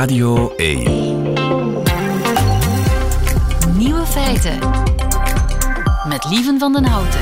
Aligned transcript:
Radio 0.00 0.52
1. 0.56 0.82
Nieuwe 3.76 4.06
feiten. 4.06 4.58
Met 6.08 6.26
Lieven 6.30 6.58
van 6.58 6.72
den 6.72 6.84
Houten. 6.84 7.20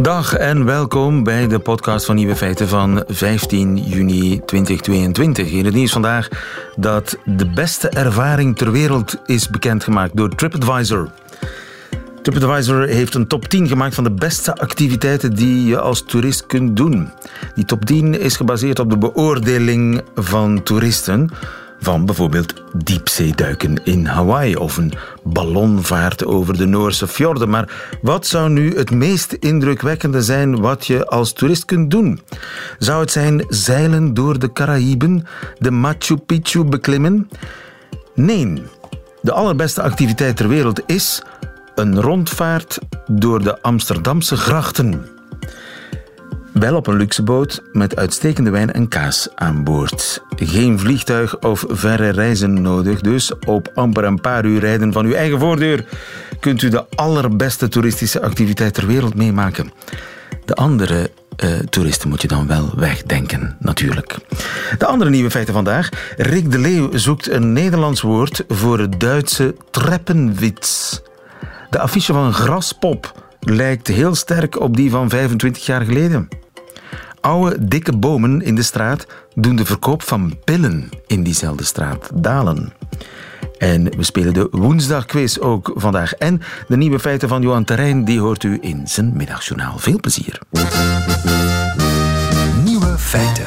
Dag 0.00 0.34
en 0.34 0.64
welkom 0.64 1.22
bij 1.22 1.46
de 1.46 1.58
podcast 1.58 2.06
van 2.06 2.14
Nieuwe 2.14 2.36
Feiten 2.36 2.68
van 2.68 3.04
15 3.06 3.76
juni 3.76 4.40
2022. 4.44 5.50
In 5.50 5.64
het 5.64 5.74
nieuws 5.74 5.92
vandaag 5.92 6.28
dat 6.76 7.18
de 7.24 7.50
beste 7.50 7.88
ervaring 7.88 8.56
ter 8.56 8.72
wereld 8.72 9.16
is 9.24 9.50
bekendgemaakt 9.50 10.16
door 10.16 10.34
TripAdvisor. 10.34 11.10
TripAdvisor 12.26 12.86
heeft 12.86 13.14
een 13.14 13.26
top 13.26 13.48
10 13.48 13.68
gemaakt 13.68 13.94
van 13.94 14.04
de 14.04 14.10
beste 14.10 14.54
activiteiten 14.54 15.34
die 15.34 15.66
je 15.66 15.80
als 15.80 16.02
toerist 16.02 16.46
kunt 16.46 16.76
doen. 16.76 17.10
Die 17.54 17.64
top 17.64 17.84
10 17.84 18.20
is 18.20 18.36
gebaseerd 18.36 18.78
op 18.78 18.90
de 18.90 18.98
beoordeling 18.98 20.02
van 20.14 20.62
toeristen 20.62 21.30
van 21.80 22.06
bijvoorbeeld 22.06 22.54
diepzeeduiken 22.76 23.84
in 23.84 24.06
Hawaii 24.06 24.56
of 24.56 24.76
een 24.76 24.92
ballonvaart 25.22 26.24
over 26.24 26.56
de 26.56 26.66
Noorse 26.66 27.08
fjorden. 27.08 27.48
Maar 27.48 27.96
wat 28.02 28.26
zou 28.26 28.50
nu 28.50 28.76
het 28.76 28.90
meest 28.90 29.32
indrukwekkende 29.32 30.22
zijn 30.22 30.60
wat 30.60 30.86
je 30.86 31.06
als 31.06 31.32
toerist 31.32 31.64
kunt 31.64 31.90
doen? 31.90 32.20
Zou 32.78 33.00
het 33.00 33.10
zijn 33.10 33.44
zeilen 33.48 34.14
door 34.14 34.38
de 34.38 34.52
Caraïben, 34.52 35.26
de 35.58 35.70
Machu 35.70 36.16
Picchu 36.16 36.64
beklimmen? 36.64 37.28
Nee, 38.14 38.62
de 39.22 39.32
allerbeste 39.32 39.82
activiteit 39.82 40.36
ter 40.36 40.48
wereld 40.48 40.82
is 40.86 41.22
een 41.76 42.00
rondvaart 42.00 42.78
door 43.06 43.42
de 43.42 43.62
Amsterdamse 43.62 44.36
grachten. 44.36 45.06
Wel 46.52 46.76
op 46.76 46.86
een 46.86 46.96
luxe 46.96 47.22
boot 47.22 47.62
met 47.72 47.96
uitstekende 47.96 48.50
wijn 48.50 48.72
en 48.72 48.88
kaas 48.88 49.28
aan 49.34 49.64
boord. 49.64 50.22
Geen 50.36 50.78
vliegtuig 50.78 51.38
of 51.38 51.64
verre 51.68 52.08
reizen 52.08 52.62
nodig, 52.62 53.00
dus 53.00 53.38
op 53.38 53.70
amper 53.74 54.04
een 54.04 54.20
paar 54.20 54.44
uur 54.44 54.60
rijden 54.60 54.92
van 54.92 55.04
uw 55.04 55.12
eigen 55.12 55.38
voordeur 55.38 55.84
kunt 56.40 56.62
u 56.62 56.68
de 56.68 56.84
allerbeste 56.94 57.68
toeristische 57.68 58.22
activiteit 58.22 58.74
ter 58.74 58.86
wereld 58.86 59.14
meemaken. 59.14 59.72
De 60.44 60.54
andere 60.54 61.10
uh, 61.44 61.58
toeristen 61.58 62.08
moet 62.08 62.22
je 62.22 62.28
dan 62.28 62.46
wel 62.46 62.72
wegdenken, 62.76 63.56
natuurlijk. 63.60 64.16
De 64.78 64.86
andere 64.86 65.10
nieuwe 65.10 65.30
feiten 65.30 65.54
vandaag. 65.54 65.88
Rick 66.16 66.50
de 66.52 66.58
Leeuw 66.58 66.88
zoekt 66.92 67.30
een 67.30 67.52
Nederlands 67.52 68.00
woord 68.00 68.44
voor 68.48 68.78
het 68.78 69.00
Duitse 69.00 69.54
treppenwits. 69.70 71.02
De 71.70 71.78
affiche 71.78 72.12
van 72.12 72.32
Graspop 72.32 73.22
lijkt 73.40 73.86
heel 73.86 74.14
sterk 74.14 74.60
op 74.60 74.76
die 74.76 74.90
van 74.90 75.08
25 75.08 75.66
jaar 75.66 75.84
geleden. 75.84 76.28
Oude, 77.20 77.68
dikke 77.68 77.96
bomen 77.96 78.42
in 78.42 78.54
de 78.54 78.62
straat 78.62 79.06
doen 79.34 79.56
de 79.56 79.64
verkoop 79.64 80.02
van 80.02 80.38
pillen 80.44 80.88
in 81.06 81.22
diezelfde 81.22 81.64
straat 81.64 82.10
dalen. 82.14 82.72
En 83.58 83.84
we 83.96 84.02
spelen 84.02 84.34
de 84.34 84.48
woensdagquiz 84.50 85.38
ook 85.38 85.72
vandaag. 85.74 86.12
En 86.12 86.42
de 86.68 86.76
nieuwe 86.76 86.98
feiten 86.98 87.28
van 87.28 87.42
Johan 87.42 87.64
Terrein, 87.64 88.04
die 88.04 88.20
hoort 88.20 88.42
u 88.42 88.58
in 88.60 88.88
zijn 88.88 89.12
middagjournaal. 89.16 89.78
Veel 89.78 90.00
plezier. 90.00 90.40
Nieuwe 92.64 92.98
feiten. 92.98 93.46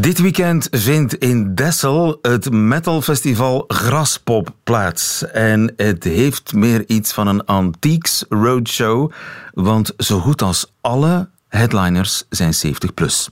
Dit 0.00 0.18
weekend 0.18 0.68
vindt 0.70 1.14
in 1.14 1.54
Dessel 1.54 2.18
het 2.22 2.50
metalfestival 2.50 3.64
Graspop 3.68 4.54
plaats. 4.64 5.30
En 5.30 5.72
het 5.76 6.04
heeft 6.04 6.54
meer 6.54 6.84
iets 6.86 7.12
van 7.12 7.26
een 7.26 7.44
antiques 7.44 8.24
roadshow, 8.28 9.10
want 9.52 9.92
zo 9.98 10.18
goed 10.18 10.42
als 10.42 10.72
alle 10.80 11.28
headliners 11.48 12.24
zijn 12.28 12.54
70 12.54 12.94
plus. 12.94 13.30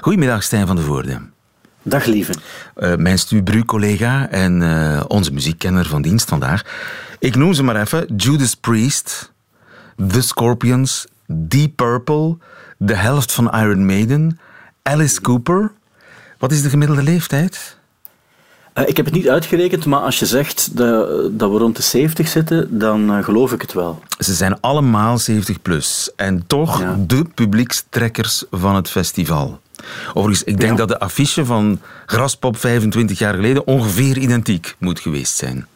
Goedemiddag 0.00 0.42
Stijn 0.42 0.66
van 0.66 0.76
de 0.76 0.82
Voorde. 0.82 1.20
Dag 1.82 2.04
lieve. 2.04 2.34
Uh, 2.76 2.94
mijn 2.94 3.18
Stubru-collega 3.18 4.28
en 4.30 4.60
uh, 4.60 5.04
onze 5.08 5.32
muziekkenner 5.32 5.86
van 5.86 6.02
dienst 6.02 6.28
vandaag. 6.28 6.62
Ik 7.18 7.34
noem 7.34 7.54
ze 7.54 7.62
maar 7.62 7.80
even. 7.80 8.16
Judas 8.16 8.54
Priest, 8.54 9.32
The 10.08 10.22
Scorpions, 10.22 11.06
Deep 11.26 11.76
Purple, 11.76 12.36
de 12.78 12.94
helft 12.94 13.32
van 13.32 13.50
Iron 13.50 13.86
Maiden, 13.86 14.38
Alice 14.82 15.20
Cooper... 15.20 15.72
Wat 16.38 16.52
is 16.52 16.62
de 16.62 16.68
gemiddelde 16.68 17.02
leeftijd? 17.02 17.76
Uh, 18.74 18.88
ik 18.88 18.96
heb 18.96 19.04
het 19.04 19.14
niet 19.14 19.28
uitgerekend, 19.28 19.86
maar 19.86 20.00
als 20.00 20.18
je 20.18 20.26
zegt 20.26 20.76
dat, 20.76 21.38
dat 21.38 21.50
we 21.50 21.58
rond 21.58 21.76
de 21.76 21.82
70 21.82 22.28
zitten, 22.28 22.78
dan 22.78 23.10
uh, 23.10 23.24
geloof 23.24 23.52
ik 23.52 23.60
het 23.60 23.72
wel. 23.72 24.02
Ze 24.18 24.34
zijn 24.34 24.60
allemaal 24.60 25.18
70 25.18 25.62
plus. 25.62 26.10
En 26.16 26.46
toch 26.46 26.80
ja. 26.80 26.96
de 26.98 27.24
publiekstrekkers 27.34 28.44
van 28.50 28.74
het 28.74 28.90
festival. 28.90 29.60
Overigens, 30.08 30.44
ik 30.44 30.60
denk 30.60 30.72
ja. 30.72 30.78
dat 30.78 30.88
de 30.88 30.98
affiche 30.98 31.44
van 31.44 31.80
Graspop 32.06 32.56
25 32.56 33.18
jaar 33.18 33.34
geleden 33.34 33.66
ongeveer 33.66 34.18
identiek 34.18 34.74
moet 34.78 35.00
geweest 35.00 35.36
zijn. 35.36 35.66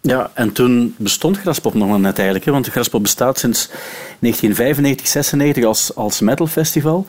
Ja, 0.00 0.30
en 0.34 0.52
toen 0.52 0.94
bestond 0.98 1.38
Graspop 1.38 1.74
nog 1.74 1.88
maar 1.88 2.00
net 2.00 2.16
eigenlijk. 2.16 2.44
Hè, 2.44 2.52
want 2.52 2.68
Graspop 2.68 3.02
bestaat 3.02 3.38
sinds 3.38 3.68
1995, 4.20 5.06
96 5.06 5.64
als, 5.64 5.94
als 5.94 6.20
metalfestival. 6.20 7.06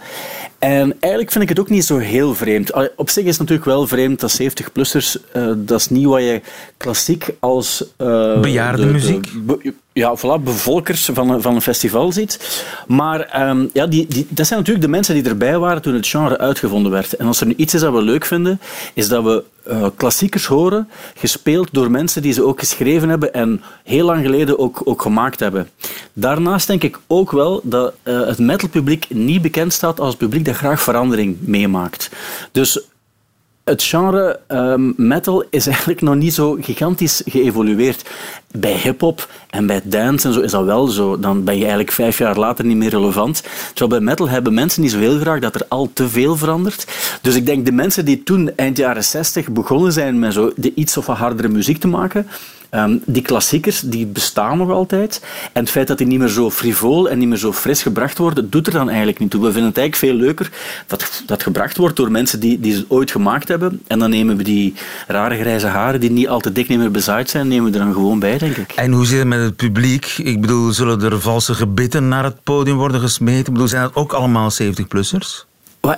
En 0.59 0.95
eigenlijk 0.99 1.31
vind 1.31 1.43
ik 1.43 1.49
het 1.49 1.59
ook 1.59 1.69
niet 1.69 1.85
zo 1.85 1.97
heel 1.97 2.35
vreemd. 2.35 2.71
Op 2.95 3.09
zich 3.09 3.23
is 3.23 3.29
het 3.29 3.39
natuurlijk 3.39 3.67
wel 3.67 3.87
vreemd 3.87 4.19
dat 4.19 4.41
70-plussers, 4.41 5.17
uh, 5.33 5.51
dat 5.57 5.79
is 5.79 5.89
niet 5.89 6.05
wat 6.05 6.21
je 6.21 6.41
klassiek 6.77 7.29
als... 7.39 7.83
Uh, 7.97 8.39
Bejaarde 8.39 8.85
de, 8.85 8.91
muziek? 8.91 9.23
De, 9.23 9.39
be, 9.39 9.73
ja, 9.93 10.17
voilà, 10.17 10.43
bevolkers 10.43 11.09
van, 11.13 11.41
van 11.41 11.55
een 11.55 11.61
festival 11.61 12.11
ziet. 12.11 12.63
Maar 12.87 13.49
um, 13.49 13.69
ja, 13.73 13.87
die, 13.87 14.07
die, 14.07 14.27
dat 14.29 14.47
zijn 14.47 14.59
natuurlijk 14.59 14.85
de 14.85 14.91
mensen 14.91 15.13
die 15.13 15.23
erbij 15.23 15.57
waren 15.57 15.81
toen 15.81 15.93
het 15.93 16.07
genre 16.07 16.37
uitgevonden 16.37 16.91
werd. 16.91 17.15
En 17.15 17.27
als 17.27 17.41
er 17.41 17.47
nu 17.47 17.53
iets 17.57 17.73
is 17.73 17.81
dat 17.81 17.93
we 17.93 18.01
leuk 18.01 18.25
vinden, 18.25 18.59
is 18.93 19.07
dat 19.07 19.23
we 19.23 19.43
uh, 19.69 19.85
klassiekers 19.95 20.45
horen, 20.45 20.89
gespeeld 21.15 21.67
door 21.71 21.91
mensen 21.91 22.21
die 22.21 22.33
ze 22.33 22.45
ook 22.45 22.59
geschreven 22.59 23.09
hebben 23.09 23.33
en 23.33 23.61
heel 23.83 24.05
lang 24.05 24.25
geleden 24.25 24.59
ook, 24.59 24.81
ook 24.83 25.01
gemaakt 25.01 25.39
hebben. 25.39 25.69
Daarnaast 26.13 26.67
denk 26.67 26.83
ik 26.83 26.99
ook 27.07 27.31
wel 27.31 27.61
dat 27.63 27.93
het 28.03 28.39
metalpubliek 28.39 29.05
niet 29.09 29.41
bekend 29.41 29.73
staat 29.73 29.99
als 29.99 30.15
publiek 30.15 30.45
graag 30.53 30.81
verandering 30.81 31.37
meemaakt. 31.39 32.09
Dus 32.51 32.79
het 33.63 33.83
genre 33.83 34.39
um, 34.47 34.93
metal 34.97 35.43
is 35.49 35.67
eigenlijk 35.67 36.01
nog 36.01 36.15
niet 36.15 36.33
zo 36.33 36.57
gigantisch 36.61 37.21
geëvolueerd. 37.25 38.09
Bij 38.51 38.73
hip-hop 38.73 39.29
en 39.49 39.65
bij 39.65 39.81
dance 39.83 40.27
en 40.27 40.33
zo 40.33 40.39
is 40.39 40.51
dat 40.51 40.65
wel 40.65 40.87
zo. 40.87 41.19
Dan 41.19 41.43
ben 41.43 41.53
je 41.53 41.59
eigenlijk 41.59 41.91
vijf 41.91 42.17
jaar 42.17 42.37
later 42.37 42.65
niet 42.65 42.77
meer 42.77 42.89
relevant. 42.89 43.43
Terwijl 43.73 43.89
bij 43.89 44.09
metal 44.09 44.29
hebben 44.29 44.53
mensen 44.53 44.81
niet 44.81 44.91
zo 44.91 44.99
heel 44.99 45.19
graag 45.19 45.39
dat 45.39 45.55
er 45.55 45.65
al 45.67 45.89
te 45.93 46.09
veel 46.09 46.37
verandert. 46.37 46.87
Dus 47.21 47.35
ik 47.35 47.45
denk 47.45 47.65
de 47.65 47.71
mensen 47.71 48.05
die 48.05 48.23
toen 48.23 48.51
eind 48.55 48.77
jaren 48.77 49.03
60 49.03 49.49
begonnen 49.49 49.93
zijn 49.93 50.19
met 50.19 50.33
zo 50.33 50.51
de 50.55 50.73
iets 50.73 50.97
of 50.97 51.05
wat 51.05 51.17
hardere 51.17 51.47
muziek 51.47 51.79
te 51.79 51.87
maken. 51.87 52.27
Um, 52.71 53.01
die 53.05 53.21
klassiekers 53.21 53.81
die 53.81 54.05
bestaan 54.05 54.57
nog 54.57 54.69
altijd. 54.69 55.21
En 55.53 55.61
het 55.61 55.69
feit 55.69 55.87
dat 55.87 55.97
die 55.97 56.07
niet 56.07 56.19
meer 56.19 56.27
zo 56.27 56.51
frivol 56.51 57.09
en 57.09 57.17
niet 57.17 57.27
meer 57.27 57.37
zo 57.37 57.53
fris 57.53 57.81
gebracht 57.81 58.17
worden, 58.17 58.49
doet 58.49 58.67
er 58.67 58.73
dan 58.73 58.87
eigenlijk 58.87 59.19
niet 59.19 59.29
toe. 59.31 59.41
We 59.41 59.51
vinden 59.51 59.69
het 59.69 59.77
eigenlijk 59.77 60.11
veel 60.11 60.25
leuker 60.25 60.51
dat 60.87 61.23
dat 61.25 61.43
gebracht 61.43 61.77
wordt 61.77 61.95
door 61.95 62.11
mensen 62.11 62.39
die, 62.39 62.59
die 62.59 62.73
het 62.73 62.85
ooit 62.87 63.11
gemaakt 63.11 63.47
hebben. 63.47 63.81
En 63.87 63.99
dan 63.99 64.09
nemen 64.09 64.37
we 64.37 64.43
die 64.43 64.73
rare 65.07 65.35
grijze 65.35 65.67
haren 65.67 65.99
die 65.99 66.11
niet 66.11 66.27
al 66.27 66.39
te 66.39 66.51
dik 66.51 66.67
niet 66.67 66.77
meer 66.77 66.91
bezaaid 66.91 67.29
zijn, 67.29 67.47
nemen 67.47 67.71
we 67.71 67.77
er 67.77 67.85
dan 67.85 67.93
gewoon 67.93 68.19
bij, 68.19 68.38
denk 68.39 68.57
ik. 68.57 68.71
En 68.71 68.91
hoe 68.91 69.05
zit 69.05 69.19
het 69.19 69.27
met 69.27 69.39
het 69.39 69.55
publiek? 69.55 70.05
Ik 70.17 70.41
bedoel, 70.41 70.71
zullen 70.71 71.01
er 71.01 71.21
valse 71.21 71.53
gebitten 71.53 72.07
naar 72.07 72.23
het 72.23 72.43
podium 72.43 72.77
worden 72.77 73.01
gesmeten? 73.01 73.45
Ik 73.45 73.51
bedoel, 73.53 73.67
zijn 73.67 73.83
het 73.83 73.95
ook 73.95 74.13
allemaal 74.13 74.49
70-plussers? 74.63 75.48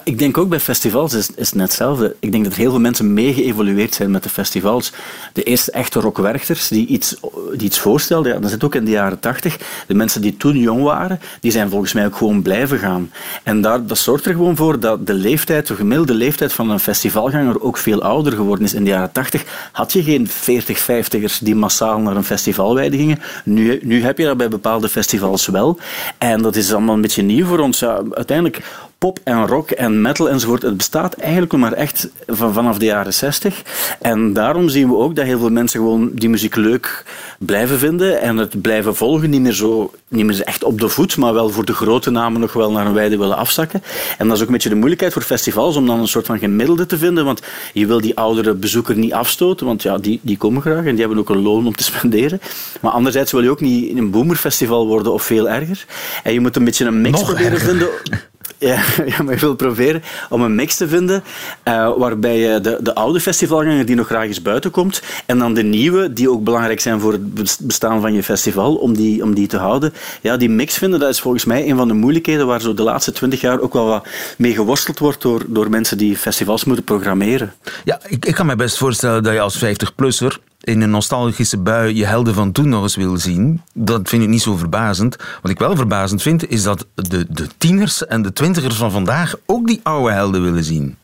Ik 0.04 0.20
denk 0.20 0.38
ook 0.38 0.50
bij 0.50 0.60
festivals 0.60 1.14
is, 1.14 1.30
is 1.36 1.50
het 1.50 1.56
net 1.56 1.68
hetzelfde. 1.68 2.16
Ik 2.20 2.32
denk 2.32 2.44
dat 2.44 2.54
heel 2.54 2.70
veel 2.70 2.80
mensen 2.80 3.14
mee 3.14 3.34
geëvolueerd 3.34 3.94
zijn 3.94 4.12
met 4.12 4.24
de 4.24 4.30
festivals. 4.30 4.92
De 5.34 5.44
eerste 5.44 5.72
echte 5.72 6.00
rockwerchters 6.00 6.68
die 6.68 6.88
iets, 6.88 7.16
die 7.52 7.66
iets 7.66 7.80
voorstelden, 7.80 8.34
ja, 8.34 8.40
dat 8.40 8.50
zit 8.50 8.64
ook 8.64 8.76
in 8.76 8.86
de 8.86 8.92
jaren 8.92 9.20
tachtig. 9.20 9.58
De 9.88 9.94
mensen 9.94 10.22
die 10.22 10.38
toen 10.38 10.58
jong 10.58 10.84
waren, 10.84 11.20
die 11.40 11.52
zijn 11.52 11.70
volgens 11.70 11.94
mij 11.94 12.06
ook 12.06 12.16
gewoon 12.16 12.42
blijven 12.42 12.80
gaan. 12.80 13.12
En 13.44 13.62
daar, 13.62 13.86
dat 13.86 13.98
zorgt 13.98 14.26
er 14.26 14.34
gewoon 14.34 14.56
voor 14.56 14.80
dat 14.80 15.08
de 15.08 15.14
leeftijd, 15.14 15.68
de 15.68 15.76
gemiddelde 15.76 16.14
leeftijd 16.14 16.54
van 16.54 16.70
een 16.70 16.80
festivalganger 16.80 17.62
ook 17.62 17.78
veel 17.78 18.02
ouder 18.02 18.34
geworden 18.34 18.66
is. 18.66 18.74
In 18.74 18.84
de 18.84 18.90
jaren 18.90 19.12
tachtig 19.12 19.70
had 19.72 19.94
je 19.94 20.04
geen 20.04 20.28
40, 20.28 20.82
50ers 20.82 21.40
die 21.42 21.56
massaal 21.56 22.00
naar 22.00 22.16
een 22.16 22.24
festivalweide 22.24 22.98
gingen. 22.98 23.20
Nu, 23.44 23.80
nu 23.84 24.04
heb 24.04 24.18
je 24.18 24.26
dat 24.26 24.38
bij 24.38 24.50
bepaalde 24.50 24.90
festivals 24.90 25.48
wel. 25.48 25.80
En 26.18 26.42
dat 26.42 26.56
is 26.56 26.74
allemaal 26.74 26.96
een 26.96 27.02
beetje 27.02 27.22
nieuw 27.22 27.46
voor 27.46 27.60
ons. 27.60 27.86
Uiteindelijk 27.86 28.62
pop 29.02 29.20
en 29.24 29.48
rock 29.48 29.72
en 29.72 30.02
metal 30.02 30.30
enzovoort. 30.30 30.62
Het 30.62 30.78
bestaat 30.78 31.14
eigenlijk 31.14 31.52
nog 31.52 31.62
maar 31.62 31.74
echt 31.74 32.10
van, 32.28 32.54
vanaf 32.54 32.78
de 32.78 32.86
jaren 32.86 33.14
60. 33.14 33.62
En 34.02 34.34
daarom 34.34 34.70
zien 34.70 34.88
we 34.88 34.96
ook 34.96 35.16
dat 35.16 35.26
heel 35.26 35.40
veel 35.40 35.50
mensen 35.50 35.80
gewoon 35.80 36.12
die 36.14 36.30
muziek 36.30 36.56
leuk 36.56 37.06
blijven 37.40 37.80
vinden 37.80 38.22
en 38.22 38.38
het 38.38 38.62
blijven 38.62 38.96
volgen. 38.96 39.30
Niet 39.30 39.42
meer, 39.42 39.54
zo, 39.54 39.92
niet 40.08 40.26
meer 40.26 40.42
echt 40.42 40.64
op 40.64 40.80
de 40.80 40.90
voet, 40.90 41.18
maar 41.18 41.34
wel 41.34 41.50
voor 41.50 41.66
de 41.66 41.74
grote 41.74 42.10
namen 42.10 42.40
nog 42.40 42.54
wel 42.54 42.72
naar 42.72 42.86
een 42.86 42.94
wijde 42.94 43.18
willen 43.18 43.38
afzakken. 43.38 43.84
En 44.18 44.28
dat 44.28 44.36
is 44.36 44.42
ook 44.42 44.48
een 44.48 44.54
beetje 44.54 44.70
de 44.70 44.76
moeilijkheid 44.76 45.14
voor 45.14 45.22
festivals 45.22 45.76
om 45.76 45.86
dan 45.86 46.00
een 46.00 46.08
soort 46.08 46.26
van 46.26 46.40
gemiddelde 46.40 46.86
te 46.86 46.98
vinden. 46.98 47.26
Want 47.26 47.42
je 47.74 47.86
wil 47.86 48.02
die 48.02 48.18
oudere 48.18 48.54
bezoeker 48.54 48.96
niet 48.96 49.14
afstoten, 49.14 49.66
want 49.66 49.84
ja, 49.84 49.98
die, 49.98 50.20
die 50.24 50.38
komen 50.38 50.62
graag 50.62 50.86
en 50.86 50.92
die 50.92 51.00
hebben 51.00 51.18
ook 51.18 51.30
een 51.30 51.42
loon 51.42 51.68
om 51.68 51.76
te 51.76 51.84
spenderen. 51.94 52.42
Maar 52.82 52.92
anderzijds 52.92 53.32
wil 53.32 53.44
je 53.44 53.50
ook 53.50 53.62
niet 53.62 53.90
in 53.90 53.98
een 53.98 54.12
boomerfestival 54.12 54.88
worden 54.88 55.14
of 55.14 55.24
veel 55.24 55.50
erger. 55.50 55.86
En 56.24 56.34
je 56.34 56.40
moet 56.40 56.56
een 56.56 56.64
beetje 56.64 56.86
een 56.86 57.02
mix 57.02 57.20
nog 57.20 57.26
proberen 57.26 57.52
erger. 57.52 57.68
vinden. 57.70 57.90
Ja, 58.72 58.84
ja, 59.06 59.24
maar 59.24 59.34
ik 59.34 59.40
wil 59.40 59.56
proberen 59.56 60.04
om 60.30 60.42
een 60.42 60.56
mix 60.56 60.76
te 60.76 60.88
vinden 60.88 61.24
uh, 61.64 61.98
waarbij 61.98 62.38
je 62.38 62.62
de, 62.62 62.78
de 62.82 62.96
oude 62.96 63.20
festivalganger 63.20 63.86
die 63.86 63.96
nog 63.96 64.08
graag 64.08 64.26
eens 64.26 64.42
buiten 64.42 64.72
komt 64.72 65.02
en 65.26 65.38
dan 65.38 65.54
de 65.54 65.64
nieuwe 65.64 66.14
die 66.14 66.30
ook 66.30 66.44
belangrijk 66.44 66.80
zijn 66.80 67.00
voor 67.00 67.12
het 67.12 67.58
bestaan 67.62 68.02
van 68.02 68.14
je 68.14 68.24
festival, 68.24 68.76
om 68.76 68.96
die, 68.96 69.24
om 69.24 69.34
die 69.34 69.48
te 69.48 69.58
houden. 69.58 69.94
Ja, 70.22 70.38
die 70.38 70.50
mix 70.50 70.78
vinden, 70.78 71.00
dat 71.00 71.10
is 71.10 71.20
volgens 71.20 71.46
mij 71.46 71.70
een 71.70 71.78
van 71.78 71.88
de 71.88 71.94
moeilijkheden 71.94 72.48
waar 72.48 72.62
zo 72.62 72.74
de 72.74 72.84
laatste 72.84 73.12
twintig 73.12 73.42
jaar 73.42 73.60
ook 73.60 73.74
wel 73.74 73.86
wat 73.86 74.08
mee 74.38 74.54
geworsteld 74.54 75.00
wordt 75.00 75.22
door, 75.22 75.44
door 75.48 75.70
mensen 75.70 75.98
die 75.98 76.18
festivals 76.18 76.64
moeten 76.64 76.84
programmeren. 76.84 77.54
Ja, 77.84 78.00
ik, 78.08 78.26
ik 78.26 78.36
kan 78.36 78.46
me 78.46 78.56
best 78.56 78.78
voorstellen 78.78 79.24
dat 79.24 79.34
je 79.34 79.40
als 79.40 79.64
50-plusser 79.66 80.51
in 80.62 80.82
een 80.82 80.90
nostalgische 80.90 81.58
bui 81.58 81.96
je 81.96 82.06
helden 82.06 82.34
van 82.34 82.52
toen 82.52 82.70
nog 82.70 82.84
eens 82.84 82.96
wil 82.96 83.18
zien, 83.18 83.62
dat 83.74 84.10
vind 84.10 84.24
ik 84.24 84.30
niet 84.30 84.42
zo 84.42 84.56
verbazend. 84.56 85.16
Wat 85.42 85.52
ik 85.52 85.60
wel 85.60 85.76
verbazend 85.76 86.22
vind, 86.22 86.50
is 86.50 86.64
dat 86.64 86.88
de, 86.96 87.26
de 87.30 87.48
tieners 87.58 88.06
en 88.06 88.22
de 88.22 88.34
twintigers 88.34 88.76
van 88.76 88.92
vandaag 88.92 89.36
ook 89.46 89.68
die 89.68 89.80
oude 89.84 90.14
helden 90.14 90.44
willen 90.44 90.64
zien. 90.64 90.98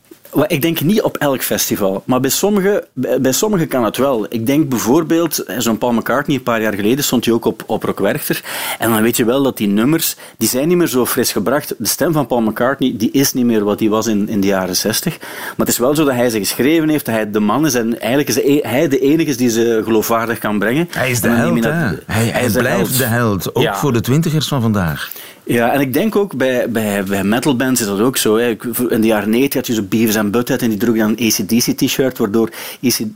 Ik 0.45 0.61
denk 0.61 0.81
niet 0.81 1.01
op 1.01 1.17
elk 1.17 1.41
festival, 1.41 2.03
maar 2.05 2.19
bij 2.19 2.29
sommigen 2.29 2.83
bij 2.93 3.31
sommige 3.31 3.65
kan 3.65 3.83
het 3.83 3.97
wel. 3.97 4.25
Ik 4.29 4.45
denk 4.45 4.69
bijvoorbeeld, 4.69 5.43
zo'n 5.57 5.77
Paul 5.77 5.93
McCartney, 5.93 6.35
een 6.35 6.43
paar 6.43 6.61
jaar 6.61 6.73
geleden 6.73 7.03
stond 7.03 7.25
hij 7.25 7.33
ook 7.33 7.45
op, 7.45 7.63
op 7.65 7.83
Rock 7.83 7.99
Werchter. 7.99 8.41
En 8.79 8.89
dan 8.89 9.01
weet 9.01 9.17
je 9.17 9.25
wel 9.25 9.43
dat 9.43 9.57
die 9.57 9.67
nummers, 9.67 10.15
die 10.37 10.47
zijn 10.47 10.67
niet 10.67 10.77
meer 10.77 10.87
zo 10.87 11.05
fris 11.05 11.31
gebracht. 11.31 11.75
De 11.77 11.87
stem 11.87 12.13
van 12.13 12.27
Paul 12.27 12.41
McCartney, 12.41 12.93
die 12.97 13.11
is 13.11 13.33
niet 13.33 13.45
meer 13.45 13.63
wat 13.63 13.79
die 13.79 13.89
was 13.89 14.07
in, 14.07 14.29
in 14.29 14.41
de 14.41 14.47
jaren 14.47 14.75
zestig. 14.75 15.17
Maar 15.19 15.65
het 15.65 15.67
is 15.67 15.77
wel 15.77 15.95
zo 15.95 16.05
dat 16.05 16.13
hij 16.13 16.29
ze 16.29 16.37
geschreven 16.37 16.89
heeft, 16.89 17.05
dat 17.05 17.15
hij 17.15 17.31
de 17.31 17.39
man 17.39 17.65
is 17.65 17.73
en 17.73 17.99
eigenlijk 17.99 18.29
is 18.29 18.61
hij 18.63 18.87
de 18.87 18.99
enige 18.99 19.35
die 19.35 19.49
ze 19.49 19.81
geloofwaardig 19.83 20.37
kan 20.37 20.59
brengen. 20.59 20.87
Hij 20.91 21.11
is 21.11 21.21
de 21.21 21.29
held, 21.29 21.63
Hij, 21.63 22.25
hij, 22.25 22.49
blijft 22.49 22.97
de 22.97 23.03
held, 23.03 23.55
ook 23.55 23.75
voor 23.75 23.93
de 23.93 24.01
twintigers 24.01 24.47
van 24.47 24.61
vandaag. 24.61 25.11
Ja, 25.47 25.71
en 25.71 25.79
ik 25.79 25.93
denk 25.93 26.15
ook 26.15 26.35
bij, 26.35 26.69
bij, 26.69 27.03
bij 27.03 27.23
metalbands 27.23 27.81
is 27.81 27.87
dat 27.87 27.99
ook 27.99 28.17
zo. 28.17 28.37
Hè. 28.37 28.55
In 28.89 29.01
de 29.01 29.07
jaren 29.07 29.29
90 29.29 29.53
had 29.53 29.67
je 29.67 29.73
zo 29.73 29.81
Beavis 29.81 30.15
en 30.15 30.31
Butthead 30.31 30.61
en 30.61 30.69
die 30.69 30.77
droegen 30.77 31.03
dan 31.03 31.15
een 31.17 31.27
ACDC-t-shirt, 31.27 32.17
waardoor 32.17 32.49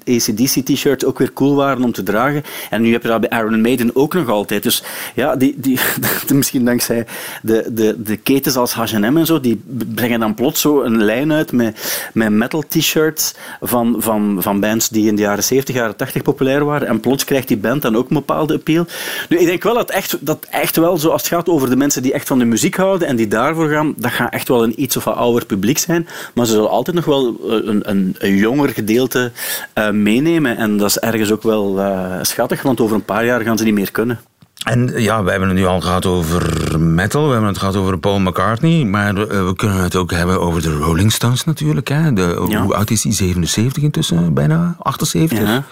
ACDC-t-shirts 0.06 1.06
ook 1.06 1.18
weer 1.18 1.34
cool 1.34 1.56
waren 1.56 1.84
om 1.84 1.92
te 1.92 2.04
dragen. 2.04 2.44
En 2.70 2.82
nu 2.82 2.92
heb 2.92 3.02
je 3.02 3.08
dat 3.08 3.22
bij 3.22 3.40
Iron 3.40 3.62
Maiden 3.62 3.96
ook 3.96 4.14
nog 4.14 4.30
altijd. 4.30 4.64
Dus 4.64 4.84
ja, 5.16 5.36
die, 5.36 5.54
die, 5.58 5.80
misschien 6.34 6.66
dankzij 6.66 7.06
de, 7.42 7.70
de, 7.72 7.96
de 8.04 8.18
ketens 8.18 8.56
als 8.56 8.74
H&M 8.74 9.18
en 9.18 9.26
zo, 9.26 9.40
die 9.40 9.62
brengen 9.96 10.20
dan 10.20 10.34
plots 10.34 10.62
zo 10.62 10.82
een 10.82 11.04
lijn 11.04 11.34
uit 11.34 11.52
met, 11.52 12.10
met 12.14 12.32
metal-t-shirts 12.32 13.34
van, 13.62 13.96
van, 13.98 14.38
van 14.40 14.60
bands 14.60 14.90
die 14.90 15.08
in 15.08 15.16
de 15.16 15.22
jaren 15.22 15.44
70, 15.44 15.76
jaren 15.76 15.96
80 15.96 16.22
populair 16.22 16.66
waren. 16.66 16.88
En 16.88 17.00
plots 17.00 17.24
krijgt 17.24 17.48
die 17.48 17.58
band 17.58 17.82
dan 17.82 17.96
ook 17.96 18.10
een 18.10 18.16
bepaalde 18.16 18.54
appeal. 18.54 18.86
Nu, 19.30 19.38
ik 19.38 19.46
denk 19.46 19.64
wel 19.64 19.74
dat 19.74 19.90
echt, 19.90 20.18
dat 20.20 20.48
echt 20.50 20.76
wel 20.76 20.98
zo, 20.98 21.10
als 21.10 21.22
het 21.22 21.32
gaat 21.32 21.50
over 21.50 21.70
de 21.70 21.76
mensen 21.76 22.02
die 22.02 22.14
echt 22.14 22.20
van 22.28 22.40
de 22.40 22.46
muziek 22.46 22.76
houden 22.76 23.08
en 23.08 23.16
die 23.16 23.28
daarvoor 23.28 23.70
gaan, 23.70 23.94
dat 23.98 24.12
gaat 24.12 24.34
echt 24.34 24.48
wel 24.48 24.64
een 24.64 24.82
iets 24.82 24.98
of 24.98 25.04
wat 25.04 25.16
ouder 25.16 25.46
publiek 25.46 25.78
zijn. 25.78 26.08
Maar 26.34 26.46
ze 26.46 26.52
zullen 26.52 26.70
altijd 26.70 26.96
nog 26.96 27.06
wel 27.06 27.28
eh, 27.28 27.54
een, 27.68 27.90
een, 27.90 28.16
een 28.18 28.36
jonger 28.36 28.70
gedeelte 28.70 29.32
uh, 29.76 29.90
meenemen. 29.90 30.58
En 30.58 30.78
dat 30.78 30.90
is 30.90 31.00
ergens 31.00 31.32
ook 31.32 31.44
wel 31.44 31.80
uh, 31.80 32.18
schattig, 32.22 32.62
want 32.62 32.82
over 32.82 32.96
een 32.96 33.06
paar 33.06 33.26
jaar 33.26 33.42
gaan 33.42 33.58
ze 33.58 33.64
niet 33.64 33.74
meer 33.74 33.92
kunnen. 33.92 34.20
En 34.62 34.92
ja, 34.96 35.24
we 35.24 35.30
hebben 35.30 35.50
het 35.50 35.58
nu 35.58 35.66
al 35.66 35.82
gehad 35.82 36.06
over 36.06 36.80
metal, 36.80 37.26
we 37.26 37.32
hebben 37.32 37.50
het 37.50 37.58
gehad 37.58 37.76
over 37.76 37.98
Paul 37.98 38.20
McCartney, 38.20 38.86
maar 38.86 39.14
we 39.14 39.54
kunnen 39.56 39.78
het 39.78 39.96
ook 39.96 40.12
hebben 40.12 40.42
over 40.42 40.62
de 40.62 40.74
Rolling 40.74 41.12
Stones 41.12 41.44
natuurlijk. 41.44 41.88
Hè? 41.88 42.14
De, 42.14 42.36
Hoe 42.62 42.76
oud 42.76 42.90
is 42.90 43.04
hij? 43.04 43.14
77 43.14 43.84
intussen, 43.84 44.34
bijna 44.34 44.76
78. 44.80 45.40
Ja. 45.40 45.64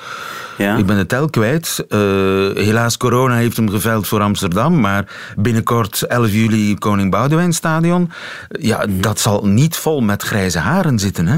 Ja. 0.60 0.76
Ik 0.76 0.86
ben 0.86 0.98
de 0.98 1.06
tel 1.06 1.30
kwijt. 1.30 1.86
Uh, 1.90 2.00
helaas, 2.56 2.98
corona 2.98 3.36
heeft 3.36 3.58
hem 3.58 3.70
geveld 3.70 4.08
voor 4.08 4.22
Amsterdam. 4.22 4.80
Maar 4.80 5.06
binnenkort 5.36 6.02
11 6.02 6.32
juli 6.32 6.78
Koning 6.78 7.12
Boudewijn 7.12 7.54
Stadion. 7.54 8.12
Ja, 8.50 8.86
dat 8.90 9.20
zal 9.20 9.48
niet 9.48 9.76
vol 9.76 10.02
met 10.02 10.24
grijze 10.24 10.60
haren 10.60 11.00
zitten, 11.00 11.28
hè? 11.28 11.38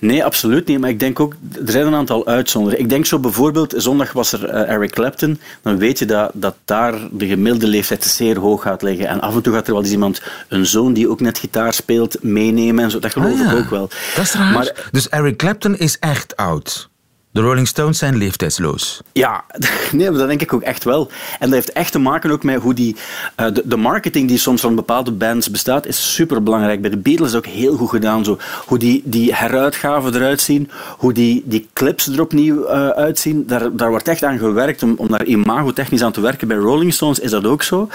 Nee, 0.00 0.24
absoluut 0.24 0.66
niet. 0.66 0.78
Maar 0.78 0.90
ik 0.90 1.00
denk 1.00 1.20
ook, 1.20 1.34
er 1.66 1.72
zijn 1.72 1.86
een 1.86 1.94
aantal 1.94 2.26
uitzonderingen. 2.26 2.84
Ik 2.84 2.90
denk 2.90 3.06
zo 3.06 3.18
bijvoorbeeld, 3.18 3.74
zondag 3.76 4.12
was 4.12 4.32
er 4.32 4.54
uh, 4.54 4.70
Eric 4.70 4.90
Clapton. 4.90 5.40
Dan 5.62 5.78
weet 5.78 5.98
je 5.98 6.04
dat, 6.04 6.30
dat 6.34 6.54
daar 6.64 6.94
de 7.10 7.26
gemiddelde 7.26 7.66
leeftijd 7.66 8.04
zeer 8.04 8.38
hoog 8.38 8.62
gaat 8.62 8.82
liggen. 8.82 9.06
En 9.06 9.20
af 9.20 9.34
en 9.34 9.42
toe 9.42 9.54
gaat 9.54 9.66
er 9.66 9.72
wel 9.72 9.82
eens 9.82 9.92
iemand, 9.92 10.22
een 10.48 10.66
zoon 10.66 10.92
die 10.92 11.08
ook 11.08 11.20
net 11.20 11.38
gitaar 11.38 11.72
speelt, 11.72 12.22
meenemen. 12.22 12.84
En 12.84 12.90
zo. 12.90 12.98
Dat 12.98 13.12
geloof 13.12 13.40
ah, 13.40 13.52
ik 13.52 13.58
ook 13.58 13.70
wel. 13.70 13.88
Dat 14.14 14.24
is 14.24 14.32
raar. 14.32 14.52
Maar, 14.52 14.88
dus 14.90 15.08
Eric 15.08 15.36
Clapton 15.36 15.76
is 15.76 15.98
echt 15.98 16.36
oud? 16.36 16.89
De 17.32 17.40
Rolling 17.40 17.68
Stones 17.68 17.98
zijn 17.98 18.16
leeftijdsloos. 18.16 19.00
Ja, 19.12 19.44
nee, 19.92 20.10
dat 20.10 20.28
denk 20.28 20.40
ik 20.40 20.52
ook 20.52 20.62
echt 20.62 20.84
wel. 20.84 21.10
En 21.38 21.46
dat 21.46 21.50
heeft 21.50 21.72
echt 21.72 21.92
te 21.92 21.98
maken 21.98 22.30
ook 22.30 22.42
met 22.42 22.60
hoe 22.60 22.74
die... 22.74 22.96
Uh, 23.40 23.46
de, 23.64 23.76
marketing 23.76 24.28
die 24.28 24.38
soms 24.38 24.60
van 24.60 24.74
bepaalde 24.74 25.12
bands 25.12 25.50
bestaat, 25.50 25.86
is 25.86 26.14
superbelangrijk. 26.14 26.80
Bij 26.80 26.90
de 26.90 26.96
Beatles 26.96 27.30
is 27.30 27.36
ook 27.36 27.46
heel 27.46 27.76
goed 27.76 27.88
gedaan. 27.88 28.24
Zo. 28.24 28.38
Hoe 28.66 28.78
die, 28.78 29.02
die 29.04 29.34
heruitgaven 29.34 30.14
eruit 30.14 30.40
zien, 30.40 30.70
hoe 30.96 31.12
die, 31.12 31.42
die 31.44 31.68
clips 31.72 32.06
er 32.06 32.20
opnieuw 32.20 32.64
uh, 32.64 32.88
uitzien. 32.88 33.46
Daar, 33.46 33.76
daar 33.76 33.90
wordt 33.90 34.08
echt 34.08 34.24
aan 34.24 34.38
gewerkt 34.38 34.82
om, 34.82 34.94
om 34.96 35.08
daar 35.08 35.24
imagotechnisch 35.24 36.02
aan 36.02 36.12
te 36.12 36.20
werken. 36.20 36.48
Bij 36.48 36.56
Rolling 36.56 36.94
Stones 36.94 37.18
is 37.18 37.30
dat 37.30 37.46
ook 37.46 37.62
zo. 37.62 37.88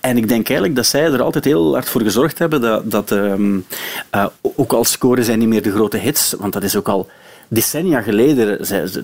En 0.00 0.16
ik 0.16 0.28
denk 0.28 0.46
eigenlijk 0.46 0.76
dat 0.76 0.86
zij 0.86 1.04
er 1.04 1.22
altijd 1.22 1.44
heel 1.44 1.72
hard 1.72 1.88
voor 1.88 2.02
gezorgd 2.02 2.38
hebben 2.38 2.60
dat, 2.60 2.90
dat 2.90 3.10
um, 3.10 3.66
uh, 4.14 4.26
ook 4.42 4.72
al 4.72 4.84
scoren 4.84 5.24
zij 5.24 5.36
niet 5.36 5.48
meer 5.48 5.62
de 5.62 5.72
grote 5.72 5.96
hits, 5.96 6.34
want 6.38 6.52
dat 6.52 6.62
is 6.62 6.76
ook 6.76 6.88
al 6.88 7.08
decennia 7.52 8.00
geleden, 8.00 8.58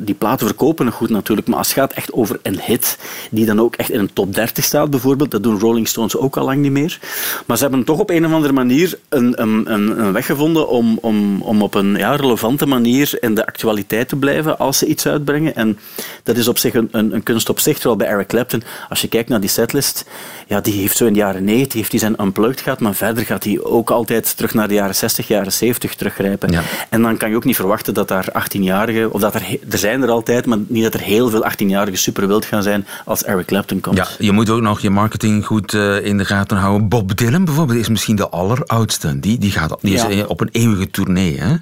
die 0.04 0.14
platen 0.14 0.46
verkopen 0.46 0.84
nog 0.84 0.94
goed 0.94 1.10
natuurlijk, 1.10 1.48
maar 1.48 1.58
als 1.58 1.68
het 1.68 1.76
gaat 1.76 1.92
echt 1.92 2.12
over 2.12 2.38
een 2.42 2.60
hit, 2.60 2.98
die 3.30 3.46
dan 3.46 3.60
ook 3.60 3.76
echt 3.76 3.90
in 3.90 3.98
een 3.98 4.12
top 4.12 4.34
30 4.34 4.64
staat 4.64 4.90
bijvoorbeeld, 4.90 5.30
dat 5.30 5.42
doen 5.42 5.58
Rolling 5.58 5.88
Stones 5.88 6.16
ook 6.16 6.36
al 6.36 6.44
lang 6.44 6.58
niet 6.58 6.70
meer. 6.70 6.98
Maar 7.46 7.56
ze 7.56 7.62
hebben 7.62 7.84
toch 7.84 7.98
op 7.98 8.10
een 8.10 8.26
of 8.26 8.32
andere 8.32 8.52
manier 8.52 8.98
een, 9.08 9.42
een, 9.42 9.72
een 9.72 10.12
weg 10.12 10.26
gevonden 10.26 10.68
om, 10.68 10.98
om, 11.00 11.42
om 11.42 11.62
op 11.62 11.74
een 11.74 11.96
ja, 11.96 12.16
relevante 12.16 12.66
manier 12.66 13.16
in 13.20 13.34
de 13.34 13.46
actualiteit 13.46 14.08
te 14.08 14.16
blijven 14.16 14.58
als 14.58 14.78
ze 14.78 14.86
iets 14.86 15.06
uitbrengen. 15.06 15.54
En 15.54 15.78
dat 16.22 16.36
is 16.36 16.48
op 16.48 16.58
zich 16.58 16.74
een, 16.74 16.88
een, 16.90 17.14
een 17.14 17.22
kunst 17.22 17.48
op 17.48 17.60
zich, 17.60 17.74
terwijl 17.74 17.96
bij 17.96 18.06
Eric 18.06 18.26
Clapton, 18.26 18.62
als 18.88 19.00
je 19.00 19.08
kijkt 19.08 19.28
naar 19.28 19.40
die 19.40 19.50
setlist, 19.50 20.04
ja, 20.46 20.60
die 20.60 20.80
heeft 20.80 20.96
zo 20.96 21.06
in 21.06 21.12
de 21.12 21.18
jaren 21.18 21.44
90 21.44 21.74
heeft 21.74 21.90
hij 21.90 22.00
zijn 22.00 22.22
unplugged 22.22 22.60
gehad, 22.60 22.80
maar 22.80 22.94
verder 22.94 23.24
gaat 23.24 23.44
hij 23.44 23.60
ook 23.62 23.90
altijd 23.90 24.36
terug 24.36 24.54
naar 24.54 24.68
de 24.68 24.74
jaren 24.74 24.94
60, 24.94 25.28
jaren 25.28 25.52
70 25.52 25.94
teruggrijpen. 25.94 26.50
Ja. 26.50 26.62
En 26.88 27.02
dan 27.02 27.16
kan 27.16 27.30
je 27.30 27.36
ook 27.36 27.44
niet 27.44 27.56
verwachten 27.56 27.94
dat 27.94 28.08
daar 28.08 28.28
18-jarigen, 28.42 29.10
of 29.10 29.20
dat 29.20 29.34
er, 29.34 29.58
er 29.70 29.78
zijn 29.78 30.02
er 30.02 30.10
altijd, 30.10 30.46
maar 30.46 30.58
niet 30.66 30.82
dat 30.82 30.94
er 30.94 31.00
heel 31.00 31.30
veel 31.30 31.44
18-jarigen 31.44 31.98
super 31.98 32.28
wild 32.28 32.44
gaan 32.44 32.62
zijn 32.62 32.86
als 33.04 33.24
Eric 33.24 33.46
Clapton 33.46 33.80
komt. 33.80 33.96
Ja, 33.96 34.06
je 34.18 34.32
moet 34.32 34.50
ook 34.50 34.60
nog 34.60 34.80
je 34.80 34.90
marketing 34.90 35.46
goed 35.46 35.72
uh, 35.72 36.04
in 36.04 36.18
de 36.18 36.24
gaten 36.24 36.56
houden. 36.56 36.88
Bob 36.88 37.16
Dylan 37.16 37.44
bijvoorbeeld 37.44 37.78
is 37.78 37.88
misschien 37.88 38.16
de 38.16 38.28
alleroudste. 38.28 39.20
Die, 39.20 39.38
die, 39.38 39.50
gaat, 39.50 39.76
die 39.80 39.94
is 39.94 40.26
op 40.26 40.40
een 40.40 40.48
eeuwige 40.52 40.90
tournee, 40.90 41.38
hè? 41.38 41.56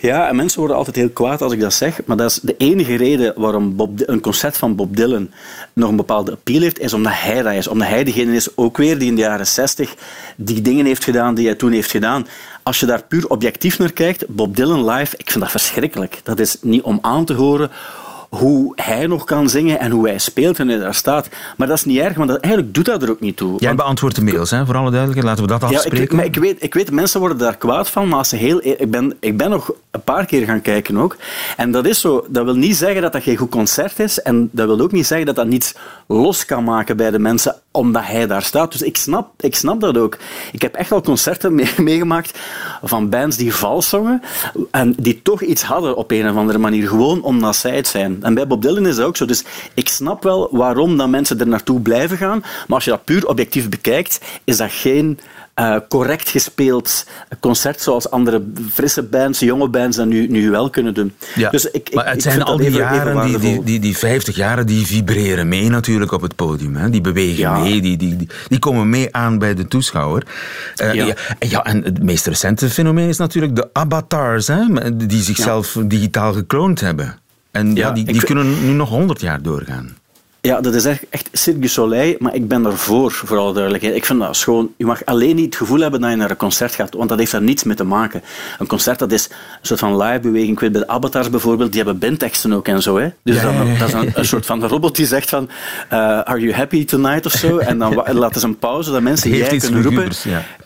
Ja, 0.00 0.28
en 0.28 0.36
mensen 0.36 0.58
worden 0.58 0.76
altijd 0.76 0.96
heel 0.96 1.10
kwaad 1.10 1.42
als 1.42 1.52
ik 1.52 1.60
dat 1.60 1.74
zeg, 1.74 2.00
maar 2.04 2.16
dat 2.16 2.30
is 2.30 2.40
de 2.42 2.54
enige 2.56 2.94
reden 2.94 3.32
waarom 3.36 3.76
Bob, 3.76 4.00
een 4.06 4.20
concert 4.20 4.56
van 4.56 4.76
Bob 4.76 4.96
Dylan 4.96 5.30
nog 5.72 5.90
een 5.90 5.96
bepaalde 5.96 6.32
appeal 6.32 6.60
heeft, 6.60 6.78
is 6.78 6.92
omdat 6.92 7.12
hij 7.16 7.42
dat 7.42 7.52
is. 7.52 7.68
Omdat 7.68 7.88
hij 7.88 8.04
degene 8.04 8.34
is, 8.34 8.56
ook 8.56 8.76
weer, 8.76 8.98
die 8.98 9.08
in 9.08 9.14
de 9.14 9.20
jaren 9.20 9.46
60 9.46 9.94
die 10.36 10.62
dingen 10.62 10.86
heeft 10.86 11.04
gedaan 11.04 11.34
die 11.34 11.46
hij 11.46 11.54
toen 11.54 11.72
heeft 11.72 11.90
gedaan. 11.90 12.26
Als 12.62 12.80
je 12.80 12.86
daar 12.86 13.02
puur 13.02 13.28
objectief 13.28 13.78
naar 13.78 13.92
kijkt, 13.92 14.26
Bob 14.28 14.56
Dylan 14.56 14.90
live, 14.90 15.16
ik 15.16 15.30
vind 15.30 15.40
dat 15.40 15.50
verschrikkelijk. 15.50 16.20
Dat 16.22 16.38
is 16.38 16.56
niet 16.60 16.82
om 16.82 16.98
aan 17.02 17.24
te 17.24 17.34
horen 17.34 17.70
hoe 18.36 18.72
hij 18.76 19.06
nog 19.06 19.24
kan 19.24 19.48
zingen 19.48 19.80
en 19.80 19.90
hoe 19.90 20.08
hij 20.08 20.18
speelt 20.18 20.58
en 20.58 20.68
hij 20.68 20.78
daar 20.78 20.94
staat. 20.94 21.28
Maar 21.56 21.68
dat 21.68 21.76
is 21.76 21.84
niet 21.84 21.98
erg, 21.98 22.16
want 22.16 22.28
dat, 22.28 22.40
eigenlijk 22.40 22.74
doet 22.74 22.84
dat 22.84 23.02
er 23.02 23.10
ook 23.10 23.20
niet 23.20 23.36
toe. 23.36 23.60
Jij 23.60 23.74
beantwoordt 23.74 24.16
de 24.16 24.22
mails, 24.22 24.50
hè, 24.50 24.66
voor 24.66 24.76
alle 24.76 24.90
duidelijkheid. 24.90 25.28
Laten 25.28 25.42
we 25.42 25.60
dat 25.60 25.70
afspreken. 25.70 26.16
Ja, 26.16 26.22
ik, 26.22 26.36
ik, 26.36 26.42
weet, 26.42 26.62
ik 26.62 26.74
weet, 26.74 26.90
mensen 26.90 27.20
worden 27.20 27.38
daar 27.38 27.56
kwaad 27.56 27.88
van, 27.88 28.08
maar 28.08 28.18
als 28.18 28.28
ze 28.28 28.36
heel, 28.36 28.60
ik, 28.62 28.90
ben, 28.90 29.16
ik 29.20 29.36
ben 29.36 29.50
nog 29.50 29.72
een 29.90 30.02
paar 30.02 30.26
keer 30.26 30.44
gaan 30.44 30.60
kijken 30.60 30.96
ook. 30.96 31.16
En 31.56 31.70
dat 31.70 31.86
is 31.86 32.00
zo. 32.00 32.26
Dat 32.28 32.44
wil 32.44 32.54
niet 32.54 32.76
zeggen 32.76 33.02
dat 33.02 33.12
dat 33.12 33.22
geen 33.22 33.36
goed 33.36 33.50
concert 33.50 33.98
is. 33.98 34.22
En 34.22 34.48
dat 34.52 34.66
wil 34.66 34.80
ook 34.80 34.92
niet 34.92 35.06
zeggen 35.06 35.26
dat 35.26 35.36
dat 35.36 35.46
niets 35.46 35.74
los 36.06 36.44
kan 36.44 36.64
maken 36.64 36.96
bij 36.96 37.10
de 37.10 37.18
mensen 37.18 37.56
omdat 37.72 38.04
hij 38.04 38.26
daar 38.26 38.42
staat. 38.42 38.72
Dus 38.72 38.82
ik 38.82 38.96
snap, 38.96 39.42
ik 39.42 39.54
snap 39.54 39.80
dat 39.80 39.98
ook. 39.98 40.18
Ik 40.52 40.62
heb 40.62 40.74
echt 40.74 40.90
wel 40.90 41.00
concerten 41.00 41.54
meegemaakt 41.76 42.38
van 42.82 43.08
bands 43.08 43.36
die 43.36 43.54
vals 43.54 43.88
zongen 43.88 44.22
en 44.70 44.94
die 44.98 45.22
toch 45.22 45.42
iets 45.42 45.62
hadden 45.62 45.96
op 45.96 46.10
een 46.10 46.28
of 46.28 46.36
andere 46.36 46.58
manier, 46.58 46.88
gewoon 46.88 47.22
omdat 47.22 47.56
zij 47.56 47.76
het 47.76 47.86
zijn. 47.86 48.18
En 48.22 48.34
bij 48.34 48.46
Bob 48.46 48.62
Dylan 48.62 48.86
is 48.86 48.96
dat 48.96 49.06
ook 49.06 49.16
zo. 49.16 49.24
Dus 49.24 49.44
ik 49.74 49.88
snap 49.88 50.22
wel 50.22 50.48
waarom 50.50 50.96
dat 50.96 51.08
mensen 51.08 51.40
er 51.40 51.48
naartoe 51.48 51.80
blijven 51.80 52.16
gaan, 52.16 52.40
maar 52.40 52.76
als 52.76 52.84
je 52.84 52.90
dat 52.90 53.04
puur 53.04 53.26
objectief 53.26 53.68
bekijkt, 53.68 54.20
is 54.44 54.56
dat 54.56 54.72
geen 54.72 55.18
uh, 55.60 55.76
correct 55.88 56.28
gespeeld 56.28 57.06
concert 57.40 57.80
zoals 57.80 58.10
andere 58.10 58.42
frisse 58.72 59.02
bands, 59.02 59.38
jonge 59.38 59.68
bands 59.68 59.96
dat 59.96 60.06
nu, 60.06 60.26
nu 60.26 60.50
wel 60.50 60.70
kunnen 60.70 60.94
doen. 60.94 61.12
Ja, 61.34 61.50
dus 61.50 61.70
ik, 61.70 61.94
maar 61.94 62.10
het 62.10 62.22
zijn 62.22 62.42
al 62.42 62.56
die 62.56 62.70
jaren, 62.70 63.26
die, 63.26 63.38
die, 63.38 63.62
die, 63.62 63.80
die 63.80 63.96
50 63.96 64.36
jaren, 64.36 64.66
die 64.66 64.86
vibreren 64.86 65.48
mee 65.48 65.68
natuurlijk 65.68 66.12
op 66.12 66.22
het 66.22 66.36
podium. 66.36 66.76
Hè? 66.76 66.90
Die 66.90 67.00
bewegen 67.00 67.62
mee, 67.62 67.80
die, 67.80 67.96
die, 67.96 68.16
die, 68.16 68.28
die, 68.48 68.58
komen 68.58 68.88
mee 68.88 69.14
aan 69.14 69.38
bij 69.38 69.54
de 69.54 69.68
toeschouwer. 69.68 70.26
Uh, 70.82 70.94
ja. 70.94 71.14
Ja, 71.38 71.64
en 71.64 71.82
het 71.82 72.02
meest 72.02 72.26
recente 72.26 72.70
fenomeen 72.70 73.08
is 73.08 73.16
natuurlijk 73.18 73.56
de 73.56 73.68
avatars, 73.72 74.46
hè? 74.46 74.96
die 74.96 75.22
zichzelf 75.22 75.78
digitaal 75.84 76.32
gekloond 76.32 76.80
hebben. 76.80 77.20
En 77.50 77.74
ja, 77.74 77.90
die, 77.90 78.04
die 78.04 78.24
kunnen 78.24 78.64
nu 78.64 78.72
nog 78.72 78.88
100 78.88 79.20
jaar 79.20 79.42
doorgaan. 79.42 79.96
Ja, 80.44 80.60
dat 80.60 80.74
is 80.74 80.84
echt, 80.84 81.04
echt 81.10 81.28
Cirque 81.32 81.60
du 81.60 81.68
Soleil, 81.68 82.14
maar 82.18 82.34
ik 82.34 82.48
ben 82.48 82.64
ervoor, 82.66 83.12
voor 83.12 83.38
alle 83.38 83.52
duidelijkheid. 83.52 83.94
Ik 83.96 84.04
vind 84.04 84.20
dat 84.20 84.36
schoon. 84.36 84.72
Je 84.76 84.84
mag 84.86 85.04
alleen 85.04 85.36
niet 85.36 85.44
het 85.44 85.56
gevoel 85.56 85.80
hebben 85.80 86.00
dat 86.00 86.10
je 86.10 86.16
naar 86.16 86.30
een 86.30 86.36
concert 86.36 86.74
gaat, 86.74 86.94
want 86.94 87.08
dat 87.08 87.18
heeft 87.18 87.32
daar 87.32 87.42
niets 87.42 87.64
mee 87.64 87.76
te 87.76 87.84
maken. 87.84 88.22
Een 88.58 88.66
concert, 88.66 88.98
dat 88.98 89.12
is 89.12 89.24
een 89.30 89.36
soort 89.66 89.80
van 89.80 89.96
live-beweging. 90.02 90.52
Ik 90.52 90.60
weet 90.60 90.72
bij 90.72 90.80
de 90.80 90.88
avatars 90.88 91.30
bijvoorbeeld, 91.30 91.72
die 91.72 91.82
hebben 91.82 91.98
bandteksten 92.00 92.52
ook 92.52 92.68
en 92.68 92.82
zo. 92.82 92.98
Hè. 92.98 93.08
Dus 93.22 93.36
Ja, 93.36 93.42
dan- 93.42 93.66
ja, 93.66 93.72
ja. 93.72 93.78
dat 93.78 93.88
is 93.88 93.94
een, 93.94 94.10
een 94.14 94.24
soort 94.24 94.46
van 94.46 94.64
robot 94.66 94.96
die 94.96 95.06
zegt 95.06 95.28
van, 95.28 95.48
eh, 95.88 95.98
are 95.98 96.40
you 96.40 96.52
happy 96.52 96.84
tonight 96.84 97.26
of 97.26 97.32
zo? 97.32 97.58
En 97.58 97.78
dan 97.78 97.94
laten 98.12 98.40
ze 98.40 98.46
een 98.46 98.58
pauze, 98.58 98.90
dat 98.90 99.02
mensen 99.02 99.30
jij 99.30 99.56
kunnen 99.58 99.82
roepen. 99.82 100.02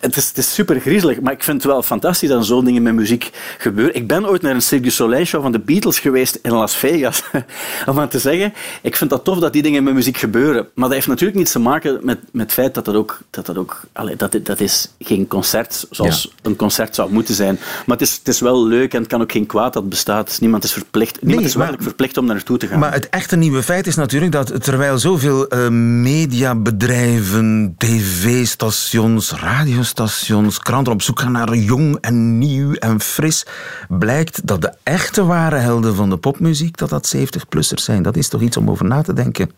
Het 0.00 0.16
is, 0.16 0.28
het 0.28 0.38
is 0.38 0.54
super 0.54 0.80
griezelig, 0.80 1.20
maar 1.20 1.32
ik 1.32 1.42
vind 1.42 1.62
het 1.62 1.72
wel 1.72 1.82
fantastisch 1.82 2.28
dat 2.28 2.46
zo'n 2.46 2.64
dingen 2.64 2.82
met 2.82 2.94
muziek 2.94 3.30
gebeuren. 3.58 3.94
Ik 3.94 4.06
ben 4.06 4.28
ooit 4.28 4.42
naar 4.42 4.54
een 4.54 4.62
Cirque 4.62 4.86
du 4.86 4.92
Soleil 4.92 5.24
show 5.24 5.42
van 5.42 5.52
de 5.52 5.58
Beatles 5.58 5.98
geweest 5.98 6.38
in 6.42 6.52
Las 6.52 6.76
Vegas. 6.76 7.22
Om 7.86 8.00
aan 8.00 8.08
te 8.08 8.18
zeggen, 8.18 8.52
ik 8.82 8.96
vind 8.96 9.10
dat 9.10 9.24
tof 9.24 9.38
dat 9.38 9.52
die 9.52 9.64
dingen 9.66 9.84
met 9.84 9.94
muziek 9.94 10.16
gebeuren. 10.16 10.68
Maar 10.74 10.84
dat 10.84 10.92
heeft 10.92 11.06
natuurlijk 11.06 11.38
niets 11.38 11.52
te 11.52 11.58
maken 11.58 11.98
met, 12.02 12.18
met 12.32 12.42
het 12.42 12.52
feit 12.52 12.74
dat 12.74 12.84
dat 12.84 12.94
ook... 12.94 13.18
Dat, 13.30 13.46
dat, 13.46 13.56
ook 13.56 13.80
allee, 13.92 14.16
dat, 14.16 14.38
dat 14.42 14.60
is 14.60 14.90
geen 14.98 15.26
concert 15.26 15.86
zoals 15.90 16.32
een 16.42 16.56
concert 16.56 16.94
zou 16.94 17.12
moeten 17.12 17.34
zijn. 17.34 17.58
Maar 17.86 17.96
het 17.96 18.08
is, 18.08 18.14
het 18.14 18.28
is 18.28 18.40
wel 18.40 18.66
leuk 18.66 18.94
en 18.94 19.00
het 19.00 19.08
kan 19.08 19.20
ook 19.20 19.32
geen 19.32 19.46
kwaad 19.46 19.72
dat 19.72 19.82
het 19.82 19.90
bestaat. 19.90 20.38
Niemand 20.40 20.64
is 20.64 20.72
verplicht, 20.72 21.22
niemand 21.22 21.46
is 21.46 21.54
maar- 21.54 21.66
wettelijk 21.66 21.88
verplicht 21.88 22.16
om 22.16 22.26
daar 22.26 22.34
naartoe 22.34 22.58
te 22.58 22.66
gaan. 22.66 22.78
Maar 22.78 22.92
het 22.92 23.08
echte 23.08 23.36
nieuwe 23.36 23.62
feit 23.62 23.86
is 23.86 23.94
natuurlijk 23.94 24.32
dat 24.32 24.64
terwijl 24.64 24.98
zoveel 24.98 25.48
eh, 25.48 25.68
mediabedrijven, 25.68 27.74
tv-stations, 27.78 29.32
radiostations, 29.32 30.58
kranten 30.58 30.92
op 30.92 31.02
zoek 31.02 31.20
gaan 31.20 31.32
naar 31.32 31.56
jong 31.56 31.98
en 32.00 32.38
nieuw 32.38 32.72
en 32.72 33.00
fris, 33.00 33.46
blijkt 33.88 34.46
dat 34.46 34.60
de 34.60 34.72
echte 34.82 35.24
ware 35.24 35.56
helden 35.56 35.94
van 35.94 36.10
de 36.10 36.16
popmuziek 36.16 36.76
dat 36.76 36.88
dat 36.88 37.16
70-plussers 37.16 37.82
zijn. 37.82 38.02
Dat 38.02 38.16
is 38.16 38.28
toch 38.28 38.40
iets 38.40 38.56
om 38.56 38.70
over 38.70 38.84
na 38.84 39.02
te 39.02 39.12
denken. 39.12 39.50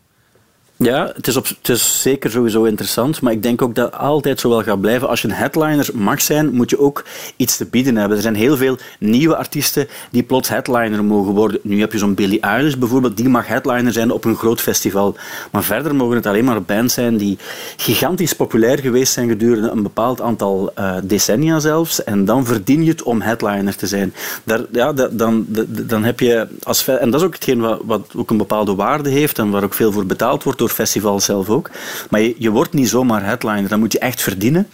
Ja, 0.83 1.11
het 1.15 1.27
is, 1.27 1.35
op, 1.37 1.47
het 1.47 1.69
is 1.69 2.01
zeker 2.01 2.31
sowieso 2.31 2.63
interessant, 2.63 3.21
maar 3.21 3.33
ik 3.33 3.43
denk 3.43 3.61
ook 3.61 3.75
dat 3.75 3.97
altijd 3.97 4.39
zo 4.39 4.49
wel 4.49 4.63
gaat 4.63 4.81
blijven. 4.81 5.07
Als 5.09 5.21
je 5.21 5.27
een 5.27 5.33
headliner 5.33 5.89
mag 5.93 6.21
zijn, 6.21 6.53
moet 6.53 6.69
je 6.69 6.79
ook 6.79 7.03
iets 7.35 7.57
te 7.57 7.65
bieden 7.65 7.95
hebben. 7.95 8.15
Er 8.17 8.23
zijn 8.23 8.35
heel 8.35 8.57
veel 8.57 8.77
nieuwe 8.99 9.35
artiesten 9.35 9.87
die 10.11 10.23
plots 10.23 10.49
headliner 10.49 11.03
mogen 11.03 11.33
worden. 11.33 11.59
Nu 11.63 11.79
heb 11.79 11.91
je 11.91 11.97
zo'n 11.97 12.13
Billie 12.13 12.39
Eilish 12.39 12.73
bijvoorbeeld, 12.75 13.17
die 13.17 13.29
mag 13.29 13.47
headliner 13.47 13.93
zijn 13.93 14.11
op 14.11 14.25
een 14.25 14.35
groot 14.35 14.61
festival. 14.61 15.15
Maar 15.51 15.63
verder 15.63 15.95
mogen 15.95 16.15
het 16.15 16.25
alleen 16.25 16.45
maar 16.45 16.61
bands 16.63 16.93
zijn 16.93 17.17
die 17.17 17.37
gigantisch 17.77 18.33
populair 18.33 18.79
geweest 18.79 19.13
zijn 19.13 19.29
gedurende 19.29 19.69
een 19.69 19.83
bepaald 19.83 20.21
aantal 20.21 20.71
eh, 20.75 20.95
decennia 21.03 21.59
zelfs. 21.59 22.03
En 22.03 22.25
dan 22.25 22.45
verdien 22.45 22.83
je 22.83 22.89
het 22.91 23.03
om 23.03 23.21
headliner 23.21 23.75
te 23.75 23.87
zijn. 23.87 24.13
Daar, 24.43 24.61
ja, 24.71 24.93
da- 24.93 25.09
dan, 25.11 25.45
da- 25.47 25.63
dan 25.67 26.03
heb 26.03 26.19
je 26.19 26.47
als 26.63 26.87
en 26.87 27.09
dat 27.09 27.19
is 27.19 27.25
ook 27.27 27.33
hetgeen 27.33 27.77
wat, 27.85 28.01
ook 28.15 28.29
een 28.29 28.37
bepaalde 28.37 28.75
waarde 28.75 29.09
heeft 29.09 29.39
en 29.39 29.49
waar 29.49 29.63
ook 29.63 29.73
veel 29.73 29.91
voor 29.91 30.05
betaald 30.05 30.43
wordt 30.43 30.61
festivals 30.71 31.25
zelf 31.25 31.49
ook. 31.49 31.69
Maar 32.09 32.21
je, 32.21 32.35
je 32.37 32.49
wordt 32.49 32.73
niet 32.73 32.89
zomaar 32.89 33.23
headliner, 33.23 33.69
dan 33.69 33.79
moet 33.79 33.91
je 33.91 33.99
echt 33.99 34.21
verdienen. 34.21 34.67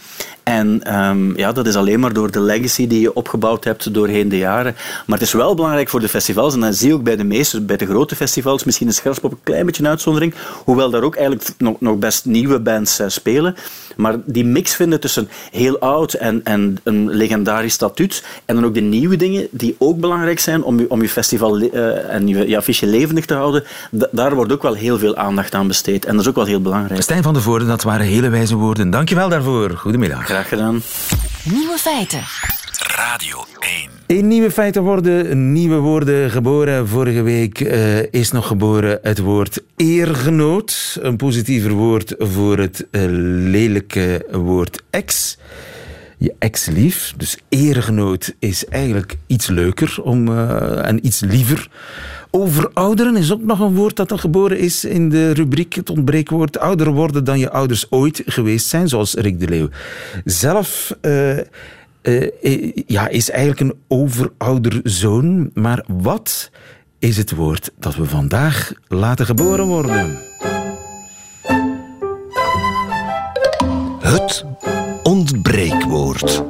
En 0.46 0.82
ehm, 0.82 1.36
ja, 1.38 1.52
dat 1.52 1.66
is 1.66 1.76
alleen 1.76 2.00
maar 2.00 2.12
door 2.12 2.30
de 2.30 2.40
legacy 2.40 2.86
die 2.86 3.00
je 3.00 3.14
opgebouwd 3.14 3.64
hebt 3.64 3.94
doorheen 3.94 4.28
de 4.28 4.38
jaren. 4.38 4.74
Maar 5.06 5.18
het 5.18 5.26
is 5.26 5.32
wel 5.32 5.54
belangrijk 5.54 5.88
voor 5.88 6.00
de 6.00 6.08
festivals, 6.08 6.54
en 6.54 6.60
dat 6.60 6.74
zie 6.76 6.88
je 6.88 6.94
ook 6.94 7.02
bij 7.02 7.16
de 7.16 7.24
meeste, 7.24 7.60
bij 7.60 7.76
de 7.76 7.86
grote 7.86 8.16
festivals, 8.16 8.64
misschien 8.64 8.88
is 8.88 8.98
Graspop 8.98 9.30
een 9.32 9.38
klein 9.42 9.66
beetje 9.66 9.82
een 9.82 9.88
uitzondering, 9.88 10.34
hoewel 10.64 10.90
daar 10.90 11.02
ook 11.02 11.14
eigenlijk 11.16 11.48
nog, 11.58 11.80
nog 11.80 11.96
best 11.98 12.24
nieuwe 12.24 12.60
bands 12.60 12.98
eh, 12.98 13.08
spelen. 13.08 13.56
Maar 13.96 14.14
die 14.24 14.44
mix 14.44 14.74
vinden 14.74 15.00
tussen 15.00 15.28
heel 15.50 15.78
oud 15.78 16.12
en, 16.12 16.40
en 16.44 16.76
een 16.82 17.08
legendarisch 17.10 17.72
statuut, 17.72 18.24
en 18.44 18.54
dan 18.54 18.64
ook 18.64 18.74
de 18.74 18.80
nieuwe 18.80 19.16
dingen 19.16 19.46
die 19.50 19.74
ook 19.78 20.00
belangrijk 20.00 20.38
zijn 20.40 20.62
om 20.62 20.78
je, 20.78 20.90
om 20.90 21.02
je 21.02 21.08
festival 21.08 21.58
eh, 21.60 22.14
en 22.14 22.28
je, 22.28 22.48
je 22.48 22.56
affiche 22.56 22.86
levendig 22.86 23.24
te 23.26 23.34
houden, 23.34 23.64
da- 23.90 24.08
daar 24.12 24.34
wordt 24.34 24.52
ook 24.52 24.62
wel 24.62 24.74
heel 24.74 24.98
veel 24.98 25.16
aandacht 25.16 25.54
aan 25.54 25.66
besteed. 25.66 26.04
En 26.04 26.12
dat 26.12 26.20
is 26.20 26.28
ook 26.28 26.36
wel 26.36 26.44
heel 26.44 26.60
belangrijk. 26.60 27.02
Stijn 27.02 27.22
van 27.22 27.34
de 27.34 27.40
Voorde, 27.40 27.66
dat 27.66 27.82
waren 27.82 28.06
hele 28.06 28.28
wijze 28.28 28.56
woorden. 28.56 28.90
Dankjewel 28.90 29.28
daarvoor. 29.28 29.70
Goedemiddag. 29.70 30.35
Graag 30.36 30.48
gedaan. 30.48 30.82
Nieuwe 31.44 31.78
feiten. 31.78 32.22
Radio 32.78 33.44
1. 33.58 33.90
In 34.06 34.28
nieuwe 34.28 34.50
feiten 34.50 34.82
worden 34.82 35.52
nieuwe 35.52 35.76
woorden 35.76 36.30
geboren. 36.30 36.88
Vorige 36.88 37.22
week 37.22 37.60
eh, 37.60 38.12
is 38.12 38.30
nog 38.30 38.46
geboren 38.46 38.98
het 39.02 39.18
woord 39.18 39.62
eergenoot. 39.76 40.98
Een 41.00 41.16
positiever 41.16 41.70
woord 41.70 42.14
voor 42.18 42.58
het 42.58 42.86
eh, 42.90 43.02
lelijke 43.50 44.26
woord 44.30 44.82
ex. 44.90 45.38
Je 46.18 46.34
ex-lief. 46.38 47.14
Dus 47.16 47.38
eergenoot 47.48 48.34
is 48.38 48.66
eigenlijk 48.66 49.16
iets 49.26 49.46
leuker 49.46 50.02
om, 50.02 50.28
eh, 50.28 50.86
en 50.86 51.06
iets 51.06 51.20
liever. 51.20 51.68
Overouderen 52.30 53.16
is 53.16 53.32
ook 53.32 53.42
nog 53.42 53.60
een 53.60 53.74
woord 53.74 53.96
dat 53.96 54.10
er 54.10 54.18
geboren 54.18 54.58
is 54.58 54.84
in 54.84 55.08
de 55.08 55.30
rubriek 55.30 55.74
het 55.74 55.90
ontbreekwoord. 55.90 56.58
Ouder 56.58 56.92
worden 56.92 57.24
dan 57.24 57.38
je 57.38 57.50
ouders 57.50 57.90
ooit 57.90 58.22
geweest 58.26 58.66
zijn, 58.66 58.88
zoals 58.88 59.14
Rick 59.14 59.40
de 59.40 59.48
Leeuw. 59.48 59.68
Zelf 60.24 60.96
eh, 61.00 61.38
eh, 62.02 62.72
ja, 62.86 63.08
is 63.08 63.30
eigenlijk 63.30 63.60
een 63.60 63.78
overouder 63.88 64.80
zoon. 64.82 65.50
Maar 65.54 65.84
wat 65.86 66.50
is 66.98 67.16
het 67.16 67.34
woord 67.34 67.70
dat 67.78 67.96
we 67.96 68.04
vandaag 68.04 68.72
laten 68.88 69.26
geboren 69.26 69.66
worden? 69.66 70.18
Het 74.00 74.44
ontbreekwoord. 75.56 76.42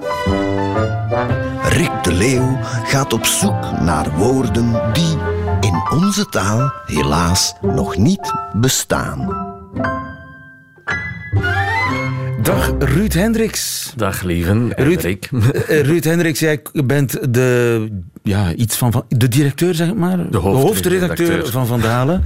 Rick 1.62 2.02
de 2.02 2.12
Leeuw 2.12 2.58
gaat 2.62 3.12
op 3.12 3.24
zoek 3.24 3.80
naar 3.80 4.16
woorden 4.16 4.92
die 4.92 5.16
in 5.60 5.82
onze 5.90 6.26
taal 6.26 6.72
helaas 6.86 7.54
nog 7.62 7.96
niet 7.96 8.32
bestaan. 8.52 9.44
Dag 12.42 12.72
Ruud 12.78 13.12
Hendricks. 13.12 13.92
Dag 13.96 14.22
lieven. 14.22 14.72
Ruud, 14.76 15.00
Rick. 15.02 15.28
eh, 15.68 15.80
Ruud 15.80 16.04
Hendricks, 16.04 16.38
jij 16.38 16.62
bent 16.72 17.34
de, 17.34 17.88
ja, 18.22 18.54
iets 18.54 18.76
van, 18.76 18.92
van, 18.92 19.04
de 19.08 19.28
directeur, 19.28 19.74
zeg 19.74 19.94
maar. 19.94 20.30
De 20.30 20.38
hoofdredacteur. 20.38 21.46
van 21.46 21.66
Van 21.66 21.80
Dalen. 21.80 22.24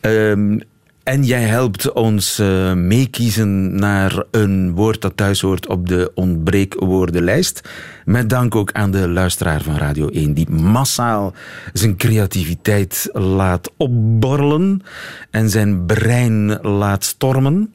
Ehm, 0.00 0.58
en 1.04 1.24
jij 1.24 1.42
helpt 1.42 1.92
ons 1.92 2.38
eh, 2.38 2.72
meekiezen 2.72 3.74
naar 3.74 4.24
een 4.30 4.74
woord 4.74 5.00
dat 5.00 5.16
thuis 5.16 5.40
hoort 5.40 5.66
op 5.66 5.88
de 5.88 6.10
ontbreekwoordenlijst. 6.14 7.68
Met 8.04 8.30
dank 8.30 8.54
ook 8.54 8.72
aan 8.72 8.90
de 8.90 9.08
luisteraar 9.08 9.62
van 9.62 9.76
Radio 9.76 10.08
1, 10.08 10.34
die 10.34 10.50
massaal 10.50 11.32
zijn 11.72 11.96
creativiteit 11.96 13.08
laat 13.12 13.70
opborrelen 13.76 14.82
en 15.30 15.50
zijn 15.50 15.86
brein 15.86 16.60
laat 16.60 17.04
stormen. 17.04 17.74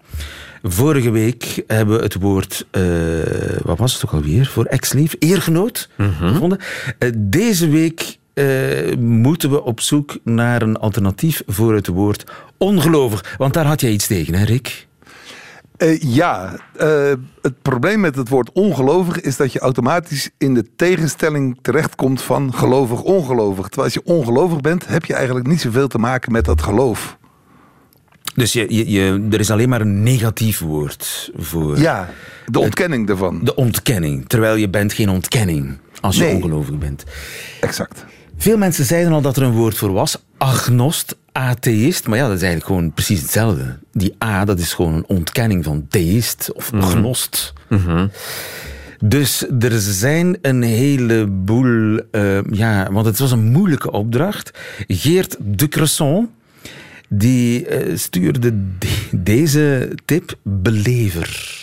Vorige 0.63 1.09
week 1.09 1.63
hebben 1.67 1.97
we 1.97 2.03
het 2.03 2.15
woord, 2.15 2.67
eh, 2.71 2.83
wat 3.63 3.77
was 3.77 3.93
het 3.93 4.05
ook 4.05 4.11
alweer, 4.11 4.45
voor 4.45 4.65
ex-lief, 4.65 5.15
eergenoot 5.19 5.89
gevonden. 6.19 6.59
Eh, 6.99 7.09
deze 7.15 7.69
week 7.69 8.17
eh, 8.37 8.97
moeten 8.97 9.49
we 9.49 9.63
op 9.63 9.79
zoek 9.81 10.17
naar 10.23 10.61
een 10.61 10.77
alternatief 10.77 11.41
voor 11.47 11.73
het 11.75 11.87
woord 11.87 12.23
ongelovig. 12.57 13.35
Want 13.37 13.53
daar 13.53 13.65
had 13.65 13.81
jij 13.81 13.91
iets 13.91 14.07
tegen, 14.07 14.33
hè 14.33 14.45
Rick? 14.45 14.87
Eh, 15.77 16.01
ja, 16.01 16.55
eh, 16.77 17.11
het 17.41 17.61
probleem 17.61 17.99
met 17.99 18.15
het 18.15 18.29
woord 18.29 18.51
ongelovig 18.51 19.21
is 19.21 19.37
dat 19.37 19.53
je 19.53 19.59
automatisch 19.59 20.29
in 20.37 20.53
de 20.53 20.65
tegenstelling 20.75 21.57
terechtkomt 21.61 22.21
van 22.21 22.53
gelovig-ongelovig. 22.53 23.65
Terwijl 23.67 23.83
als 23.83 23.93
je 23.93 24.13
ongelovig 24.13 24.61
bent, 24.61 24.87
heb 24.87 25.05
je 25.05 25.13
eigenlijk 25.13 25.47
niet 25.47 25.61
zoveel 25.61 25.87
te 25.87 25.97
maken 25.97 26.31
met 26.31 26.45
dat 26.45 26.61
geloof. 26.61 27.17
Dus 28.35 28.53
je, 28.53 28.65
je, 28.75 28.89
je, 28.91 29.27
er 29.31 29.39
is 29.39 29.51
alleen 29.51 29.69
maar 29.69 29.81
een 29.81 30.03
negatief 30.03 30.59
woord 30.59 31.31
voor 31.35 31.79
Ja, 31.79 32.09
de 32.45 32.59
ontkenning 32.59 33.07
daarvan. 33.07 33.39
de 33.43 33.55
ontkenning. 33.55 34.27
Terwijl 34.29 34.55
je 34.55 34.69
bent 34.69 34.93
geen 34.93 35.09
ontkenning 35.09 35.77
als 36.01 36.17
je 36.17 36.23
Nee. 36.23 36.35
ongelovig 36.35 36.77
bent. 36.77 37.03
Exact. 37.61 38.05
Veel 38.37 38.57
mensen 38.57 38.85
zeiden 38.85 39.11
al 39.13 39.21
dat 39.21 39.37
er 39.37 39.43
een 39.43 39.51
woord 39.51 39.77
voor 39.77 39.91
was. 39.91 40.17
Agnost, 40.37 41.15
atheïst. 41.31 42.07
Maar 42.07 42.17
ja, 42.17 42.27
dat 42.27 42.35
is 42.35 42.41
eigenlijk 42.43 42.71
gewoon 42.71 42.93
precies 42.93 43.21
hetzelfde. 43.21 43.77
Die 43.93 44.15
A, 44.23 44.45
dat 44.45 44.59
is 44.59 44.73
gewoon 44.73 44.93
een 44.93 45.07
ontkenning 45.07 45.63
van 45.63 45.85
theïst 45.89 46.51
of 46.53 46.73
agnost. 46.73 47.53
Dus 49.03 49.45
er 49.59 49.71
zijn 49.79 50.37
een 50.41 50.61
heleboel... 50.61 51.99
eh, 52.11 52.43
ja, 52.51 52.91
want 52.91 53.05
het 53.05 53.19
was 53.19 53.31
een 53.31 53.51
moeilijke 53.51 53.91
opdracht. 53.91 54.51
Geert 54.87 55.35
de 55.39 55.67
Cresson, 55.67 56.29
die 57.09 57.65
eh, 57.67 57.97
stuurde 57.97 58.39
de- 58.39 58.97
deze 59.11 59.89
tip. 60.05 60.37
Belever. 60.43 61.55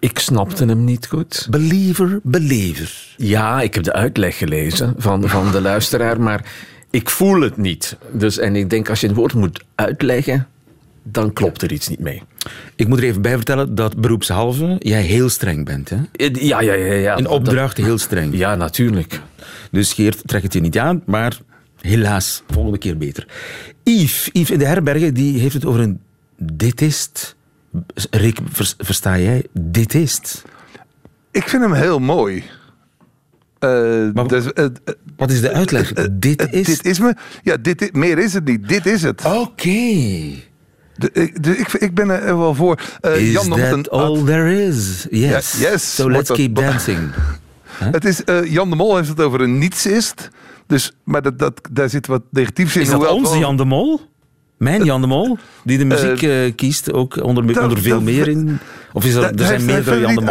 Ik 0.00 0.18
snapte 0.18 0.64
hem 0.64 0.84
niet 0.84 1.06
goed. 1.06 1.46
Believer, 1.50 2.20
belever. 2.22 3.14
Ja, 3.16 3.60
ik 3.60 3.74
heb 3.74 3.84
de 3.84 3.92
uitleg 3.92 4.38
gelezen 4.38 4.94
van, 4.96 5.28
van 5.28 5.52
de 5.52 5.60
luisteraar, 5.60 6.20
maar 6.20 6.44
ik 6.90 7.10
voel 7.10 7.40
het 7.40 7.56
niet. 7.56 7.96
Dus, 8.12 8.38
en 8.38 8.56
ik 8.56 8.70
denk, 8.70 8.88
als 8.88 9.00
je 9.00 9.06
het 9.06 9.16
woord 9.16 9.34
moet 9.34 9.64
uitleggen, 9.74 10.46
dan 11.02 11.32
klopt 11.32 11.62
er 11.62 11.72
iets 11.72 11.88
niet 11.88 11.98
mee. 11.98 12.22
Ik 12.76 12.88
moet 12.88 12.98
er 12.98 13.04
even 13.04 13.22
bij 13.22 13.36
vertellen 13.36 13.74
dat 13.74 14.00
beroepshalve 14.00 14.76
jij 14.78 15.02
heel 15.02 15.28
streng 15.28 15.64
bent. 15.64 15.90
Hè? 15.90 15.96
Ja, 16.32 16.60
ja, 16.60 16.72
ja. 16.72 16.94
ja 16.94 17.18
Een 17.18 17.28
opdracht 17.28 17.76
heel 17.76 17.98
streng. 17.98 18.36
Ja, 18.36 18.54
natuurlijk. 18.54 19.20
Dus 19.70 19.92
Geert, 19.92 20.22
trek 20.26 20.42
het 20.42 20.52
je 20.52 20.60
niet 20.60 20.78
aan, 20.78 21.02
maar 21.06 21.38
Helaas, 21.80 22.42
volgende 22.50 22.78
keer 22.78 22.96
beter. 22.96 23.26
Yves, 23.84 24.28
Yves 24.32 24.50
in 24.50 24.58
de 24.58 24.66
herbergen, 24.66 25.14
die 25.14 25.38
heeft 25.38 25.54
het 25.54 25.64
over 25.64 25.80
een 25.80 26.00
ditist. 26.36 27.36
Rick, 28.10 28.38
vers- 28.50 28.74
versta 28.78 29.18
jij? 29.18 29.46
Ditist. 29.52 30.42
Ik 31.30 31.48
vind 31.48 31.62
hem 31.62 31.72
heel 31.72 31.98
mooi. 31.98 32.44
Eh, 33.58 33.70
Maar- 34.14 34.26
dus, 34.28 34.52
eh, 34.52 34.64
eh, 34.64 34.70
Wat 35.16 35.30
is 35.30 35.40
de 35.40 35.52
uitleg? 35.52 35.92
Dit 36.12 36.52
is... 36.52 36.66
dit 36.66 36.84
is 36.84 36.98
me. 36.98 37.14
Ja, 37.42 37.56
dit, 37.56 37.92
meer 37.94 38.18
is 38.18 38.34
het 38.34 38.44
niet. 38.44 38.68
Dit 38.68 38.86
is 38.86 39.02
het. 39.02 39.24
Oké. 39.24 39.68
Ik, 41.12 41.36
ik, 41.46 41.72
ik 41.72 41.94
ben 41.94 42.10
er 42.10 42.38
wel 42.38 42.54
voor. 42.54 42.80
Is 43.00 43.32
Jan, 43.32 43.48
that 43.48 43.58
een, 43.58 43.88
all 43.88 44.24
there 44.24 44.66
is? 44.66 45.06
Yes. 45.10 45.58
Yes. 45.58 45.94
So 45.94 46.10
let's 46.10 46.30
keep 46.30 46.54
dancing. 46.54 46.98
Het 47.78 48.04
is, 48.04 48.22
Jan 48.44 48.70
de 48.70 48.76
Mol 48.76 48.96
heeft 48.96 49.08
het 49.08 49.20
over 49.20 49.40
een 49.40 49.58
nietsist. 49.58 50.28
Dus, 50.66 50.92
maar 51.04 51.22
dat, 51.22 51.38
dat, 51.38 51.60
daar 51.70 51.88
zit 51.88 52.06
wat 52.06 52.22
negatiefs 52.30 52.76
in. 52.76 52.82
Is 52.82 52.88
dat 52.88 53.00
het 53.00 53.10
onze 53.10 53.38
Jan 53.38 53.56
de 53.56 53.64
Mol? 53.64 54.00
Mijn 54.58 54.84
Jan 54.84 55.00
de 55.00 55.06
Mol? 55.06 55.38
Die 55.64 55.78
de 55.78 55.84
muziek 55.84 56.22
eh, 56.22 56.54
kiest, 56.56 56.92
ook 56.92 57.22
onder, 57.22 57.46
dat- 57.46 57.62
onder 57.62 57.78
veel 57.78 57.94
dat- 57.94 58.02
meer 58.02 58.28
in? 58.28 58.58
Of 58.92 59.04
is 59.04 59.14
er, 59.14 59.20
Daar- 59.20 59.30
er 59.34 59.46
zijn 59.46 59.64
meerdere 59.64 60.00
Jan 60.00 60.14
de 60.14 60.24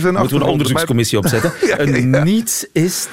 zijn 0.00 0.14
Moeten 0.14 0.38
we 0.38 0.44
een 0.44 0.50
onderzoekscommissie 0.50 1.18
opzetten? 1.18 1.52
Ja, 1.66 1.66
ja, 1.68 1.78
Een 1.78 2.24
niets 2.24 2.66
is... 2.72 3.08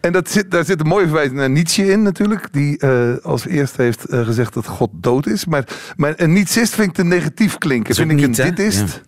En 0.00 0.12
dat 0.12 0.30
zit, 0.30 0.50
daar 0.50 0.64
zit 0.64 0.80
een 0.80 0.86
mooie 0.86 1.04
verwijzing 1.04 1.36
naar 1.36 1.50
Nietzsche 1.50 1.86
in 1.92 2.02
natuurlijk. 2.02 2.48
Die 2.52 2.78
eh, 2.78 3.10
als 3.22 3.46
eerste 3.46 3.82
heeft 3.82 4.04
eh, 4.04 4.24
gezegd 4.24 4.54
dat 4.54 4.66
God 4.66 4.90
dood 4.92 5.26
is. 5.26 5.44
Maar, 5.44 5.64
maar 5.96 6.12
een 6.16 6.32
nietsist 6.32 6.74
vind 6.74 6.88
ik 6.88 6.94
te 6.94 7.04
negatief 7.04 7.58
klinken. 7.58 7.90
is 7.90 7.96
Vind 7.96 8.10
ik 8.10 8.16
niet, 8.16 8.38
een 8.38 8.54
ditist. 8.54 9.02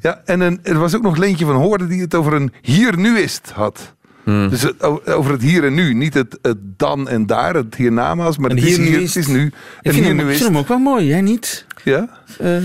Ja. 0.00 0.22
en 0.24 0.40
een, 0.40 0.58
er 0.62 0.78
was 0.78 0.94
ook 0.94 1.02
nog 1.02 1.16
Leentje 1.16 1.44
van 1.44 1.54
Hoorde 1.54 1.86
die 1.86 2.00
het 2.00 2.14
over 2.14 2.32
een 2.32 2.52
hier-nu-ist 2.62 3.50
had. 3.54 3.94
Hmm. 4.26 4.48
Dus 4.48 4.80
over 5.06 5.32
het 5.32 5.42
hier 5.42 5.64
en 5.64 5.74
nu. 5.74 5.94
Niet 5.94 6.14
het, 6.14 6.38
het 6.42 6.56
dan 6.76 7.08
en 7.08 7.26
daar, 7.26 7.54
het 7.54 7.74
hiernamaals. 7.74 8.38
Maar 8.38 8.50
het 8.50 8.58
is 8.58 8.64
hier, 8.64 8.78
hier-nu-ist. 8.86 9.14
het 9.14 9.24
is 9.28 9.30
nu. 9.32 9.46
Ik 9.46 9.52
En 9.82 9.92
vind, 9.92 9.94
hem, 9.94 10.04
ik 10.04 10.04
hier-nu-ist. 10.12 10.36
vind 10.38 10.48
hem 10.50 10.58
ook 10.58 10.68
wel 10.68 10.78
mooi, 10.78 11.06
jij 11.06 11.20
niet? 11.20 11.66
Ja? 11.84 12.08
eh 12.38 12.56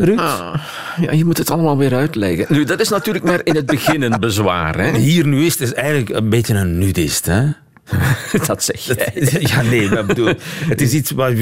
Ruud? 0.00 0.18
Ah, 0.18 0.54
ja, 1.00 1.12
je 1.12 1.24
moet 1.24 1.38
het 1.38 1.50
allemaal 1.50 1.76
weer 1.78 1.94
uitleggen. 1.94 2.46
Nu, 2.48 2.64
dat 2.64 2.80
is 2.80 2.88
natuurlijk 2.88 3.24
maar 3.24 3.40
in 3.44 3.54
het 3.54 3.66
begin 3.76 4.02
een 4.02 4.20
bezwaar. 4.20 4.78
Hè? 4.78 4.98
Hier 4.98 5.26
nu 5.26 5.44
is 5.44 5.58
het 5.58 5.72
eigenlijk 5.74 6.08
een 6.08 6.28
beetje 6.28 6.54
een 6.54 6.78
nudist, 6.78 7.26
hè? 7.26 7.42
Dat 8.46 8.62
zeg 8.64 8.80
je. 8.80 9.08
Ja, 9.48 9.62
nee, 9.62 9.88
maar 9.88 9.98
ik 9.98 10.06
bedoel, 10.06 10.32
het 10.68 10.80
is 10.80 10.92
iets 10.92 11.10
waar... 11.10 11.32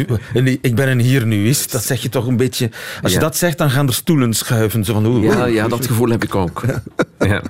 Ik 0.60 0.74
ben 0.74 0.88
een 0.88 1.00
hier 1.00 1.26
nu 1.26 1.48
is, 1.48 1.68
dat 1.68 1.84
zeg 1.84 2.02
je 2.02 2.08
toch 2.08 2.26
een 2.26 2.36
beetje... 2.36 2.70
Als 3.02 3.12
je 3.12 3.18
Ja. 3.18 3.24
dat 3.24 3.36
zegt, 3.36 3.58
dan 3.58 3.70
gaan 3.70 3.86
er 3.86 3.94
stoelen 3.94 4.34
schuiven. 4.34 4.84
Zo 4.84 4.92
van, 4.92 5.06
oeh, 5.06 5.24
Ja, 5.24 5.44
ja, 5.46 5.68
dat 5.68 5.86
gevoel 5.86 6.08
heb 6.08 6.24
ik 6.24 6.34
ook. 6.34 6.62
Ja. 7.18 7.42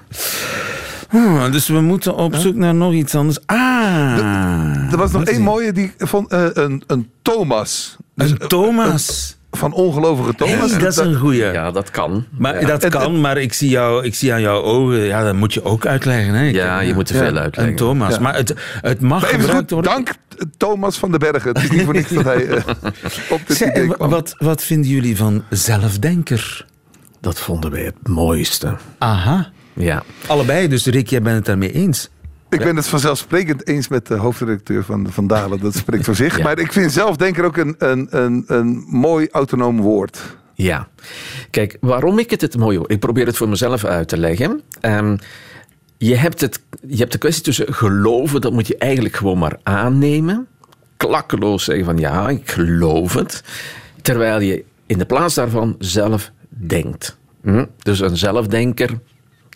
Ah, 1.11 1.53
dus 1.53 1.67
we 1.69 1.81
moeten 1.81 2.15
op 2.17 2.35
zoek 2.35 2.55
naar 2.55 2.75
nog 2.75 2.93
iets 2.93 3.15
anders. 3.15 3.39
Ah! 3.47 4.93
Er 4.93 4.97
was 4.97 5.13
nog 5.13 5.23
één 5.25 5.43
mooie 5.43 5.73
die 5.73 5.93
van 5.99 6.29
eh, 6.29 6.45
een, 6.53 6.83
een 6.87 7.11
Thomas. 7.23 7.97
Dus, 8.15 8.31
Een 8.31 8.39
Thomas. 8.49 9.37
van 9.51 9.73
ongelovige 9.73 10.35
Thomas. 10.35 10.71
Hey, 10.71 10.79
dat 10.81 10.93
is 10.93 10.97
een 10.97 11.15
goeie. 11.15 11.45
ja, 11.45 11.71
dat 11.71 11.91
kan. 11.91 12.25
Maar 12.39 12.61
ja. 12.61 12.67
dat 12.67 12.89
kan, 12.89 13.21
maar 13.21 13.37
ik 13.39 13.53
zie, 13.53 13.69
jou, 13.71 14.05
ik 14.05 14.15
zie 14.15 14.33
aan 14.33 14.41
jouw 14.41 14.63
ogen, 14.63 14.97
ja, 14.99 15.25
dat 15.25 15.35
moet 15.35 15.55
je 15.55 15.65
ook 15.65 15.87
uitleggen. 15.87 16.35
Hè? 16.35 16.47
Ik- 16.47 16.55
Ja, 16.55 16.81
je 16.81 16.95
moet 16.95 17.07
te 17.07 17.15
Ja, 17.15 17.19
veel 17.21 17.37
uitleggen. 17.37 17.69
Een 17.73 17.77
Thomas. 17.77 18.15
Ja. 18.15 18.21
Maar 18.21 18.35
het, 18.37 18.55
het 18.81 19.01
mag 19.01 19.21
Maar 19.21 19.31
even 19.31 19.41
gebruikt 19.41 19.61
goed, 19.61 19.71
worden. 19.71 19.91
dank 19.93 20.11
Thomas 20.57 20.99
van 20.99 21.11
den 21.11 21.21
Bergen. 21.21 21.49
Het 21.53 21.63
is 21.63 21.71
niet 21.71 21.85
voor 21.85 21.95
niks 21.95 22.11
dat 22.11 22.25
hij 22.25 22.47
eh, 22.47 22.63
op 23.31 23.41
dit 23.47 23.61
idee 23.61 23.89
kwam. 23.89 24.11
wat, 24.11 24.35
wat 24.39 24.63
vinden 24.63 24.91
jullie 24.91 25.17
van 25.17 25.45
zelfdenker? 25.51 26.67
Dat 27.21 27.41
vonden 27.41 27.71
wij 27.71 27.83
het 27.85 28.09
mooiste. 28.09 28.77
Aha. 28.99 29.49
Ja. 29.76 30.02
Allebei, 30.26 30.68
dus 30.68 30.87
Rick, 30.87 31.09
jij 31.09 31.23
bent 31.23 31.37
het 31.37 31.45
daarmee 31.45 31.73
eens. 31.73 32.11
Ik 32.49 32.59
ben 32.59 32.76
het 32.76 32.88
vanzelfsprekend 32.88 33.66
eens 33.68 33.88
met 33.88 34.06
de 34.06 34.14
hoofdredacteur 34.14 34.85
van 34.85 35.06
Van 35.11 35.26
Dalen. 35.26 35.61
Dat 35.61 35.75
spreekt 35.75 36.04
voor 36.04 36.14
zich. 36.25 36.37
Ja. 36.37 36.42
Maar 36.42 36.59
ik 36.59 36.73
vind 36.73 36.92
zelfdenker 36.92 37.45
ook 37.45 37.56
een, 37.56 37.75
een, 37.78 38.06
een, 38.11 38.45
een 38.47 38.85
mooi 38.88 39.28
autonoom 39.30 39.80
woord. 39.80 40.37
Ja. 40.54 40.88
Kijk, 41.50 41.76
waarom 41.80 42.18
ik 42.18 42.30
het 42.30 42.40
het 42.40 42.56
mooi 42.56 42.78
hoor. 42.78 42.90
Ik 42.90 43.00
probeer 43.00 43.26
het 43.26 43.37
voor 43.37 43.49
mezelf 43.49 43.85
uit 43.85 44.09
te 44.09 44.18
leggen. 44.18 44.62
Ehm, 44.80 45.16
je, 45.99 46.16
hebt 46.16 46.40
het, 46.40 46.62
je 46.87 46.97
hebt 46.97 47.12
de 47.12 47.18
kwestie 47.18 47.42
tussen 47.42 47.75
geloven, 47.75 48.40
dat 48.40 48.52
moet 48.52 48.66
je 48.66 48.78
eigenlijk 48.78 49.16
gewoon 49.16 49.38
maar 49.38 49.59
aannemen. 49.62 50.47
Klakkeloos 50.97 51.64
zeggen 51.64 51.85
van 51.85 51.99
ja, 51.99 52.28
ik 52.28 52.51
geloof 52.51 53.14
het. 53.14 53.42
Terwijl 54.03 54.40
je 54.40 54.64
in 54.87 54.98
de 54.98 55.07
plaats 55.07 55.35
daarvan 55.35 55.77
zelf 55.79 56.33
denkt. 56.48 57.18
Hm? 57.42 57.64
Dus 57.79 58.01
een 58.01 58.16
zelfdenker, 58.16 58.90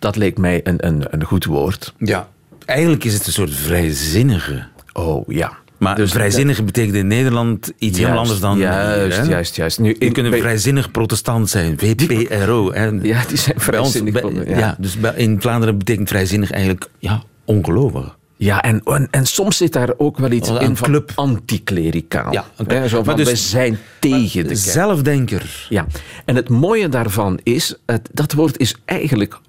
dat 0.01 0.15
leek 0.15 0.37
mij 0.37 0.59
een, 0.63 0.85
een, 0.87 1.05
een 1.09 1.23
goed 1.23 1.45
woord. 1.45 1.93
Ja. 1.97 2.27
Eigenlijk 2.65 3.03
is 3.03 3.13
het 3.13 3.27
een 3.27 3.33
soort 3.33 3.53
vrijzinnige. 3.53 4.63
Oh 4.93 5.27
ja. 5.27 5.59
Maar 5.77 5.95
Dus 5.95 6.11
vrijzinnige 6.11 6.63
betekent 6.63 6.95
in 6.95 7.07
Nederland 7.07 7.71
iets 7.77 7.97
heel 7.97 8.07
anders 8.07 8.39
dan 8.39 8.57
Juist, 8.57 9.17
hè? 9.17 9.23
juist, 9.23 9.55
juist. 9.55 9.79
Nu, 9.79 9.87
Je 9.89 9.95
ik 9.97 10.13
kunt 10.13 10.33
een 10.33 10.39
vrijzinnig 10.39 10.91
protestant 10.91 11.49
zijn, 11.49 11.77
VPRO. 11.79 12.73
hè. 12.73 12.85
Ja, 12.85 13.23
die 13.27 13.37
zijn 13.37 13.57
bij 13.69 13.77
ons, 13.79 13.91
vrijzinnig. 13.91 14.21
bij- 14.21 14.45
ja. 14.53 14.57
ja. 14.57 14.75
dus 14.79 14.97
in 15.15 15.41
Vlaanderen 15.41 15.77
betekent 15.77 16.09
vrijzinnig 16.09 16.51
eigenlijk 16.51 16.89
ja, 16.99 17.23
ongelovig. 17.45 18.17
Ja, 18.37 18.61
en, 18.61 18.81
en, 18.83 19.07
en 19.11 19.25
soms 19.25 19.57
zit 19.57 19.73
daar 19.73 19.89
ook 19.97 20.17
wel 20.17 20.31
iets 20.31 20.49
Een 20.49 20.59
in 20.59 20.77
van 20.77 20.87
club. 20.87 21.11
anticlericaal. 21.15 22.31
Ja. 22.33 22.45
Hè, 22.67 22.87
Zo 22.87 23.03
van, 23.03 23.15
dus- 23.15 23.29
we 23.29 23.35
zijn 23.35 23.79
tegen 23.99 24.41
de 24.41 24.47
kerk. 24.47 24.57
Zelfdenker. 24.59 25.65
Ja, 25.69 25.85
en 26.25 26.35
het 26.35 26.49
mooie 26.49 26.89
daarvan 26.89 27.39
is, 27.43 27.75
het, 27.85 28.09
dat 28.11 28.33
woord 28.33 28.57
is 28.59 28.75
eigenlijk 28.85 29.39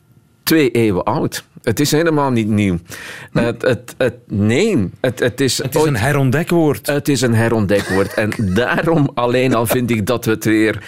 twee 0.52 0.70
eeuwen 0.70 1.04
oud. 1.04 1.44
Het 1.62 1.80
is 1.80 1.90
helemaal 1.90 2.30
niet 2.30 2.48
nieuw. 2.48 2.78
Het, 3.32 3.62
het, 3.62 3.94
het, 3.98 4.14
nee, 4.26 4.90
het, 5.00 5.18
het 5.20 5.40
is, 5.40 5.58
Het 5.58 5.74
is 5.74 5.80
ooit- 5.80 5.88
een 5.88 5.96
herontdekwoord. 5.96 6.86
het 6.86 7.08
is 7.08 7.20
een 7.20 7.34
herontdekwoord. 7.34 8.14
En 8.14 8.30
daarom 8.54 9.10
alleen 9.14 9.54
al 9.54 9.66
vind 9.66 9.90
ik 9.90 10.06
dat 10.06 10.24
we 10.24 10.30
het 10.30 10.44
weer 10.44 10.82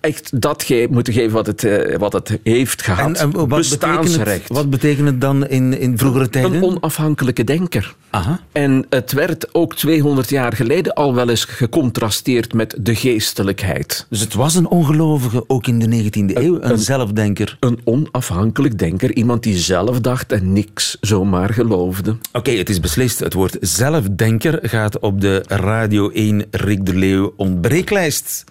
echt 0.00 0.40
dat 0.40 0.62
ge 0.62 0.86
moeten 0.90 1.12
geven 1.12 1.32
wat 1.32 1.46
het, 1.46 1.64
eh, 1.64 1.96
wat 1.98 2.12
het 2.12 2.38
heeft 2.42 2.82
gehad. 2.82 3.06
En, 3.06 3.16
en 3.16 3.30
wat, 3.30 3.48
betekent 3.48 3.70
Bestaansrecht. 3.70 4.48
het, 4.48 4.56
wat 4.56 4.70
betekent 4.70 5.06
het 5.06 5.20
dan 5.20 5.46
in, 5.46 5.78
in 5.80 5.98
vroegere 5.98 6.28
tijden? 6.28 6.54
Een 6.54 6.62
onafhankelijke 6.62 7.44
denker. 7.44 7.94
Aha. 8.10 8.40
En 8.52 8.86
het 8.88 9.12
werd 9.12 9.54
ook 9.54 9.74
200 9.74 10.28
jaar 10.30 10.52
geleden 10.52 10.94
al 10.94 11.14
wel 11.14 11.28
eens 11.28 11.44
gecontrasteerd 11.44 12.52
met 12.52 12.74
de 12.80 12.94
geestelijkheid. 12.94 14.06
Dus 14.10 14.20
het 14.20 14.34
was 14.34 14.54
een 14.54 14.66
ongelovige, 14.68 15.44
ook 15.46 15.66
in 15.66 15.78
de 15.78 15.86
19e 16.02 16.36
eeuw, 16.36 16.54
een, 16.54 16.70
een- 16.70 16.78
zelfdenker. 16.78 17.56
Een 17.60 17.80
onafhankelijk 17.84 18.78
denker, 18.78 19.14
iemand 19.14 19.42
die 19.42 19.56
zelf 19.56 20.00
dacht 20.00 20.32
en 20.32 20.52
niks 20.52 20.96
zomaar 21.00 21.52
geloofde. 21.52 22.16
Oké, 22.32 22.50
het 22.50 22.68
is 22.68 22.80
beslist. 22.80 23.18
Het 23.18 23.32
woord 23.32 23.56
zelfdenker 23.60 24.58
gaat 24.62 24.98
op 24.98 25.20
de 25.20 25.42
Radio 25.46 26.10
1 26.10 26.44
Rick 26.50 26.86
de 26.86 26.94
Leeuw 26.94 27.32
ontbreeklijst. 27.36 28.44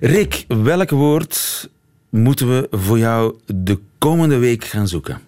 Rick, 0.00 0.44
welk 0.48 0.90
woord 0.90 1.68
moeten 2.08 2.48
we 2.48 2.66
voor 2.70 2.98
jou 2.98 3.34
de 3.46 3.78
komende 3.98 4.38
week 4.38 4.64
gaan 4.64 4.88
zoeken? 4.88 5.20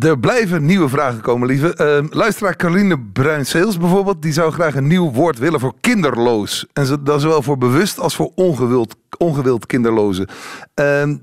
Er 0.00 0.18
blijven 0.18 0.64
nieuwe 0.64 0.88
vragen 0.88 1.20
komen, 1.20 1.48
lieve. 1.48 1.74
Ehm, 1.74 2.06
luisteraar 2.10 2.56
Caroline 2.56 2.98
Bruinseels 3.12 3.78
bijvoorbeeld, 3.78 4.22
die 4.22 4.32
zou 4.32 4.52
graag 4.52 4.74
een 4.74 4.86
nieuw 4.86 5.10
woord 5.12 5.38
willen 5.38 5.60
voor 5.60 5.74
kinderloos. 5.80 6.66
En 6.72 7.00
dat 7.04 7.20
zowel 7.20 7.42
voor 7.42 7.58
bewust 7.58 7.98
als 7.98 8.16
voor 8.16 8.32
ongewild, 8.34 8.96
ongewild 9.18 9.66
kinderlozen. 9.66 10.28
Ehm, 10.74 11.16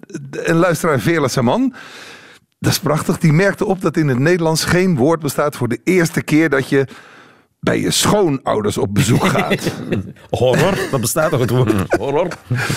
en 0.43 0.55
luisteraar 0.55 0.99
Veerle 0.99 1.27
Saman, 1.27 1.73
dat 2.59 2.71
is 2.71 2.79
prachtig, 2.79 3.17
die 3.17 3.33
merkte 3.33 3.65
op 3.65 3.81
dat 3.81 3.97
in 3.97 4.07
het 4.07 4.19
Nederlands 4.19 4.63
geen 4.65 4.95
woord 4.95 5.19
bestaat 5.19 5.55
voor 5.55 5.67
de 5.67 5.79
eerste 5.83 6.21
keer 6.21 6.49
dat 6.49 6.69
je 6.69 6.87
bij 7.59 7.79
je 7.79 7.91
schoonouders 7.91 8.77
op 8.77 8.93
bezoek 8.93 9.25
gaat. 9.35 9.71
Horror, 10.29 10.77
dat 10.91 11.01
bestaat 11.01 11.29
toch 11.29 11.39
het 11.39 11.49
woord 11.49 11.73
horror? 11.99 12.27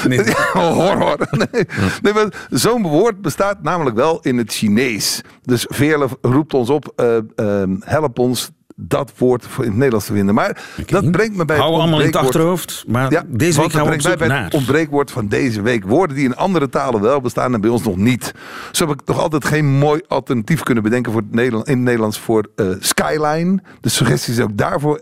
Nee. 0.08 0.34
Horror. 0.52 1.28
Nee, 1.30 1.64
nee 2.02 2.12
maar 2.12 2.46
zo'n 2.50 2.82
woord 2.82 3.22
bestaat 3.22 3.62
namelijk 3.62 3.96
wel 3.96 4.20
in 4.20 4.38
het 4.38 4.52
Chinees. 4.52 5.20
Dus 5.42 5.66
Veerle 5.68 6.08
roept 6.20 6.54
ons 6.54 6.70
op, 6.70 6.92
eh, 6.96 7.16
ehm, 7.36 7.76
help 7.80 8.18
ons 8.18 8.50
dat 8.80 9.12
woord 9.16 9.46
in 9.58 9.64
het 9.64 9.74
Nederlands 9.74 10.06
te 10.06 10.12
vinden. 10.12 10.34
Maar 10.34 10.64
dat 10.86 11.10
brengt 11.10 11.36
me 11.36 11.44
bij 11.44 11.56
Hou 11.56 11.70
het 11.72 11.80
allemaal 11.80 12.00
in 12.00 12.06
het 12.06 12.16
achterhoofd. 12.16 12.84
Maar 12.86 13.12
Ja, 13.12 13.24
deze 13.26 13.60
week 13.60 13.72
gaan 13.72 13.86
we 13.86 13.94
op 13.94 14.00
zoek 14.00 14.18
bij 14.18 14.28
naar. 14.28 14.44
het 14.44 14.54
ontbreekwoord 14.54 15.10
van 15.10 15.28
deze 15.28 15.62
week. 15.62 15.84
Woorden 15.84 16.16
die 16.16 16.24
in 16.24 16.36
andere 16.36 16.68
talen 16.68 17.00
wel 17.00 17.20
bestaan 17.20 17.54
en 17.54 17.60
bij 17.60 17.70
ons 17.70 17.82
nog 17.82 17.96
niet. 17.96 18.34
Zo 18.72 18.86
heb 18.88 19.00
ik 19.00 19.06
nog 19.06 19.18
altijd 19.18 19.44
geen 19.44 19.66
mooi 19.66 20.00
alternatief 20.08 20.62
kunnen 20.62 20.82
bedenken 20.82 21.12
voor 21.12 21.20
het 21.20 21.34
Nederland, 21.34 21.66
in 21.68 21.74
het 21.74 21.82
Nederlands 21.82 22.18
voor 22.18 22.46
eh, 22.56 22.66
Skyline. 22.78 23.58
De 23.80 23.88
suggesties 23.88 24.34
zijn 24.34 24.48
ook 24.50 24.56
daarvoor 24.56 25.00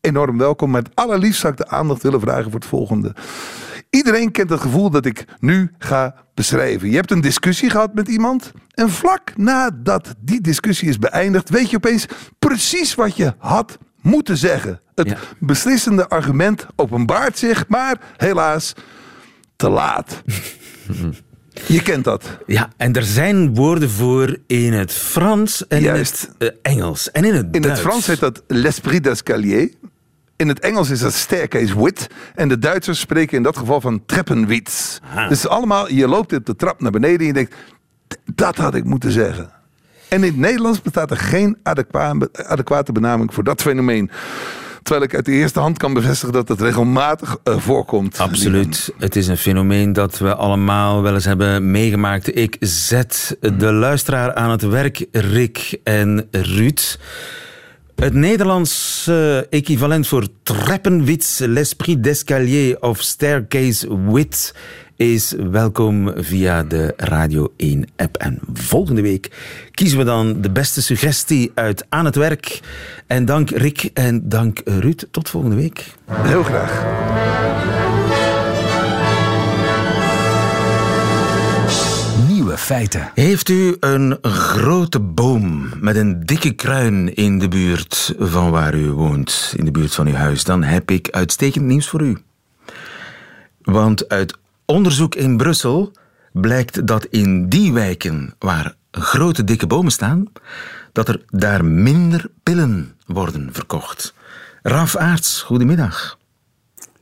enorm 0.00 0.38
welkom. 0.38 0.70
Maar 0.70 0.82
het 0.82 0.90
allerliefst 0.94 1.40
zou 1.40 1.52
ik 1.52 1.58
de 1.58 1.68
aandacht 1.68 2.02
willen 2.02 2.20
vragen 2.20 2.50
voor 2.50 2.60
het 2.60 2.68
volgende. 2.68 3.14
Iedereen 3.94 4.30
kent 4.30 4.50
het 4.50 4.60
gevoel 4.60 4.90
dat 4.90 5.06
ik 5.06 5.24
nu 5.40 5.70
ga 5.78 6.14
beschrijven. 6.34 6.88
Je 6.90 6.96
hebt 6.96 7.10
een 7.10 7.20
discussie 7.20 7.70
gehad 7.70 7.94
met 7.94 8.08
iemand. 8.08 8.52
En 8.74 8.90
vlak 8.90 9.32
nadat 9.36 10.14
die 10.18 10.40
discussie 10.40 10.88
is 10.88 10.98
beëindigd, 10.98 11.48
weet 11.50 11.70
je 11.70 11.76
opeens 11.76 12.06
precies 12.38 12.94
wat 12.94 13.16
je 13.16 13.34
had 13.38 13.78
moeten 14.00 14.36
zeggen. 14.36 14.80
Het 14.94 15.08
Ja. 15.08 15.16
beslissende 15.38 16.08
argument 16.08 16.66
openbaart 16.76 17.38
zich, 17.38 17.68
maar 17.68 17.96
helaas 18.16 18.72
te 19.56 19.68
laat. 19.68 20.22
je 21.66 21.82
kent 21.82 22.04
dat. 22.04 22.38
Ja, 22.46 22.68
en 22.76 22.92
er 22.92 23.02
zijn 23.02 23.54
woorden 23.54 23.90
voor 23.90 24.36
in 24.46 24.72
het 24.72 24.92
Frans 24.92 25.66
en 25.66 25.80
Juist. 25.80 26.22
in 26.38 26.46
het 26.46 26.58
eh, 26.64 26.72
Engels 26.72 27.10
en 27.10 27.24
in 27.24 27.34
het 27.34 27.46
In 27.52 27.62
Duits. 27.62 27.78
het 27.80 27.88
Frans 27.88 28.06
heet 28.06 28.20
dat 28.20 28.42
l'esprit 28.46 29.04
d'escalier. 29.04 29.70
In 30.36 30.48
het 30.48 30.60
Engels 30.60 30.90
is 30.90 31.00
dat 31.00 31.12
staircase 31.12 31.82
width. 31.82 32.06
En 32.34 32.48
de 32.48 32.58
Duitsers 32.58 33.00
spreken 33.00 33.36
in 33.36 33.42
dat 33.42 33.56
geval 33.56 33.80
van 33.80 34.02
treppenwitz. 34.06 34.98
Dus 35.28 35.48
allemaal, 35.48 35.90
je 35.90 36.08
loopt 36.08 36.32
op 36.32 36.46
de 36.46 36.56
trap 36.56 36.80
naar 36.80 36.90
beneden 36.90 37.20
en 37.20 37.26
je 37.26 37.32
denkt, 37.32 37.54
dat 38.34 38.56
had 38.56 38.74
ik 38.74 38.84
moeten 38.84 39.10
zeggen. 39.10 39.50
En 40.08 40.18
in 40.18 40.30
het 40.30 40.36
Nederlands 40.36 40.82
bestaat 40.82 41.10
er 41.10 41.16
geen 41.16 41.56
adequate 42.42 42.92
benaming 42.92 43.34
voor 43.34 43.44
dat 43.44 43.62
fenomeen. 43.62 44.10
Terwijl 44.82 45.04
ik 45.04 45.14
uit 45.14 45.24
de 45.24 45.32
eerste 45.32 45.60
hand 45.60 45.78
kan 45.78 45.94
bevestigen 45.94 46.32
dat 46.32 46.48
het 46.48 46.60
regelmatig 46.60 47.36
uh, 47.44 47.58
voorkomt. 47.58 48.18
Absoluut. 48.18 48.92
Het 48.98 49.16
is 49.16 49.26
een 49.26 49.36
fenomeen 49.36 49.92
dat 49.92 50.18
we 50.18 50.34
allemaal 50.34 51.02
wel 51.02 51.14
eens 51.14 51.24
hebben 51.24 51.70
meegemaakt. 51.70 52.36
Ik 52.36 52.56
zet 52.60 53.36
de 53.40 53.72
luisteraar 53.72 54.34
aan 54.34 54.50
het 54.50 54.62
werk, 54.62 55.06
Rick 55.10 55.78
en 55.84 56.28
Ruud. 56.30 56.98
Het 57.96 58.14
Nederlandse 58.14 59.46
equivalent 59.50 60.06
voor 60.06 60.26
treppenwits, 60.42 61.38
l'esprit 61.38 62.02
d'escalier 62.02 62.80
of 62.80 63.00
staircase 63.00 64.10
wit 64.10 64.54
is 64.96 65.34
welkom 65.50 66.12
via 66.16 66.62
de 66.62 66.92
Radio 66.96 67.52
1 67.56 67.88
app. 67.96 68.16
En 68.16 68.38
volgende 68.52 69.02
week 69.02 69.30
kiezen 69.70 69.98
we 69.98 70.04
dan 70.04 70.40
de 70.40 70.50
beste 70.50 70.82
suggestie 70.82 71.50
uit 71.54 71.86
aan 71.88 72.04
het 72.04 72.16
werk. 72.16 72.60
En 73.06 73.24
dank 73.24 73.50
Rick 73.50 73.90
en 73.94 74.28
dank 74.28 74.60
Ruud. 74.64 75.06
Tot 75.10 75.30
volgende 75.30 75.56
week. 75.56 75.94
Heel 76.10 76.42
graag. 76.42 77.93
Nieuwe 82.54 82.68
feiten. 82.68 83.10
Heeft 83.14 83.48
u 83.48 83.76
een 83.80 84.18
grote 84.22 85.00
boom 85.00 85.70
met 85.80 85.96
een 85.96 86.20
dikke 86.20 86.52
kruin 86.52 87.14
in 87.14 87.38
de 87.38 87.48
buurt 87.48 88.14
van 88.18 88.50
waar 88.50 88.74
u 88.74 88.90
woont, 88.90 89.54
in 89.56 89.64
de 89.64 89.70
buurt 89.70 89.94
van 89.94 90.06
uw 90.06 90.14
huis, 90.14 90.44
dan 90.44 90.62
heb 90.62 90.90
ik 90.90 91.10
uitstekend 91.10 91.64
nieuws 91.64 91.88
voor 91.88 92.00
u. 92.00 92.18
Want 93.62 94.08
uit 94.08 94.38
onderzoek 94.64 95.14
in 95.14 95.36
Brussel 95.36 95.92
blijkt 96.32 96.86
dat 96.86 97.04
in 97.04 97.48
die 97.48 97.72
wijken 97.72 98.34
waar 98.38 98.74
grote 98.90 99.44
dikke 99.44 99.66
bomen 99.66 99.92
staan, 99.92 100.24
dat 100.92 101.08
er 101.08 101.22
daar 101.30 101.64
minder 101.64 102.26
pillen 102.42 102.96
worden 103.06 103.48
verkocht. 103.52 104.14
Raf 104.62 104.96
Aarts, 104.96 105.42
goedemiddag. 105.42 106.18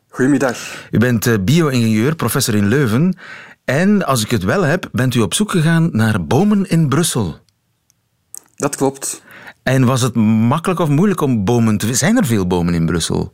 Goedemiddag. 0.09 0.87
U 0.91 0.99
bent 0.99 1.27
eh, 1.27 1.35
bio-ingenieur, 1.41 2.15
professor 2.15 2.55
in 2.55 2.69
Leuven. 2.69 3.17
En 3.65 4.07
als 4.07 4.23
ik 4.23 4.31
het 4.31 4.43
wel 4.45 4.63
heb, 4.63 4.89
bent 4.93 5.15
u 5.15 5.21
op 5.21 5.35
zoek 5.35 5.51
gegaan 5.51 5.89
naar 5.93 6.27
bomen 6.27 6.69
in 6.69 6.89
Brussel. 6.89 7.37
Dat 8.57 8.77
klopt. 8.77 9.23
En 9.63 9.85
was 9.85 10.01
het 10.01 10.15
makkelijk 10.15 10.81
of 10.81 10.89
moeilijk 10.89 11.21
om 11.21 11.45
bomen 11.45 11.79
te 11.79 11.95
Zijn 11.95 12.17
er 12.17 12.27
veel 12.27 12.47
bomen 12.47 12.75
in 12.75 12.87
Brussel? 12.87 13.33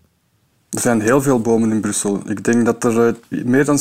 Er 0.71 0.81
zijn 0.81 1.01
heel 1.01 1.23
veel 1.23 1.41
bomen 1.41 1.71
in 1.71 1.81
Brussel. 1.81 2.21
Ik 2.27 2.45
denk 2.45 2.64
dat 2.64 2.85
er 2.85 3.07
eh, 3.29 3.45
meer 3.45 3.64
dan 3.64 3.79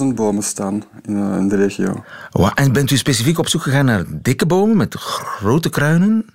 600.000 0.00 0.14
bomen 0.14 0.42
staan 0.42 0.82
in, 1.02 1.16
eh, 1.16 1.48
de 1.48 1.56
regio. 1.56 2.04
en 2.54 2.72
bent 2.72 2.90
u 2.90 2.96
specifiek 2.96 3.38
op 3.38 3.48
zoek 3.48 3.62
gegaan 3.62 3.84
naar 3.84 4.04
dikke 4.08 4.46
bomen 4.46 4.76
met 4.76 4.94
grote 4.94 5.70
kruinen? 5.70 6.26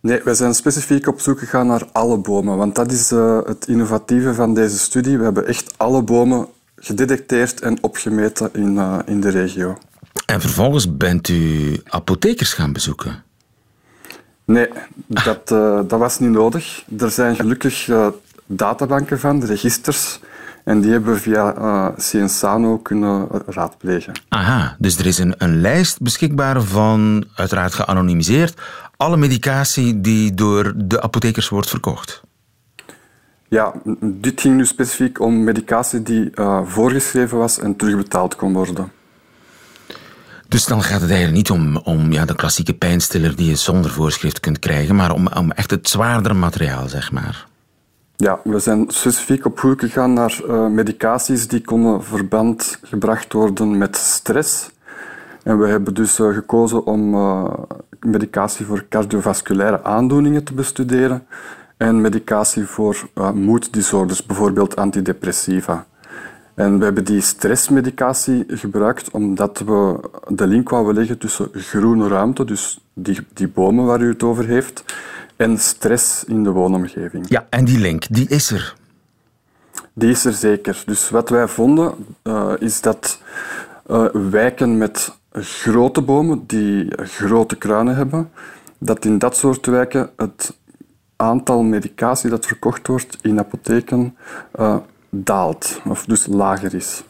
Nee, 0.00 0.20
wij 0.24 0.34
zijn 0.34 0.54
specifiek 0.54 1.06
op 1.06 1.20
zoek 1.20 1.38
gegaan 1.38 1.66
naar 1.66 1.88
alle 1.92 2.18
bomen. 2.18 2.56
Want 2.56 2.74
dat 2.74 2.92
is 2.92 3.12
uh, 3.12 3.38
het 3.44 3.66
innovatieve 3.66 4.34
van 4.34 4.54
deze 4.54 4.78
studie. 4.78 5.18
We 5.18 5.24
hebben 5.24 5.46
echt 5.46 5.74
alle 5.76 6.02
bomen 6.02 6.48
gedetecteerd 6.80 7.60
en 7.60 7.82
opgemeten 7.82 8.50
in, 8.52 8.74
uh, 8.74 8.98
in 9.06 9.20
de 9.20 9.28
regio. 9.28 9.78
En 10.26 10.40
vervolgens 10.40 10.96
bent 10.96 11.28
u 11.28 11.76
apothekers 11.84 12.52
gaan 12.52 12.72
bezoeken? 12.72 13.22
Nee, 14.44 14.68
dat, 15.06 15.50
uh, 15.50 15.80
dat 15.86 15.98
was 15.98 16.18
niet 16.18 16.30
nodig. 16.30 16.84
Er 16.98 17.10
zijn 17.10 17.36
gelukkig 17.36 17.90
databanken 18.46 19.20
van, 19.20 19.44
registers. 19.44 20.20
En 20.64 20.80
die 20.80 20.90
hebben 20.90 21.12
we 21.12 21.20
via 21.20 21.56
uh, 21.56 21.88
Cienzano 21.96 22.78
kunnen 22.78 23.28
raadplegen. 23.46 24.12
Aha, 24.28 24.76
dus 24.78 24.98
er 24.98 25.06
is 25.06 25.18
een, 25.18 25.34
een 25.38 25.60
lijst 25.60 26.02
beschikbaar 26.02 26.62
van, 26.62 27.24
uiteraard 27.34 27.74
geanonimiseerd, 27.74 28.60
alle 28.96 29.16
medicatie 29.16 30.00
die 30.00 30.34
door 30.34 30.72
de 30.76 31.02
apothekers 31.02 31.48
wordt 31.48 31.68
verkocht. 31.68 32.22
Ja, 33.48 33.74
dit 34.00 34.40
ging 34.40 34.56
nu 34.56 34.66
specifiek 34.66 35.20
om 35.20 35.44
medicatie 35.44 36.02
die 36.02 36.30
uh, 36.34 36.60
voorgeschreven 36.64 37.38
was 37.38 37.58
en 37.58 37.76
terugbetaald 37.76 38.36
kon 38.36 38.52
worden. 38.52 38.92
Dus 40.48 40.64
dan 40.64 40.82
gaat 40.82 41.00
het 41.00 41.10
eigenlijk 41.10 41.36
niet 41.36 41.50
om, 41.50 41.76
om 41.76 42.12
ja, 42.12 42.24
de 42.24 42.34
klassieke 42.34 42.74
pijnstiller 42.74 43.36
die 43.36 43.48
je 43.48 43.56
zonder 43.56 43.90
voorschrift 43.90 44.40
kunt 44.40 44.58
krijgen, 44.58 44.94
maar 44.94 45.12
om, 45.12 45.26
om 45.26 45.50
echt 45.50 45.70
het 45.70 45.88
zwaardere 45.88 46.34
materiaal, 46.34 46.88
zeg 46.88 47.12
maar. 47.12 47.46
Ja, 48.16 48.40
we 48.44 48.58
zijn 48.58 48.84
specifiek 48.88 49.44
op 49.44 49.58
zoek 49.58 49.80
gegaan 49.80 50.12
naar 50.12 50.40
uh, 50.46 50.66
medicaties 50.66 51.48
die 51.48 51.60
konden 51.60 52.04
verband 52.04 52.78
gebracht 52.82 53.32
worden 53.32 53.78
met 53.78 53.96
stress. 53.96 54.70
En 55.42 55.58
we 55.58 55.66
hebben 55.66 55.94
dus 55.94 56.18
uh, 56.18 56.34
gekozen 56.34 56.86
om 56.86 57.16
medicatie 58.00 58.66
voor 58.66 58.86
cardiovasculaire 58.88 59.84
aandoeningen 59.84 60.44
te 60.44 60.54
bestuderen 60.54 61.26
en 61.78 62.00
medicatie 62.00 62.66
voor 62.66 63.08
moeddisorders, 63.34 64.26
bijvoorbeeld 64.26 64.76
antidepressiva. 64.76 65.86
En 66.54 66.78
we 66.78 66.84
hebben 66.84 67.04
die 67.04 67.20
stressmedicatie 67.20 68.44
gebruikt 68.48 69.10
omdat 69.10 69.58
we 69.58 70.00
de 70.28 70.46
link 70.46 70.68
wouden 70.68 70.94
leggen 70.94 71.18
tussen 71.18 71.48
groene 71.52 72.08
ruimte, 72.08 72.44
dus 72.44 72.80
die, 72.94 73.26
die 73.32 73.48
bomen 73.48 73.84
waar 73.84 74.00
u 74.00 74.08
het 74.08 74.22
over 74.22 74.46
heeft, 74.46 74.84
en 75.36 75.58
stress 75.58 76.24
in 76.24 76.44
de 76.44 76.50
woonomgeving. 76.50 77.28
Ja, 77.28 77.46
en 77.50 77.64
die 77.64 77.78
link, 77.78 78.06
die 78.10 78.28
is 78.28 78.50
er. 78.50 78.74
Die 79.92 80.10
is 80.10 80.24
er 80.24 80.32
zeker. 80.32 80.82
Dus 80.86 81.10
wat 81.10 81.28
wij 81.28 81.48
vonden, 81.48 81.94
uh, 82.22 82.52
is 82.58 82.80
dat 82.80 83.22
uh, 83.90 84.04
wijken 84.30 84.78
met 84.78 85.18
grote 85.32 86.02
bomen 86.02 86.44
die 86.46 86.92
grote 86.96 87.56
kruinen 87.56 87.96
hebben, 87.96 88.30
dat 88.78 89.04
in 89.04 89.18
dat 89.18 89.36
soort 89.36 89.66
wijken 89.66 90.10
het 90.16 90.56
aantal 91.18 91.62
medicatie 91.62 92.30
dat 92.30 92.46
verkocht 92.46 92.86
wordt 92.86 93.18
in 93.22 93.38
apotheken 93.38 94.16
uh, 94.60 94.76
daalt, 95.10 95.80
of 95.84 96.04
dus 96.04 96.26
lager 96.26 96.74
is. 96.74 97.02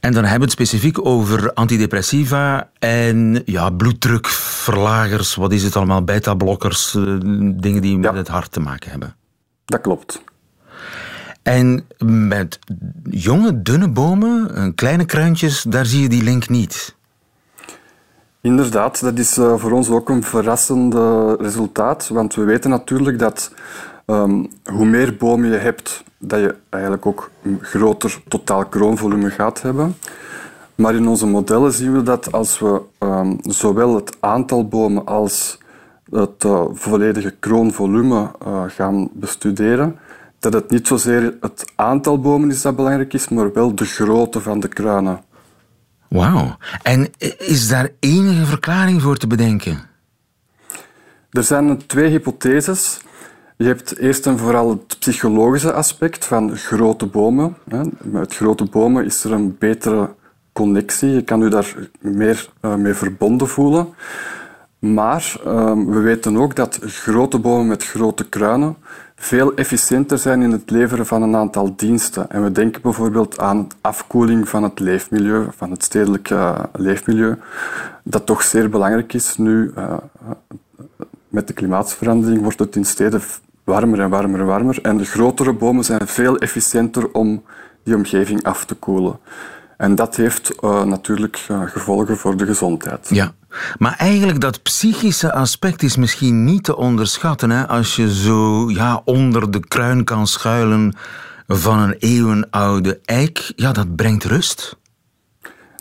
En 0.00 0.12
dan 0.12 0.22
hebben 0.22 0.40
we 0.40 0.44
het 0.44 0.68
specifiek 0.68 1.04
over 1.06 1.52
antidepressiva 1.52 2.70
en 2.78 3.42
ja, 3.44 3.70
bloeddrukverlagers, 3.70 5.34
wat 5.34 5.52
is 5.52 5.62
het 5.62 5.76
allemaal, 5.76 6.04
beta-blokkers, 6.04 6.94
eh, 6.94 7.02
dingen 7.54 7.82
die 7.82 7.98
met 7.98 8.14
het 8.14 8.28
hart 8.28 8.52
te 8.52 8.60
maken 8.60 8.90
hebben. 8.90 9.14
Dat 9.64 9.80
klopt. 9.80 10.22
En 11.42 11.86
met 12.04 12.58
jonge, 13.10 13.62
dunne 13.62 13.88
bomen, 13.88 14.54
eh, 14.54 14.68
kleine 14.74 15.04
kruintjes, 15.04 15.62
daar 15.62 15.86
zie 15.86 16.02
je 16.02 16.08
die 16.08 16.22
link 16.22 16.48
niet. 16.48 16.96
Inderdaad, 18.42 19.00
dat 19.00 19.18
is 19.18 19.38
eh, 19.38 19.56
voor 19.56 19.72
ons 19.72 19.90
ook 19.90 20.08
een 20.08 20.22
verrassend 20.22 20.94
resultaat. 21.40 22.08
Want 22.08 22.34
we 22.34 22.44
weten 22.44 22.70
natuurlijk 22.70 23.18
dat 23.18 23.52
um, 24.06 24.48
hoe 24.64 24.86
meer 24.86 25.16
bomen 25.16 25.50
je 25.50 25.56
hebt, 25.56 26.04
dat 26.18 26.40
je 26.40 26.54
eigenlijk 26.70 27.06
ook 27.06 27.30
een 27.42 27.58
groter 27.62 28.22
totaal 28.28 28.64
kroonvolume 28.64 29.30
gaat 29.30 29.62
hebben. 29.62 29.94
Maar 30.74 30.94
in 30.94 31.08
onze 31.08 31.26
modellen 31.26 31.72
zien 31.72 31.92
we 31.92 32.02
dat 32.02 32.32
als 32.32 32.58
we 32.58 32.80
um, 32.98 33.38
zowel 33.40 33.94
het 33.94 34.16
aantal 34.20 34.68
bomen 34.68 35.06
als 35.06 35.58
het 36.10 36.44
uh, 36.44 36.64
volledige 36.72 37.30
kroonvolume 37.30 38.30
uh, 38.46 38.62
gaan 38.66 39.08
bestuderen, 39.12 39.98
dat 40.38 40.52
het 40.52 40.70
niet 40.70 40.86
zozeer 40.86 41.36
het 41.40 41.72
aantal 41.74 42.20
bomen 42.20 42.50
is 42.50 42.62
dat 42.62 42.76
belangrijk 42.76 43.12
is, 43.12 43.28
maar 43.28 43.52
wel 43.52 43.74
de 43.74 43.84
grootte 43.84 44.40
van 44.40 44.60
de 44.60 44.68
kruinen. 44.68 45.20
Wauw. 46.12 46.56
En 46.82 47.08
is 47.38 47.68
daar 47.68 47.88
enige 48.00 48.44
verklaring 48.44 49.02
voor 49.02 49.16
te 49.16 49.26
bedenken? 49.26 49.78
Er 51.30 51.42
zijn 51.42 51.86
twee 51.86 52.10
hypotheses. 52.10 53.00
Je 53.56 53.64
hebt 53.64 53.98
eerst 53.98 54.26
en 54.26 54.38
vooral 54.38 54.70
het 54.70 54.98
psychologische 54.98 55.72
aspect 55.72 56.24
van 56.24 56.56
grote 56.56 57.06
bomen. 57.06 57.56
Met 58.02 58.34
grote 58.34 58.64
bomen 58.64 59.04
is 59.04 59.24
er 59.24 59.32
een 59.32 59.56
betere 59.58 60.14
connectie. 60.52 61.08
Je 61.08 61.22
kan 61.22 61.40
je 61.40 61.48
daar 61.48 61.74
meer 62.00 62.48
eh, 62.60 62.74
mee 62.74 62.94
verbonden 62.94 63.48
voelen. 63.48 63.88
Maar 64.78 65.34
ehm, 65.44 65.84
we 65.84 66.00
weten 66.00 66.36
ook 66.36 66.56
dat 66.56 66.78
grote 66.82 67.38
bomen 67.38 67.66
met 67.66 67.84
grote 67.84 68.28
kruinen 68.28 68.76
veel 69.24 69.54
efficiënter 69.54 70.18
zijn 70.18 70.42
in 70.42 70.50
het 70.50 70.70
leveren 70.70 71.06
van 71.06 71.22
een 71.22 71.36
aantal 71.36 71.76
diensten. 71.76 72.30
En 72.30 72.42
we 72.42 72.52
denken 72.52 72.82
bijvoorbeeld 72.82 73.38
aan 73.38 73.68
afkoeling 73.80 74.48
van 74.48 74.62
het 74.62 74.80
leefmilieu, 74.80 75.46
van 75.56 75.70
het 75.70 75.84
stedelijke 75.84 76.34
eh, 76.34 76.64
leefmilieu, 76.72 77.36
dat 78.02 78.26
toch 78.26 78.42
zeer 78.42 78.70
belangrijk 78.70 79.12
is 79.12 79.36
nu. 79.36 79.72
Uh, 79.78 79.94
met 81.28 81.46
de 81.46 81.52
klimaatsverandering 81.52 82.42
wordt 82.42 82.58
het 82.58 82.76
in 82.76 82.84
steden 82.84 83.22
warmer 83.64 84.00
en 84.00 84.10
warmer 84.10 84.40
en 84.40 84.46
warmer. 84.46 84.78
En 84.82 84.96
de 84.96 85.04
grotere 85.04 85.52
bomen 85.52 85.84
zijn 85.84 86.06
veel 86.06 86.38
efficiënter 86.38 87.12
om 87.12 87.42
die 87.82 87.94
omgeving 87.94 88.42
af 88.42 88.64
te 88.64 88.74
koelen. 88.74 89.18
En 89.82 89.94
dat 89.94 90.16
heeft 90.16 90.52
uh, 90.60 90.82
natuurlijk 90.82 91.46
uh, 91.50 91.62
gevolgen 91.66 92.16
voor 92.16 92.36
de 92.36 92.46
gezondheid. 92.46 93.08
Ja, 93.10 93.32
maar 93.78 93.94
eigenlijk 93.98 94.40
dat 94.40 94.62
psychische 94.62 95.32
aspect 95.32 95.82
is 95.82 95.96
misschien 95.96 96.44
niet 96.44 96.64
te 96.64 96.76
onderschatten. 96.76 97.50
Hè? 97.50 97.68
Als 97.68 97.96
je 97.96 98.14
zo 98.14 98.70
ja, 98.70 99.02
onder 99.04 99.50
de 99.50 99.60
kruin 99.60 100.04
kan 100.04 100.26
schuilen 100.26 100.94
van 101.46 101.78
een 101.78 101.94
eeuwenoude 101.98 103.00
eik, 103.04 103.52
ja, 103.56 103.72
dat 103.72 103.96
brengt 103.96 104.24
rust. 104.24 104.76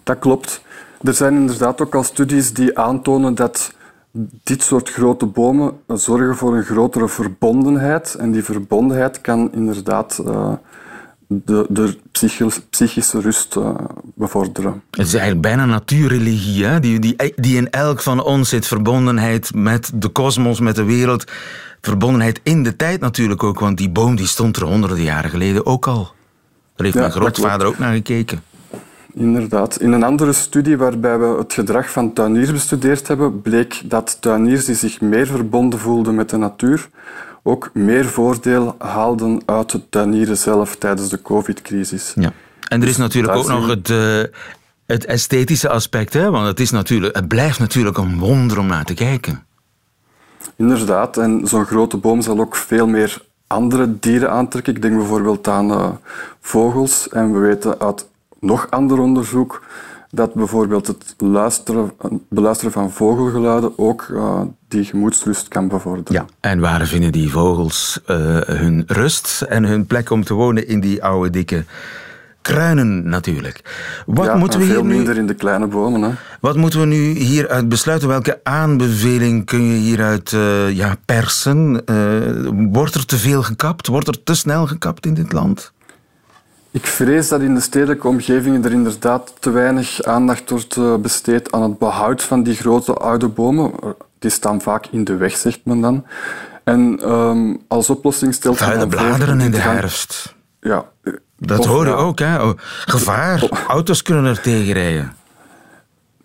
Dat 0.03 0.19
klopt. 0.19 0.61
Er 1.03 1.13
zijn 1.13 1.33
inderdaad 1.33 1.81
ook 1.81 1.95
al 1.95 2.03
studies 2.03 2.53
die 2.53 2.79
aantonen 2.79 3.35
dat 3.35 3.73
dit 4.43 4.63
soort 4.63 4.89
grote 4.89 5.25
bomen 5.25 5.73
zorgen 5.87 6.35
voor 6.35 6.55
een 6.55 6.63
grotere 6.63 7.07
verbondenheid. 7.07 8.15
En 8.15 8.31
die 8.31 8.43
verbondenheid 8.43 9.21
kan 9.21 9.53
inderdaad 9.53 10.21
uh, 10.25 10.53
de, 11.31 11.65
de 11.69 11.97
psychische 12.69 13.19
rust 13.19 13.55
uh, 13.55 13.69
bevorderen. 14.15 14.81
Het 14.91 15.07
is 15.07 15.13
eigenlijk 15.13 15.41
bijna 15.41 15.65
natuurreligie, 15.65 16.65
hè? 16.65 16.79
Die, 16.79 16.99
die, 16.99 17.33
die 17.35 17.57
in 17.57 17.69
elk 17.69 18.01
van 18.01 18.23
ons 18.23 18.49
zit. 18.49 18.67
Verbondenheid 18.67 19.53
met 19.53 19.91
de 19.93 20.09
kosmos, 20.09 20.59
met 20.59 20.75
de 20.75 20.83
wereld. 20.83 21.31
Verbondenheid 21.81 22.39
in 22.43 22.63
de 22.63 22.75
tijd 22.75 22.99
natuurlijk 22.99 23.43
ook, 23.43 23.59
want 23.59 23.77
die 23.77 23.89
boom 23.89 24.15
die 24.15 24.27
stond 24.27 24.57
er 24.57 24.65
honderden 24.65 25.03
jaren 25.03 25.29
geleden 25.29 25.65
ook 25.65 25.87
al. 25.87 26.11
Daar 26.75 26.85
heeft 26.85 26.95
mijn 26.95 27.11
grootvader 27.11 27.67
ook 27.67 27.77
naar 27.77 27.93
gekeken. 27.93 28.43
Inderdaad. 29.13 29.79
In 29.79 29.91
een 29.91 30.03
andere 30.03 30.33
studie 30.33 30.77
waarbij 30.77 31.19
we 31.19 31.35
het 31.37 31.53
gedrag 31.53 31.91
van 31.91 32.13
tuiniers 32.13 32.51
bestudeerd 32.51 33.07
hebben, 33.07 33.41
bleek 33.41 33.81
dat 33.85 34.17
tuiniers 34.21 34.65
die 34.65 34.75
zich 34.75 35.01
meer 35.01 35.27
verbonden 35.27 35.79
voelden 35.79 36.15
met 36.15 36.29
de 36.29 36.37
natuur 36.37 36.89
ook 37.43 37.69
meer 37.73 38.06
voordeel 38.06 38.75
haalden 38.77 39.41
uit 39.45 39.71
het 39.71 39.91
tuinieren 39.91 40.38
zelf 40.38 40.75
tijdens 40.75 41.10
de 41.10 41.21
covid-crisis. 41.21 42.13
Ja. 42.15 42.32
En 42.67 42.82
er 42.82 42.88
is 42.88 42.95
dus 42.95 42.97
natuurlijk 42.97 43.36
ook 43.36 43.47
nog 43.47 43.67
het, 43.67 43.89
uh, 43.89 44.23
het 44.86 45.06
esthetische 45.06 45.69
aspect, 45.69 46.13
hè? 46.13 46.30
want 46.30 46.47
het, 46.47 46.60
is 46.60 46.71
natuurlijk, 46.71 47.15
het 47.15 47.27
blijft 47.27 47.60
natuurlijk 47.60 47.97
een 47.97 48.19
wonder 48.19 48.60
om 48.60 48.65
naar 48.65 48.86
te 48.86 48.93
kijken. 48.93 49.43
Inderdaad, 50.56 51.17
en 51.17 51.41
zo'n 51.43 51.65
grote 51.65 51.97
boom 51.97 52.21
zal 52.21 52.39
ook 52.39 52.56
veel 52.56 52.88
meer 52.88 53.21
andere 53.47 53.99
dieren 53.99 54.32
aantrekken. 54.32 54.75
Ik 54.75 54.82
denk 54.82 54.97
bijvoorbeeld 54.97 55.47
aan 55.47 55.71
uh, 55.71 55.89
vogels. 56.41 57.10
En 57.10 57.34
we 57.34 57.39
weten 57.39 57.80
uit 57.80 58.08
nog 58.39 58.67
ander 58.69 58.99
onderzoek 58.99 59.63
dat 60.12 60.34
bijvoorbeeld 60.34 60.88
het 60.88 61.15
luisteren, 61.17 61.91
beluisteren 62.30 62.71
van 62.71 62.91
vogelgeluiden 62.91 63.78
ook 63.78 64.08
uh, 64.12 64.41
die 64.67 64.84
gemoedsrust 64.84 65.47
kan 65.47 65.67
bevorderen. 65.67 66.13
Ja, 66.13 66.26
en 66.39 66.60
waar 66.60 66.88
vinden 66.88 67.12
die 67.12 67.30
vogels 67.30 68.00
uh, 68.08 68.17
hun 68.41 68.84
rust 68.88 69.41
en 69.41 69.63
hun 69.63 69.86
plek 69.86 70.10
om 70.10 70.24
te 70.24 70.34
wonen 70.34 70.67
in 70.67 70.80
die 70.80 71.04
oude 71.04 71.30
dikke 71.30 71.65
kruinen 72.41 73.10
natuurlijk. 73.10 73.62
Wat 74.06 74.26
ja, 74.26 74.36
moeten 74.36 74.60
we 74.60 74.65
veel 74.65 74.76
hier 74.76 74.86
minder 74.86 75.17
in 75.17 75.28
de 75.28 75.34
kleine 75.34 75.67
bomen. 75.67 76.02
Hè? 76.02 76.10
Wat 76.39 76.56
moeten 76.56 76.80
we 76.80 76.86
nu 76.86 77.10
hieruit 77.12 77.69
besluiten? 77.69 78.08
Welke 78.08 78.39
aanbeveling 78.43 79.45
kun 79.45 79.63
je 79.63 79.78
hieruit 79.78 80.32
uh, 80.32 80.76
ja, 80.76 80.95
persen? 81.06 81.84
wordt 82.71 82.95
er 82.95 83.06
te 83.06 83.17
veel 83.17 83.43
gekapt? 83.43 83.88
Wordt 83.88 84.08
er 84.08 84.24
te 84.24 84.36
snel 84.36 84.67
gekapt 84.67 85.06
in 85.06 85.13
dit 85.13 85.32
land? 85.32 85.71
Ik 86.71 86.86
vrees 86.86 87.27
dat 87.27 87.41
in 87.41 87.53
de 87.53 87.62
stedelijke 87.62 88.07
omgevingen 88.07 88.65
er 88.65 88.71
inderdaad 88.71 89.34
te 89.39 89.49
weinig 89.49 90.03
aandacht 90.03 90.49
wordt 90.49 90.77
eh, 90.77 90.95
besteed 90.95 91.51
aan 91.51 91.62
het 91.62 91.77
behoud 91.77 92.23
van 92.23 92.43
die 92.43 92.55
grote 92.55 92.93
oude 92.93 93.27
bomen. 93.27 93.71
Die 94.19 94.31
staan 94.31 94.62
vaak 94.62 94.86
in 94.91 95.03
de 95.03 95.15
weg, 95.15 95.38
zegt 95.38 95.60
men 95.63 95.81
dan. 95.81 96.05
En 96.63 97.10
um, 97.12 97.62
als 97.67 97.89
oplossing 97.89 98.34
stelt 98.34 98.60
men 98.60 98.79
de 98.79 98.88
bladeren 98.88 99.41
in 99.41 99.51
de 99.51 99.57
herfst. 99.57 100.36
Ja. 100.62 100.86
Dat 101.38 101.65
hoor 101.65 101.86
je 101.86 101.93
ook, 101.93 102.19
hè? 102.19 102.43
Oh, 102.43 102.57
gevaar. 102.86 103.49
Auto's 103.67 104.01
kunnen 104.01 104.25
er 104.25 104.41
tegen 104.41 104.73
rijden. 104.73 105.15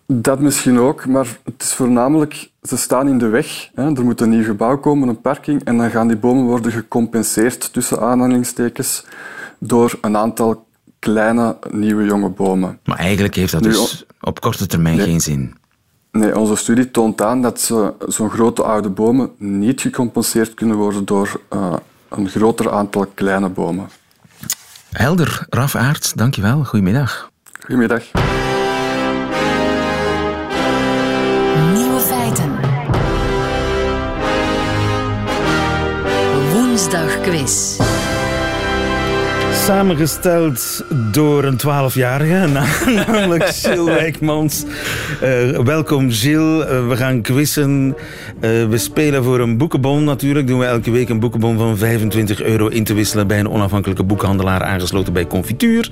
Dat 0.05 0.39
misschien 0.39 0.79
ook, 0.79 1.05
maar 1.05 1.27
het 1.43 1.63
is 1.63 1.73
voornamelijk, 1.73 2.49
ze 2.61 2.77
staan 2.77 3.07
in 3.07 3.17
de 3.17 3.27
weg. 3.27 3.69
Hè. 3.75 3.95
Er 3.95 4.03
moet 4.03 4.21
een 4.21 4.29
nieuw 4.29 4.43
gebouw 4.43 4.77
komen, 4.77 5.07
een 5.07 5.21
parking, 5.21 5.63
en 5.63 5.77
dan 5.77 5.89
gaan 5.89 6.07
die 6.07 6.17
bomen 6.17 6.43
worden 6.43 6.71
gecompenseerd 6.71 7.73
tussen 7.73 7.99
aanhalingstekens 7.99 9.05
door 9.59 9.97
een 10.01 10.17
aantal 10.17 10.65
kleine 10.99 11.57
nieuwe 11.71 12.05
jonge 12.05 12.29
bomen. 12.29 12.79
Maar 12.83 12.97
eigenlijk 12.97 13.35
heeft 13.35 13.51
dat 13.51 13.63
dus 13.63 14.05
op 14.21 14.41
korte 14.41 14.65
termijn 14.67 14.99
geen 14.99 15.21
zin. 15.21 15.55
Nee, 16.11 16.37
onze 16.37 16.55
studie 16.55 16.91
toont 16.91 17.21
aan 17.21 17.41
dat 17.41 17.73
zo'n 18.07 18.29
grote 18.29 18.63
oude 18.63 18.89
bomen 18.89 19.31
niet 19.37 19.81
gecompenseerd 19.81 20.53
kunnen 20.53 20.77
worden 20.77 21.05
door 21.05 21.41
uh, 21.53 21.73
een 22.09 22.29
groter 22.29 22.71
aantal 22.71 23.05
kleine 23.13 23.49
bomen. 23.49 23.89
Helder, 24.91 25.45
Raf 25.49 25.75
Aerts, 25.75 26.13
dankjewel. 26.13 26.63
Goedemiddag. 26.63 27.31
Goedemiddag. 27.59 28.03
Nieuwe 31.73 31.99
feiten. 31.99 32.55
Woensdag 36.53 37.21
quiz. 37.21 37.77
Samengesteld 39.67 40.85
door 41.11 41.43
een 41.43 41.57
twaalfjarige, 41.57 42.47
namelijk 43.07 43.43
Gilles 43.43 43.93
Wijkmans. 43.99 44.65
Uh, 45.23 45.59
welkom 45.59 46.11
Gilles, 46.11 46.65
uh, 46.65 46.87
we 46.87 46.97
gaan 46.97 47.21
quizzen. 47.21 47.87
Uh, 47.87 47.95
we 48.69 48.77
spelen 48.77 49.23
voor 49.23 49.39
een 49.39 49.57
boekenbon 49.57 50.03
natuurlijk. 50.03 50.47
Doen 50.47 50.59
we 50.59 50.65
elke 50.65 50.91
week 50.91 51.09
een 51.09 51.19
boekenbon 51.19 51.57
van 51.57 51.77
25 51.77 52.43
euro 52.43 52.67
in 52.67 52.83
te 52.83 52.93
wisselen 52.93 53.27
bij 53.27 53.39
een 53.39 53.49
onafhankelijke 53.49 54.03
boekhandelaar 54.03 54.63
aangesloten 54.63 55.13
bij 55.13 55.27
Confituur. 55.27 55.91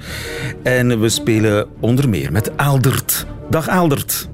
En 0.64 1.00
we 1.00 1.10
spelen 1.10 1.68
onder 1.80 2.10
meer 2.10 2.32
met 2.32 2.58
Aaldert. 2.58 3.26
Dag 3.50 3.68
Aaldert. 3.68 4.30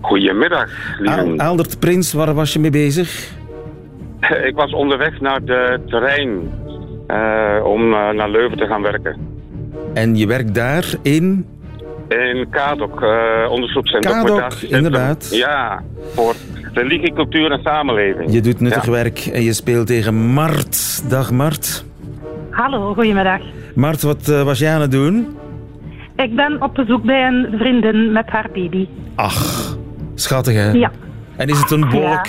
Goedemiddag, 0.00 0.70
lieve. 0.98 1.34
Aaldert 1.36 1.78
Prins, 1.78 2.12
waar 2.12 2.34
was 2.34 2.52
je 2.52 2.58
mee 2.58 2.70
bezig? 2.70 3.34
Ik 4.48 4.54
was 4.54 4.72
onderweg 4.72 5.20
naar 5.20 5.44
de 5.44 5.80
terrein 5.86 6.50
uh, 7.08 7.64
om 7.64 7.92
uh, 7.92 8.10
naar 8.10 8.30
Leuven 8.30 8.58
te 8.58 8.66
gaan 8.66 8.82
werken. 8.82 9.16
En 9.94 10.16
je 10.16 10.26
werkt 10.26 10.54
daar 10.54 10.84
in? 11.02 11.46
In 12.08 12.46
KADOC, 12.50 13.02
uh, 13.02 13.50
onderzoekscentrum. 13.50 14.24
KADOC, 14.24 14.52
inderdaad. 14.52 15.28
Ja, 15.30 15.82
voor 16.14 16.34
religie, 16.72 17.12
cultuur 17.12 17.50
en 17.50 17.60
samenleving. 17.62 18.32
Je 18.32 18.40
doet 18.40 18.60
nuttig 18.60 18.84
werk 18.84 19.18
en 19.18 19.42
je 19.42 19.52
speelt 19.52 19.86
tegen 19.86 20.14
Mart. 20.14 21.02
Dag 21.10 21.30
Mart. 21.30 21.84
Hallo, 22.50 22.94
goedemiddag. 22.94 23.40
Mart, 23.74 24.02
wat 24.02 24.26
was 24.26 24.58
jij 24.58 24.74
aan 24.74 24.80
het 24.80 24.90
doen? 24.90 25.36
Ik 26.16 26.36
ben 26.36 26.62
op 26.62 26.74
bezoek 26.74 27.02
bij 27.02 27.26
een 27.26 27.58
vriendin 27.58 28.12
met 28.12 28.28
haar 28.28 28.48
baby. 28.52 28.88
Ach, 29.14 29.76
schattig 30.14 30.54
hè? 30.54 30.70
Ja. 30.70 30.90
En 31.36 31.48
is 31.48 31.60
het 31.60 31.70
een 31.70 31.88
bolk? 31.88 32.26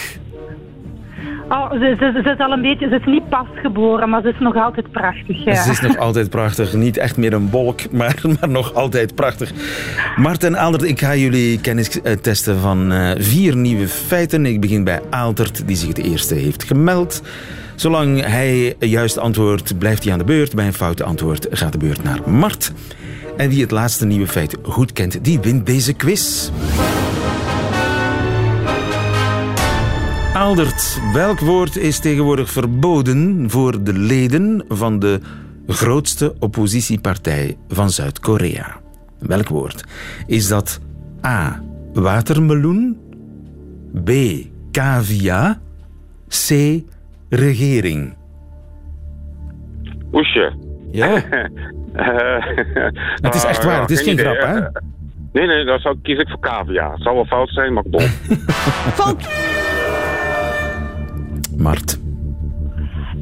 Oh, 1.49 1.71
ze, 1.71 1.95
ze, 1.99 2.21
ze, 2.23 2.29
is 2.29 2.37
al 2.37 2.51
een 2.51 2.61
beetje, 2.61 2.87
ze 2.89 2.95
is 2.95 3.05
niet 3.05 3.29
pas 3.29 3.45
geboren, 3.53 4.09
maar 4.09 4.21
ze 4.21 4.29
is 4.29 4.39
nog 4.39 4.55
altijd 4.55 4.91
prachtig. 4.91 5.43
Ja. 5.43 5.63
Ze 5.63 5.71
is 5.71 5.81
nog 5.81 5.97
altijd 5.97 6.29
prachtig. 6.29 6.73
Niet 6.73 6.97
echt 6.97 7.17
meer 7.17 7.33
een 7.33 7.49
wolk, 7.49 7.91
maar, 7.91 8.15
maar 8.39 8.49
nog 8.49 8.73
altijd 8.73 9.15
prachtig. 9.15 9.51
Marten 10.15 10.57
Aaltert, 10.57 10.83
ik 10.83 10.99
ga 10.99 11.15
jullie 11.15 11.61
kennis 11.61 12.01
eh, 12.01 12.13
testen 12.13 12.59
van 12.59 12.91
uh, 12.91 13.11
vier 13.17 13.55
nieuwe 13.55 13.87
feiten. 13.87 14.45
Ik 14.45 14.61
begin 14.61 14.83
bij 14.83 15.01
Aaltert, 15.09 15.67
die 15.67 15.75
zich 15.75 15.87
het 15.87 15.97
eerste 15.97 16.35
heeft 16.35 16.63
gemeld. 16.63 17.21
Zolang 17.75 18.25
hij 18.25 18.75
juist 18.79 19.17
antwoordt, 19.17 19.77
blijft 19.77 20.03
hij 20.03 20.13
aan 20.13 20.19
de 20.19 20.25
beurt. 20.25 20.55
Bij 20.55 20.65
een 20.65 20.73
foute 20.73 21.03
antwoord 21.03 21.47
gaat 21.51 21.71
de 21.71 21.77
beurt 21.77 22.03
naar 22.03 22.19
Mart. 22.25 22.71
En 23.37 23.49
wie 23.49 23.61
het 23.61 23.71
laatste 23.71 24.05
nieuwe 24.05 24.27
feit 24.27 24.57
goed 24.61 24.93
kent, 24.93 25.23
die 25.23 25.39
wint 25.39 25.65
deze 25.65 25.93
quiz. 25.93 26.49
Aldert, 30.37 31.01
welk 31.13 31.39
woord 31.39 31.77
is 31.77 31.99
tegenwoordig 31.99 32.49
verboden 32.49 33.49
voor 33.49 33.83
de 33.83 33.93
leden 33.93 34.65
van 34.67 34.99
de 34.99 35.19
grootste 35.67 36.35
oppositiepartij 36.39 37.57
van 37.67 37.89
Zuid-Korea? 37.89 38.75
Welk 39.19 39.47
woord? 39.47 39.83
Is 40.27 40.47
dat 40.47 40.79
A. 41.25 41.61
Watermeloen? 41.93 42.97
B. 44.03 44.11
Cavia? 44.71 45.59
C. 46.27 46.51
Regering? 47.29 48.15
Oesje. 50.13 50.53
Ja. 50.91 51.09
het 53.27 53.35
is 53.35 53.43
echt 53.43 53.63
waar, 53.63 53.81
het 53.81 53.91
is 53.91 54.01
geen 54.01 54.17
grap, 54.17 54.41
hè? 54.41 54.59
Nee, 55.33 55.47
nee, 55.47 55.65
dan 55.65 55.79
zou, 55.79 55.97
kies 56.01 56.19
ik 56.19 56.29
voor 56.29 56.39
cavia. 56.39 56.91
Het 56.91 57.01
zou 57.01 57.15
wel 57.15 57.25
fout 57.25 57.49
zijn, 57.49 57.73
maar 57.73 57.83
bol. 57.87 58.01
fout! 58.99 59.55
Mart? 61.57 61.99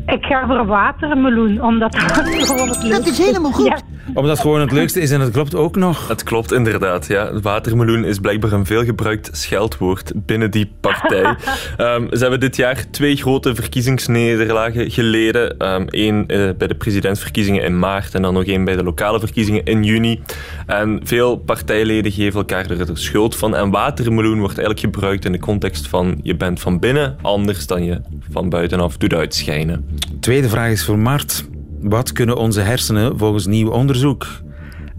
Ik 0.06 0.26
ga 0.26 0.48
voor 0.48 0.66
watermeloen, 0.66 1.62
omdat 1.62 1.92
dat 1.92 2.02
gewoon 2.02 2.70
het 2.70 2.90
Dat 2.90 3.06
is 3.08 3.18
helemaal 3.18 3.52
goed. 3.52 3.84
Omdat 4.16 4.32
het 4.32 4.42
gewoon 4.42 4.60
het 4.60 4.72
leukste 4.72 5.00
is 5.00 5.12
en 5.12 5.22
het 5.22 5.32
klopt 5.32 5.56
ook 5.56 5.76
nog. 5.76 6.08
Het 6.08 6.24
klopt 6.24 6.52
inderdaad, 6.52 7.08
ja. 7.08 7.40
Watermeloen 7.42 8.04
is 8.04 8.20
blijkbaar 8.20 8.52
een 8.52 8.66
veelgebruikt 8.66 9.30
scheldwoord 9.32 10.12
binnen 10.16 10.52
die 10.52 10.72
partij. 10.80 11.24
Ehm, 11.78 12.08
ze 12.12 12.18
hebben 12.18 12.40
dit 12.40 12.56
jaar 12.56 12.86
twee 12.92 13.16
grote 13.16 13.56
verkiezingsnederlagen 13.56 14.92
geleden. 14.92 15.56
Eén 15.88 16.24
ehm, 16.28 16.54
bij 16.58 16.68
de 16.68 16.76
presidentsverkiezingen 16.76 17.64
in 17.64 17.80
maart 17.80 18.16
en 18.16 18.22
dan 18.22 18.34
nog 18.34 18.44
één 18.44 18.66
bij 18.66 18.76
de 18.76 18.84
lokale 18.84 19.20
verkiezingen 19.20 19.64
in 19.64 19.84
juni. 19.84 20.22
En 20.66 21.00
veel 21.04 21.38
partijleden 21.38 22.12
geven 22.12 22.40
elkaar 22.40 22.70
er 22.70 22.86
de 22.86 22.96
schuld 22.96 23.36
van. 23.36 23.56
En 23.56 23.70
watermeloen 23.70 24.40
wordt 24.40 24.58
eigenlijk 24.58 24.80
gebruikt 24.80 25.26
in 25.26 25.32
de 25.32 25.40
context 25.40 25.88
van 25.88 26.20
je 26.24 26.36
bent 26.36 26.60
van 26.60 26.80
binnen 26.80 27.18
anders 27.22 27.68
dan 27.68 27.84
je 27.84 28.02
van 28.32 28.50
buitenaf 28.50 28.98
doet 28.98 29.14
uitschijnen. 29.14 29.86
Tweede 30.20 30.50
vraag 30.50 30.72
is 30.72 30.86
voor 30.86 31.00
Mart. 31.00 31.46
Wat 31.86 32.12
kunnen 32.12 32.38
onze 32.38 32.62
hersenen 32.62 33.18
volgens 33.18 33.46
nieuw 33.46 33.70
onderzoek? 33.70 34.28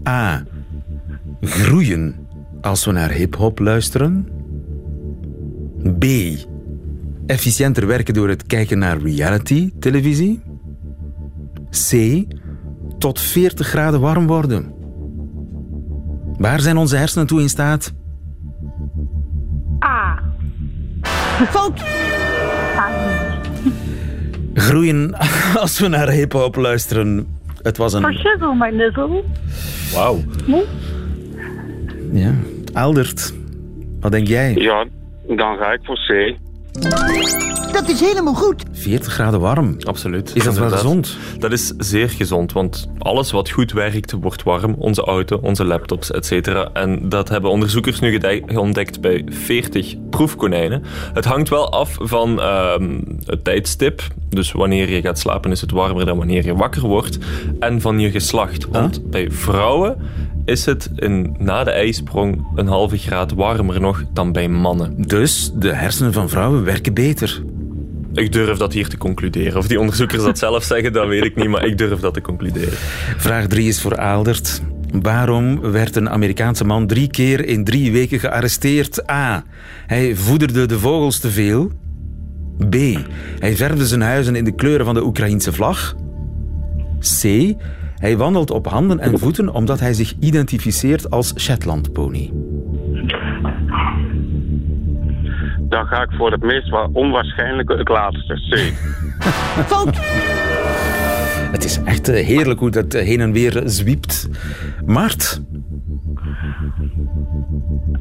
A. 0.07 0.43
Groeien 1.41 2.27
als 2.61 2.85
we 2.85 2.91
naar 2.91 3.11
hip-hop 3.11 3.59
luisteren. 3.59 4.27
B. 5.99 6.05
Efficiënter 7.25 7.87
werken 7.87 8.13
door 8.13 8.29
het 8.29 8.45
kijken 8.45 8.77
naar 8.77 8.97
reality-televisie. 8.97 10.41
C. 11.69 12.23
Tot 12.97 13.19
40 13.19 13.67
graden 13.67 13.99
warm 13.99 14.27
worden. 14.27 14.73
Waar 16.37 16.59
zijn 16.59 16.77
onze 16.77 16.95
hersenen 16.95 17.27
toe 17.27 17.41
in 17.41 17.49
staat? 17.49 17.93
A. 19.85 20.23
Fout! 21.49 22.06
Groeien 24.57 25.15
als 25.61 25.79
we 25.79 25.87
naar 25.87 26.09
hip-hop 26.09 26.55
luisteren. 26.55 27.39
Het 27.61 27.77
was 27.77 27.93
een. 27.93 28.01
Verschizzle, 28.01 28.55
my 28.55 28.69
nizzle. 28.69 29.23
Wauw. 29.93 30.19
Ja. 32.11 32.33
Aldert, 32.73 33.33
wat 33.99 34.11
denk 34.11 34.27
jij? 34.27 34.53
Ja, 34.53 34.85
dan 35.27 35.57
ga 35.57 35.71
ik 35.71 35.79
voor 35.83 35.95
C. 36.07 36.35
Dat 37.73 37.89
is 37.89 37.99
helemaal 37.99 38.33
goed. 38.33 38.63
40 38.77 39.13
graden 39.13 39.39
warm. 39.39 39.75
Absoluut. 39.83 40.31
Is 40.35 40.43
dat 40.43 40.57
wel 40.57 40.69
gezond? 40.69 41.17
Dat 41.39 41.51
is 41.51 41.73
zeer 41.77 42.09
gezond, 42.09 42.51
want 42.51 42.89
alles 42.97 43.31
wat 43.31 43.49
goed 43.49 43.71
werkt, 43.71 44.11
wordt 44.11 44.43
warm. 44.43 44.75
Onze 44.77 45.01
auto, 45.01 45.39
onze 45.41 45.65
laptops, 45.65 46.11
etc. 46.11 46.47
En 46.73 47.09
dat 47.09 47.29
hebben 47.29 47.51
onderzoekers 47.51 47.99
nu 47.99 48.19
ontdekt 48.55 49.01
bij 49.01 49.25
40 49.29 49.95
proefkonijnen. 50.09 50.83
Het 51.13 51.25
hangt 51.25 51.49
wel 51.49 51.71
af 51.71 51.95
van 51.99 52.41
ehm, 52.41 53.01
het 53.25 53.43
tijdstip. 53.43 54.01
Dus 54.29 54.51
wanneer 54.51 54.89
je 54.89 55.01
gaat 55.01 55.19
slapen 55.19 55.51
is 55.51 55.61
het 55.61 55.71
warmer 55.71 56.05
dan 56.05 56.17
wanneer 56.17 56.45
je 56.45 56.55
wakker 56.55 56.81
wordt. 56.81 57.17
En 57.59 57.81
van 57.81 57.99
je 57.99 58.11
geslacht. 58.11 58.67
Want 58.67 59.09
bij 59.09 59.31
vrouwen 59.31 59.97
is 60.45 60.65
het 60.65 60.89
in, 60.95 61.35
na 61.39 61.63
de 61.63 61.71
ijsprong 61.71 62.47
een 62.55 62.67
halve 62.67 62.97
graad 62.97 63.33
warmer 63.33 63.81
nog 63.81 64.03
dan 64.13 64.31
bij 64.31 64.47
mannen. 64.49 64.93
Dus 64.97 65.51
de 65.55 65.73
hersenen 65.73 66.13
van 66.13 66.29
vrouwen 66.29 66.63
werken 66.63 66.93
beter. 66.93 67.41
Ik 68.17 68.31
durf 68.31 68.57
dat 68.57 68.73
hier 68.73 68.87
te 68.87 68.97
concluderen. 68.97 69.57
Of 69.57 69.67
die 69.67 69.79
onderzoekers 69.79 70.23
dat 70.23 70.37
zelf 70.37 70.63
zeggen, 70.63 70.93
dat 70.93 71.07
weet 71.07 71.23
ik 71.23 71.35
niet, 71.35 71.47
maar 71.47 71.65
ik 71.65 71.77
durf 71.77 71.99
dat 71.99 72.13
te 72.13 72.21
concluderen. 72.21 72.77
Vraag 73.17 73.47
3 73.47 73.67
is 73.67 73.81
voor 73.81 73.95
Aldert. 73.97 74.61
Waarom 74.91 75.59
werd 75.59 75.95
een 75.95 76.09
Amerikaanse 76.09 76.63
man 76.63 76.87
drie 76.87 77.07
keer 77.07 77.45
in 77.45 77.63
drie 77.63 77.91
weken 77.91 78.19
gearresteerd? 78.19 79.09
A. 79.11 79.43
Hij 79.87 80.15
voederde 80.15 80.65
de 80.65 80.79
vogels 80.79 81.19
te 81.19 81.29
veel. 81.29 81.71
B. 82.69 82.75
Hij 83.39 83.55
verfde 83.55 83.87
zijn 83.87 84.01
huizen 84.01 84.35
in 84.35 84.43
de 84.43 84.55
kleuren 84.55 84.85
van 84.85 84.93
de 84.93 85.05
Oekraïense 85.05 85.53
vlag. 85.53 85.95
C. 86.99 87.53
Hij 87.95 88.17
wandelt 88.17 88.51
op 88.51 88.67
handen 88.67 88.99
en 88.99 89.19
voeten 89.19 89.53
omdat 89.53 89.79
hij 89.79 89.93
zich 89.93 90.13
identificeert 90.19 91.09
als 91.09 91.33
Shetlandpony. 91.37 92.31
Dan 95.69 95.85
ga 95.85 96.01
ik 96.01 96.09
voor 96.17 96.31
het 96.31 96.41
meest 96.43 96.69
wa- 96.69 96.89
onwaarschijnlijke, 96.93 97.73
het 97.77 97.87
laatste, 97.89 98.33
C. 98.33 98.73
Fout! 99.71 99.97
Het 101.51 101.63
is 101.63 101.79
echt 101.83 102.09
eh, 102.09 102.25
heerlijk 102.25 102.59
hoe 102.59 102.69
dat 102.71 102.93
eh, 102.93 103.05
heen 103.05 103.19
en 103.21 103.31
weer 103.31 103.61
zwiept. 103.65 104.29
Mart, 104.85 105.41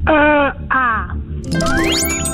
Eh, 0.04 0.14
A. 0.72 1.16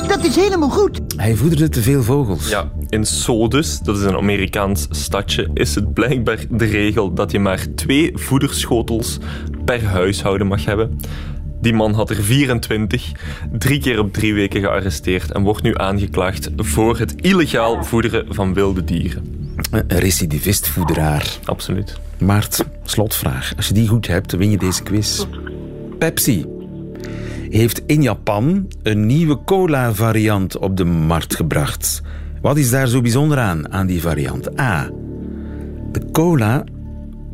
Dat 0.09 0.25
is 0.25 0.37
helemaal 0.37 0.69
goed. 0.69 1.01
hij 1.17 1.35
voederde 1.35 1.69
te 1.69 1.83
veel 1.83 2.03
vogels. 2.03 2.49
Ja, 2.51 2.71
in 2.89 3.05
Sodus, 3.07 3.81
dat 3.81 3.97
is 3.97 4.03
een 4.03 4.17
Amerikaans 4.17 4.87
stadje, 4.91 5.49
is 5.55 5.75
het 5.75 5.93
blijkbaar 5.95 6.39
de 6.51 6.65
regel 6.65 7.13
dat 7.15 7.31
je 7.31 7.39
maar 7.39 7.67
twee 7.75 8.11
voederschotels 8.15 9.19
per 9.65 9.85
huishouden 9.85 10.47
mag 10.47 10.65
hebben. 10.65 10.99
Die 11.63 11.73
man 11.73 11.95
had 11.95 12.11
er 12.11 12.23
24, 12.23 13.13
drie 13.59 13.81
keer 13.81 13.99
op 13.99 14.13
drie 14.13 14.35
weken 14.35 14.61
gearresteerd 14.61 15.33
en 15.33 15.43
wordt 15.43 15.63
nu 15.63 15.79
aangeklaagd 15.79 16.51
voor 16.57 16.99
het 16.99 17.15
illegaal 17.21 17.85
voederen 17.85 18.35
van 18.35 18.55
wilde 18.55 18.85
dieren. 18.85 19.51
Een 19.71 19.99
recidivistvoederaar. 19.99 21.39
Absoluut. 21.45 22.01
Maart, 22.19 22.65
slotvraag. 22.85 23.53
Als 23.57 23.69
je 23.69 23.75
die 23.75 23.89
goed 23.89 24.07
hebt, 24.07 24.33
win 24.33 24.51
je 24.51 24.59
deze 24.59 24.83
quiz. 24.83 25.25
Pepsi 25.99 26.47
heeft 27.49 27.83
in 27.87 28.03
Japan 28.03 28.69
een 28.83 29.07
nieuwe 29.07 29.39
cola-variant 29.45 30.59
op 30.59 30.77
de 30.77 30.85
markt 30.85 31.37
gebracht. 31.37 32.03
Wat 32.41 32.57
is 32.57 32.71
daar 32.71 32.87
zo 32.87 33.01
bijzonder 33.01 33.39
aan, 33.39 33.73
aan 33.73 33.87
die 33.87 34.01
variant? 34.01 34.61
A. 34.61 34.91
De 35.93 36.11
cola 36.13 36.65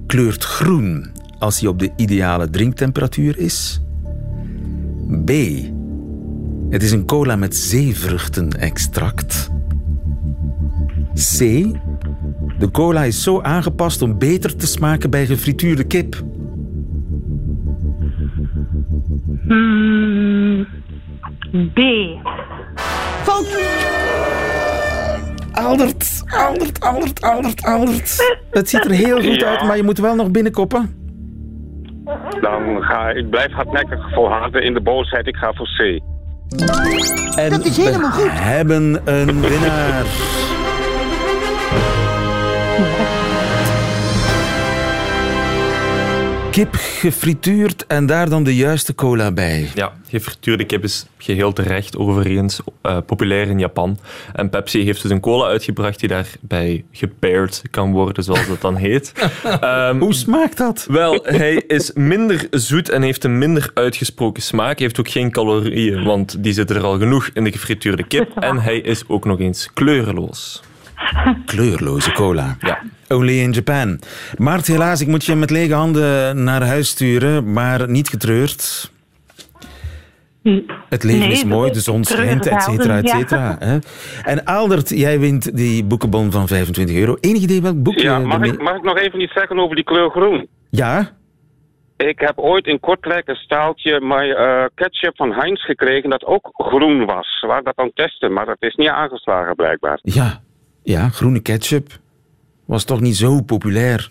kleurt 0.07 0.45
groen 0.45 1.11
als 1.39 1.59
die 1.59 1.69
op 1.69 1.79
de 1.79 1.91
ideale 1.97 2.51
drinktemperatuur 2.51 3.39
is. 3.39 3.81
B. 5.25 5.31
Het 6.71 6.83
is 6.83 6.93
een 6.93 7.07
cola 7.07 7.37
met 7.37 7.57
zeevruchtenextract. 7.57 9.51
C. 11.15 11.39
De 12.59 12.71
cola 12.73 13.05
is 13.05 13.23
zo 13.23 13.41
aangepast 13.41 14.03
om 14.03 14.19
beter 14.19 14.57
te 14.57 14.67
smaken 14.67 15.11
bij 15.11 15.27
gefrituurde 15.27 15.85
kip. 15.85 16.23
Hmm, 19.47 20.67
B. 21.75 21.81
Fout! 23.23 23.47
Aldert, 25.53 26.23
Aldert, 26.27 26.81
Aldert, 26.81 27.21
Aldert, 27.23 27.63
Aldert. 27.63 28.37
Het 28.51 28.69
ziet 28.69 28.85
er 28.85 28.91
heel 28.91 29.23
goed 29.23 29.43
uit, 29.43 29.63
maar 29.63 29.77
je 29.77 29.83
moet 29.83 29.99
wel 29.99 30.15
nog 30.15 30.31
binnenkoppen. 30.31 30.98
Dan 32.41 32.83
ga 32.83 33.11
ik 33.11 33.31
blijf 33.31 33.53
hardnekkig 33.53 34.13
volharden 34.15 34.63
in 34.63 34.75
de 34.75 34.81
boosheid. 34.81 35.27
Ik 35.27 35.37
ga 35.37 35.53
voor 35.55 35.67
C. 35.77 36.01
En 37.39 37.51
Dat 37.51 37.65
is 37.65 37.77
helemaal 37.77 38.11
we 38.11 38.17
goed. 38.17 38.31
hebben 38.33 39.01
een 39.05 39.41
winnaar. 39.41 40.05
Kip 46.59 46.75
gefrituurd 46.75 47.87
en 47.87 48.07
daar 48.07 48.29
dan 48.29 48.45
de 48.45 48.57
juiste 48.57 48.95
cola 48.95 49.33
bij. 49.33 49.71
Ja, 49.75 49.93
gefrituurde 50.09 50.65
kip 50.65 50.85
is 50.85 51.07
geheel 51.19 51.53
terecht 51.53 51.97
overigens 51.97 52.61
eh, 52.83 52.99
populair 53.07 53.49
in 53.49 53.59
Japan. 53.59 53.99
En 54.33 54.51
Pepsi 54.51 54.85
heeft 54.85 55.03
dus 55.03 55.11
een 55.11 55.21
cola 55.21 55.47
uitgebracht 55.47 56.01
die 56.01 56.09
daarbij 56.09 56.85
gepaired 56.93 57.63
kan 57.71 57.93
worden, 57.93 58.25
zoals 58.25 58.47
dat 58.47 58.61
dan 58.61 58.77
heet. 58.77 59.13
Ehm, 59.61 59.99
Hoe 59.99 60.15
smaakt 60.15 60.57
dat? 60.57 60.87
Wel, 60.89 61.21
hij 61.23 61.63
is 61.67 61.93
minder 61.93 62.47
zoet 62.51 62.89
en 62.89 63.03
heeft 63.03 63.25
een 63.25 63.39
minder 63.39 63.71
uitgesproken 63.75 64.43
smaak. 64.43 64.79
Hij 64.79 64.87
heeft 64.87 65.01
ook 65.01 65.09
geen 65.09 65.31
calorieën, 65.31 66.05
want 66.05 66.43
die 66.43 66.53
zitten 66.53 66.77
er 66.77 66.85
al 66.85 66.99
genoeg 66.99 67.31
in 67.35 67.45
de 67.45 67.53
gefrituurde 67.53 68.07
kip. 68.07 68.37
En 68.49 68.59
hij 68.59 68.79
is 68.79 69.03
ook 69.09 69.25
nog 69.25 69.41
eens 69.41 69.71
kleureloos. 69.75 70.63
Kleurloze 71.47 72.13
cola. 72.13 72.57
Ja. 72.61 72.79
Only 73.09 73.41
in 73.41 73.51
Japan. 73.53 73.99
Maart, 74.37 74.67
helaas, 74.67 75.01
ik 75.01 75.07
moet 75.09 75.25
je 75.25 75.35
met 75.35 75.51
lege 75.51 75.75
handen 75.75 76.43
naar 76.45 76.63
huis 76.67 76.89
sturen, 76.89 77.53
maar 77.53 77.89
niet 77.91 78.09
getreurd. 78.09 78.91
Het 80.89 81.03
leven 81.03 81.21
Nee, 81.21 81.31
is 81.31 81.45
mooi, 81.45 81.71
de 81.73 81.81
zon 81.81 82.05
schijnt, 82.05 82.47
et 82.47 82.63
cetera, 82.63 82.97
et 82.99 83.09
cetera. 83.09 83.57
hè. 83.59 83.79
En 84.25 84.45
Aldert, 84.45 84.89
jij 84.89 85.19
wint 85.21 85.57
die 85.57 85.85
boekenbon 85.85 86.31
van 86.31 86.49
25 86.49 86.97
euro. 86.97 87.17
Enig 87.21 87.43
idee 87.43 87.63
welk 87.63 87.83
boek 87.83 87.99
Ja, 87.99 88.19
je 88.19 88.25
mag 88.25 88.35
ermee- 88.35 88.53
ik, 88.53 88.63
mag 88.63 88.77
ik 88.77 88.83
nog 88.83 88.99
even 88.99 89.21
iets 89.21 89.33
zeggen 89.33 89.59
over 89.59 89.75
die 89.75 89.85
kleur 89.85 90.11
groen? 90.11 90.47
Ja? 90.71 91.11
Ik 91.97 92.19
heb 92.21 92.39
ooit 92.39 92.67
in 92.67 92.81
Kortrijk 92.81 93.29
een 93.29 93.35
staaltje 93.37 94.01
maar, 94.01 94.29
eh, 94.29 94.65
ketchup 94.75 95.17
van 95.17 95.33
Heinz 95.33 95.65
gekregen 95.65 96.11
dat 96.11 96.25
ook 96.25 96.49
groen 96.53 97.05
was. 97.07 97.45
Waren 97.47 97.65
dat 97.65 97.77
aan 97.77 97.87
het 97.87 97.97
testen, 97.97 98.33
maar 98.33 98.47
dat 98.47 98.57
is 98.63 98.75
niet 98.75 98.89
aangeslagen 98.89 99.55
blijkbaar. 99.55 99.99
Ja. 100.03 100.41
Ja, 100.89 101.09
groene 101.09 101.41
ketchup. 101.41 101.99
Was 102.65 102.85
toch 102.85 103.01
niet 103.01 103.17
zo 103.17 103.43
populair. 103.43 104.11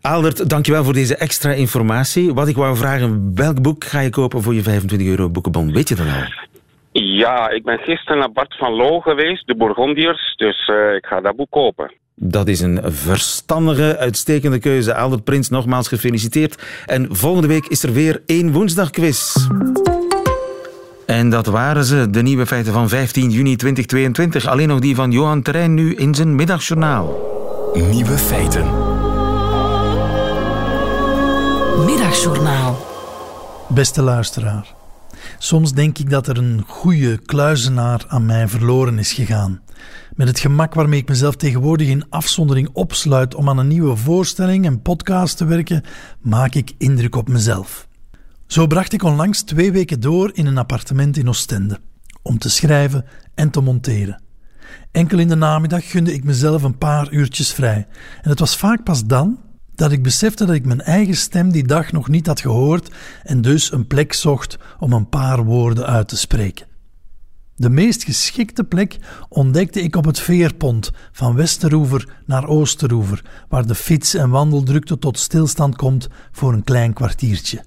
Aldert, 0.00 0.50
dankjewel 0.50 0.84
voor 0.84 0.92
deze 0.92 1.16
extra 1.16 1.52
informatie. 1.52 2.34
Wat 2.34 2.48
ik 2.48 2.56
wou 2.56 2.76
vragen, 2.76 3.32
welk 3.34 3.62
boek 3.62 3.84
ga 3.84 4.00
je 4.00 4.10
kopen 4.10 4.42
voor 4.42 4.54
je 4.54 4.62
25 4.62 5.08
euro 5.08 5.30
boekenbon? 5.30 5.72
Weet 5.72 5.88
je 5.88 5.94
dat 5.94 6.06
al? 6.06 7.02
Ja, 7.02 7.50
ik 7.50 7.64
ben 7.64 7.78
gisteren 7.78 8.18
naar 8.18 8.32
Bart 8.32 8.56
van 8.56 8.72
Loo 8.72 9.00
geweest, 9.00 9.46
de 9.46 9.56
Bourgondiërs, 9.56 10.34
dus 10.36 10.68
eh, 10.68 10.94
ik 10.94 11.06
ga 11.06 11.20
dat 11.20 11.36
boek 11.36 11.50
kopen. 11.50 11.92
Dat 12.14 12.48
is 12.48 12.60
een 12.60 12.80
verstandige, 12.84 13.96
uitstekende 13.98 14.58
keuze. 14.58 14.94
Albert 14.94 15.24
Prins, 15.24 15.48
nogmaals 15.48 15.88
gefeliciteerd. 15.88 16.82
En 16.86 17.16
volgende 17.16 17.48
week 17.48 17.66
is 17.66 17.82
er 17.82 17.92
weer 17.92 18.22
één 18.26 18.52
woensdagquiz. 18.52 19.48
En 21.06 21.30
dat 21.30 21.46
waren 21.46 21.84
ze, 21.84 22.10
de 22.10 22.22
nieuwe 22.22 22.46
feiten 22.46 22.72
van 22.72 22.88
15 22.88 23.30
juni 23.30 23.56
2022. 23.56 24.46
Alleen 24.46 24.68
nog 24.68 24.80
die 24.80 24.94
van 24.94 25.10
Johan 25.10 25.42
Terrein 25.42 25.74
nu 25.74 25.94
in 25.94 26.14
zijn 26.14 26.34
middagjournaal. 26.34 27.34
Nieuwe 27.90 28.18
feiten. 28.18 28.64
Middagjournaal. 31.84 32.86
Beste 33.68 34.02
luisteraar, 34.02 34.74
soms 35.38 35.72
denk 35.72 35.98
ik 35.98 36.10
dat 36.10 36.28
er 36.28 36.38
een 36.38 36.64
goede 36.66 37.18
kluizenaar 37.18 38.04
aan 38.08 38.26
mij 38.26 38.48
verloren 38.48 38.98
is 38.98 39.12
gegaan. 39.12 39.60
Met 40.14 40.28
het 40.28 40.38
gemak 40.38 40.74
waarmee 40.74 41.00
ik 41.00 41.08
mezelf 41.08 41.36
tegenwoordig 41.36 41.88
in 41.88 42.06
afzondering 42.08 42.68
opsluit 42.72 43.34
om 43.34 43.48
aan 43.48 43.58
een 43.58 43.68
nieuwe 43.68 43.96
voorstelling 43.96 44.66
en 44.66 44.82
podcast 44.82 45.36
te 45.36 45.44
werken, 45.44 45.82
maak 46.20 46.54
ik 46.54 46.72
indruk 46.78 47.16
op 47.16 47.28
mezelf. 47.28 47.85
Zo 48.46 48.66
bracht 48.66 48.92
ik 48.92 49.02
onlangs 49.02 49.42
twee 49.42 49.72
weken 49.72 50.00
door 50.00 50.30
in 50.34 50.46
een 50.46 50.58
appartement 50.58 51.16
in 51.16 51.28
Oostende, 51.28 51.78
om 52.22 52.38
te 52.38 52.50
schrijven 52.50 53.04
en 53.34 53.50
te 53.50 53.60
monteren. 53.60 54.22
Enkel 54.90 55.18
in 55.18 55.28
de 55.28 55.34
namiddag 55.34 55.90
gunde 55.90 56.14
ik 56.14 56.24
mezelf 56.24 56.62
een 56.62 56.78
paar 56.78 57.12
uurtjes 57.12 57.52
vrij, 57.52 57.86
en 58.22 58.30
het 58.30 58.38
was 58.38 58.56
vaak 58.56 58.82
pas 58.82 59.04
dan 59.04 59.38
dat 59.74 59.92
ik 59.92 60.02
besefte 60.02 60.46
dat 60.46 60.54
ik 60.54 60.66
mijn 60.66 60.80
eigen 60.80 61.16
stem 61.16 61.50
die 61.50 61.66
dag 61.66 61.92
nog 61.92 62.08
niet 62.08 62.26
had 62.26 62.40
gehoord 62.40 62.94
en 63.22 63.42
dus 63.42 63.72
een 63.72 63.86
plek 63.86 64.12
zocht 64.12 64.58
om 64.78 64.92
een 64.92 65.08
paar 65.08 65.44
woorden 65.44 65.86
uit 65.86 66.08
te 66.08 66.16
spreken. 66.16 66.66
De 67.54 67.70
meest 67.70 68.04
geschikte 68.04 68.64
plek 68.64 68.98
ontdekte 69.28 69.82
ik 69.82 69.96
op 69.96 70.04
het 70.04 70.20
veerpont 70.20 70.92
van 71.12 71.34
Westeroever 71.34 72.08
naar 72.26 72.46
Oosteroever, 72.46 73.24
waar 73.48 73.66
de 73.66 73.74
fiets- 73.74 74.14
en 74.14 74.30
wandeldrukte 74.30 74.98
tot 74.98 75.18
stilstand 75.18 75.76
komt 75.76 76.08
voor 76.32 76.52
een 76.52 76.64
klein 76.64 76.92
kwartiertje. 76.92 77.64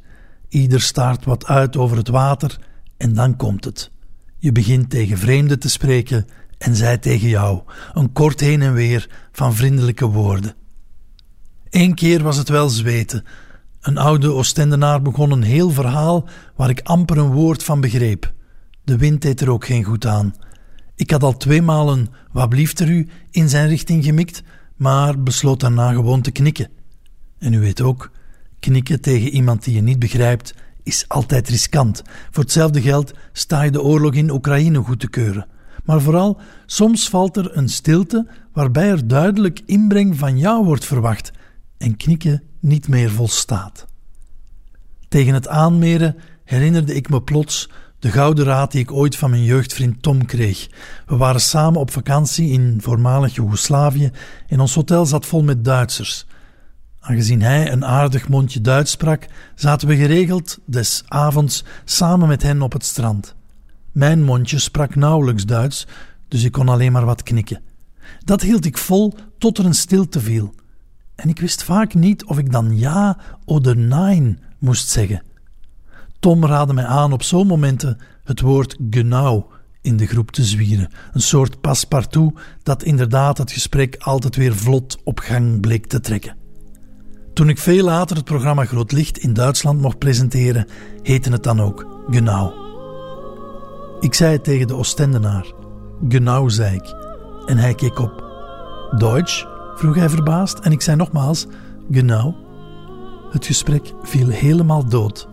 Ieder 0.50 0.82
staart 0.82 1.26
wat 1.26 1.46
uit 1.46 1.78
over 1.78 1.98
het 1.98 2.08
water 2.08 2.60
en 2.98 3.14
dan 3.14 3.36
komt 3.36 3.66
het. 3.66 3.92
Je 4.38 4.52
begint 4.52 4.90
tegen 4.90 5.18
vreemden 5.18 5.60
te 5.60 5.70
spreken 5.70 6.28
en 6.58 6.76
zij 6.76 6.98
tegen 6.98 7.28
jou, 7.28 7.62
een 7.94 8.12
kort 8.12 8.40
heen 8.40 8.62
en 8.62 8.74
weer 8.74 9.10
van 9.32 9.56
vriendelijke 9.56 10.06
woorden. 10.06 10.56
Eén 11.70 11.94
keer 11.94 12.24
was 12.24 12.38
het 12.38 12.50
wel 12.50 12.70
zweten. 12.70 13.24
Een 13.80 13.98
oude 13.98 14.32
Oostendenaar 14.32 15.02
begon 15.02 15.32
een 15.32 15.44
heel 15.44 15.70
verhaal 15.70 16.28
waar 16.56 16.70
ik 16.70 16.82
amper 16.84 17.18
een 17.18 17.32
woord 17.32 17.64
van 17.64 17.82
begreep. 17.82 18.34
De 18.84 18.98
wind 18.98 19.22
deed 19.22 19.42
er 19.42 19.50
ook 19.50 19.66
geen 19.66 19.84
goed 19.84 20.06
aan. 20.06 20.36
Ik 20.96 21.12
had 21.12 21.24
al 21.24 21.38
tweemaal 21.38 21.92
een 21.92 22.10
wat 22.32 22.50
blieft 22.50 22.80
er 22.80 22.90
u 22.90 23.10
in 23.32 23.50
zijn 23.50 23.68
richting 23.68 24.04
gemikt, 24.04 24.44
maar 24.76 25.24
besloot 25.24 25.60
daarna 25.60 25.92
gewoon 25.92 26.22
te 26.22 26.32
knikken. 26.32 26.70
En 27.38 27.54
u 27.54 27.60
weet 27.60 27.82
ook, 27.82 28.12
knikken 28.60 29.02
tegen 29.02 29.30
iemand 29.30 29.64
die 29.64 29.76
je 29.76 29.82
niet 29.82 30.00
begrijpt 30.00 30.54
is 30.84 31.06
altijd 31.08 31.50
riskant. 31.50 32.02
Voor 32.32 32.44
hetzelfde 32.44 32.82
geld 32.82 33.14
sta 33.34 33.62
je 33.62 33.72
de 33.72 33.82
oorlog 33.82 34.14
in 34.14 34.32
Oekraïne 34.32 34.80
goed 34.80 35.00
te 35.00 35.10
keuren. 35.10 35.48
Maar 35.84 36.02
vooral, 36.02 36.40
soms 36.66 37.10
valt 37.10 37.38
er 37.38 37.58
een 37.58 37.70
stilte 37.70 38.28
waarbij 38.54 38.90
er 38.90 39.08
duidelijk 39.08 39.62
inbreng 39.66 40.18
van 40.18 40.38
jou 40.38 40.66
wordt 40.66 40.86
verwacht 40.86 41.32
en 41.78 41.98
knikken 41.98 42.44
niet 42.60 42.88
meer 42.88 43.12
volstaat. 43.12 43.86
Tegen 45.08 45.34
het 45.34 45.48
aanmeren 45.48 46.16
herinnerde 46.44 46.96
ik 46.96 47.10
me 47.10 47.22
plots 47.22 47.70
de 48.00 48.12
gouden 48.12 48.46
raad 48.46 48.72
die 48.72 48.82
ik 48.82 48.92
ooit 48.92 49.16
van 49.16 49.30
mijn 49.30 49.44
jeugdvriend 49.44 50.02
Tom 50.02 50.26
kreeg. 50.26 50.68
We 51.06 51.18
waren 51.18 51.42
samen 51.42 51.80
op 51.80 51.92
vakantie 51.92 52.52
in 52.52 52.78
voormalig 52.82 53.36
Joegoslavië 53.36 54.12
en 54.48 54.60
ons 54.60 54.76
hotel 54.76 55.06
zat 55.06 55.26
vol 55.26 55.44
met 55.44 55.66
Duitsers. 55.66 56.26
Aangezien 57.10 57.42
hij 57.42 57.72
een 57.72 57.86
aardig 57.86 58.28
mondje 58.28 58.62
Duits 58.62 58.92
sprak, 58.92 59.28
zaten 59.56 59.88
we 59.88 59.96
geregeld 59.96 60.60
des 60.66 61.04
avonds 61.08 61.64
samen 61.86 62.28
met 62.28 62.44
hen 62.44 62.62
op 62.62 62.74
het 62.74 62.86
strand. 62.86 63.36
Mijn 63.92 64.24
mondje 64.24 64.60
sprak 64.60 64.96
nauwelijks 64.96 65.46
Duits, 65.46 65.88
dus 66.28 66.44
ik 66.44 66.52
kon 66.52 66.70
alleen 66.70 66.92
maar 66.92 67.06
wat 67.06 67.24
knikken. 67.24 67.62
Dat 68.24 68.42
hield 68.42 68.66
ik 68.66 68.78
vol 68.78 69.14
tot 69.38 69.58
er 69.58 69.66
een 69.66 69.74
stilte 69.74 70.20
viel. 70.20 70.54
En 71.16 71.30
ik 71.30 71.40
wist 71.40 71.64
vaak 71.64 71.94
niet 71.94 72.26
of 72.26 72.38
ik 72.38 72.52
dan 72.52 72.78
ja 72.78 73.18
of 73.46 73.74
nein 73.74 74.40
moest 74.58 74.90
zeggen. 74.90 75.24
Tom 76.20 76.46
raadde 76.46 76.74
mij 76.74 76.86
aan 76.86 77.14
op 77.14 77.24
zo'n 77.24 77.48
momenten 77.48 77.98
het 78.24 78.42
woord 78.42 78.78
genau 78.90 79.52
in 79.82 79.98
de 79.98 80.08
groep 80.08 80.32
te 80.32 80.44
zwieren. 80.44 80.92
Een 81.12 81.22
soort 81.22 81.62
passepartout 81.62 82.40
dat 82.64 82.84
inderdaad 82.84 83.38
het 83.38 83.52
gesprek 83.52 83.96
altijd 84.00 84.36
weer 84.36 84.56
vlot 84.56 84.98
op 85.04 85.20
gang 85.20 85.60
bleek 85.60 85.88
te 85.88 86.00
trekken. 86.00 86.39
Toen 87.40 87.50
ik 87.50 87.58
veel 87.58 87.84
later 87.84 88.16
het 88.16 88.26
programma 88.26 88.66
Groot 88.66 88.92
Licht 88.92 89.18
in 89.18 89.34
Duitsland 89.34 89.82
mocht 89.82 89.98
presenteren, 89.98 90.68
heette 91.02 91.32
het 91.32 91.44
dan 91.44 91.62
ook 91.62 92.04
genau. 92.10 92.54
Ik 94.00 94.14
zei 94.14 94.32
het 94.32 94.44
tegen 94.44 94.68
de 94.68 94.76
Oostendenaar. 94.76 95.54
Genau, 96.10 96.50
zei 96.50 96.76
ik. 96.76 96.96
En 97.46 97.58
hij 97.58 97.76
keek 97.76 98.00
op. 98.00 98.24
Deutsch? 98.98 99.46
vroeg 99.76 99.96
hij 99.96 100.10
verbaasd 100.10 100.60
en 100.60 100.72
ik 100.72 100.82
zei 100.82 100.98
nogmaals: 100.98 101.48
Genau. 101.92 102.36
Het 103.32 103.46
gesprek 103.46 103.94
viel 104.04 104.28
helemaal 104.28 104.86
dood. 104.86 105.28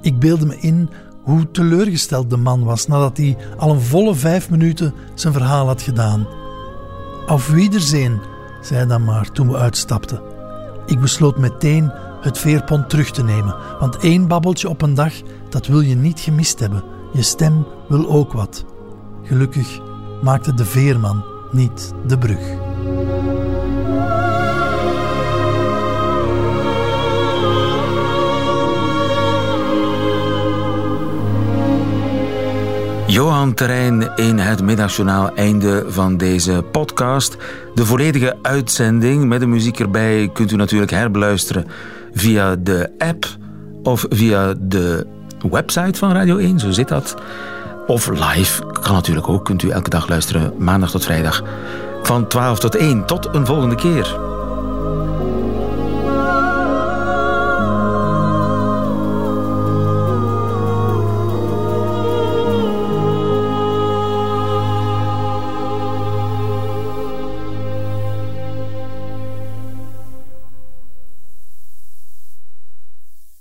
Ik 0.00 0.18
beelde 0.18 0.46
me 0.46 0.56
in 0.56 0.88
hoe 1.22 1.50
teleurgesteld 1.50 2.30
de 2.30 2.36
man 2.36 2.64
was 2.64 2.86
nadat 2.86 3.16
hij 3.16 3.36
al 3.56 3.70
een 3.70 3.80
volle 3.80 4.14
vijf 4.14 4.50
minuten 4.50 4.94
zijn 5.14 5.32
verhaal 5.32 5.66
had 5.66 5.82
gedaan. 5.82 6.26
Auf 7.26 7.48
Wiedersehen, 7.48 8.20
zei 8.60 8.78
hij 8.78 8.88
dan 8.88 9.04
maar 9.04 9.30
toen 9.30 9.48
we 9.48 9.56
uitstapten. 9.56 10.33
Ik 10.86 11.00
besloot 11.00 11.38
meteen 11.38 11.92
het 12.20 12.38
veerpont 12.38 12.88
terug 12.88 13.10
te 13.10 13.22
nemen, 13.22 13.56
want 13.80 13.96
één 13.96 14.28
babbeltje 14.28 14.68
op 14.68 14.82
een 14.82 14.94
dag, 14.94 15.12
dat 15.48 15.66
wil 15.66 15.80
je 15.80 15.94
niet 15.94 16.20
gemist 16.20 16.58
hebben. 16.58 16.84
Je 17.12 17.22
stem 17.22 17.66
wil 17.88 18.08
ook 18.08 18.32
wat. 18.32 18.64
Gelukkig 19.22 19.80
maakte 20.22 20.54
de 20.54 20.64
veerman 20.64 21.24
niet 21.50 21.94
de 22.06 22.18
brug. 22.18 22.42
Johan 33.14 33.54
Terrein 33.54 34.16
in 34.16 34.38
het 34.38 34.62
middagjournaal. 34.62 35.34
Einde 35.34 35.84
van 35.88 36.16
deze 36.16 36.64
podcast. 36.72 37.36
De 37.74 37.86
volledige 37.86 38.36
uitzending 38.42 39.24
met 39.24 39.40
de 39.40 39.46
muziek 39.46 39.80
erbij 39.80 40.30
kunt 40.32 40.52
u 40.52 40.56
natuurlijk 40.56 40.90
herbeluisteren 40.90 41.66
via 42.12 42.56
de 42.56 42.90
app 42.98 43.26
of 43.82 44.06
via 44.08 44.54
de 44.58 45.06
website 45.50 45.98
van 45.98 46.12
Radio 46.12 46.36
1. 46.36 46.58
Zo 46.58 46.70
zit 46.70 46.88
dat. 46.88 47.14
Of 47.86 48.08
live 48.10 48.62
kan 48.82 48.94
natuurlijk 48.94 49.28
ook. 49.28 49.44
Kunt 49.44 49.62
u 49.62 49.68
elke 49.68 49.90
dag 49.90 50.08
luisteren, 50.08 50.52
maandag 50.58 50.90
tot 50.90 51.04
vrijdag. 51.04 51.42
Van 52.02 52.28
12 52.28 52.58
tot 52.58 52.74
1. 52.74 53.06
Tot 53.06 53.28
een 53.34 53.46
volgende 53.46 53.74
keer. 53.74 54.33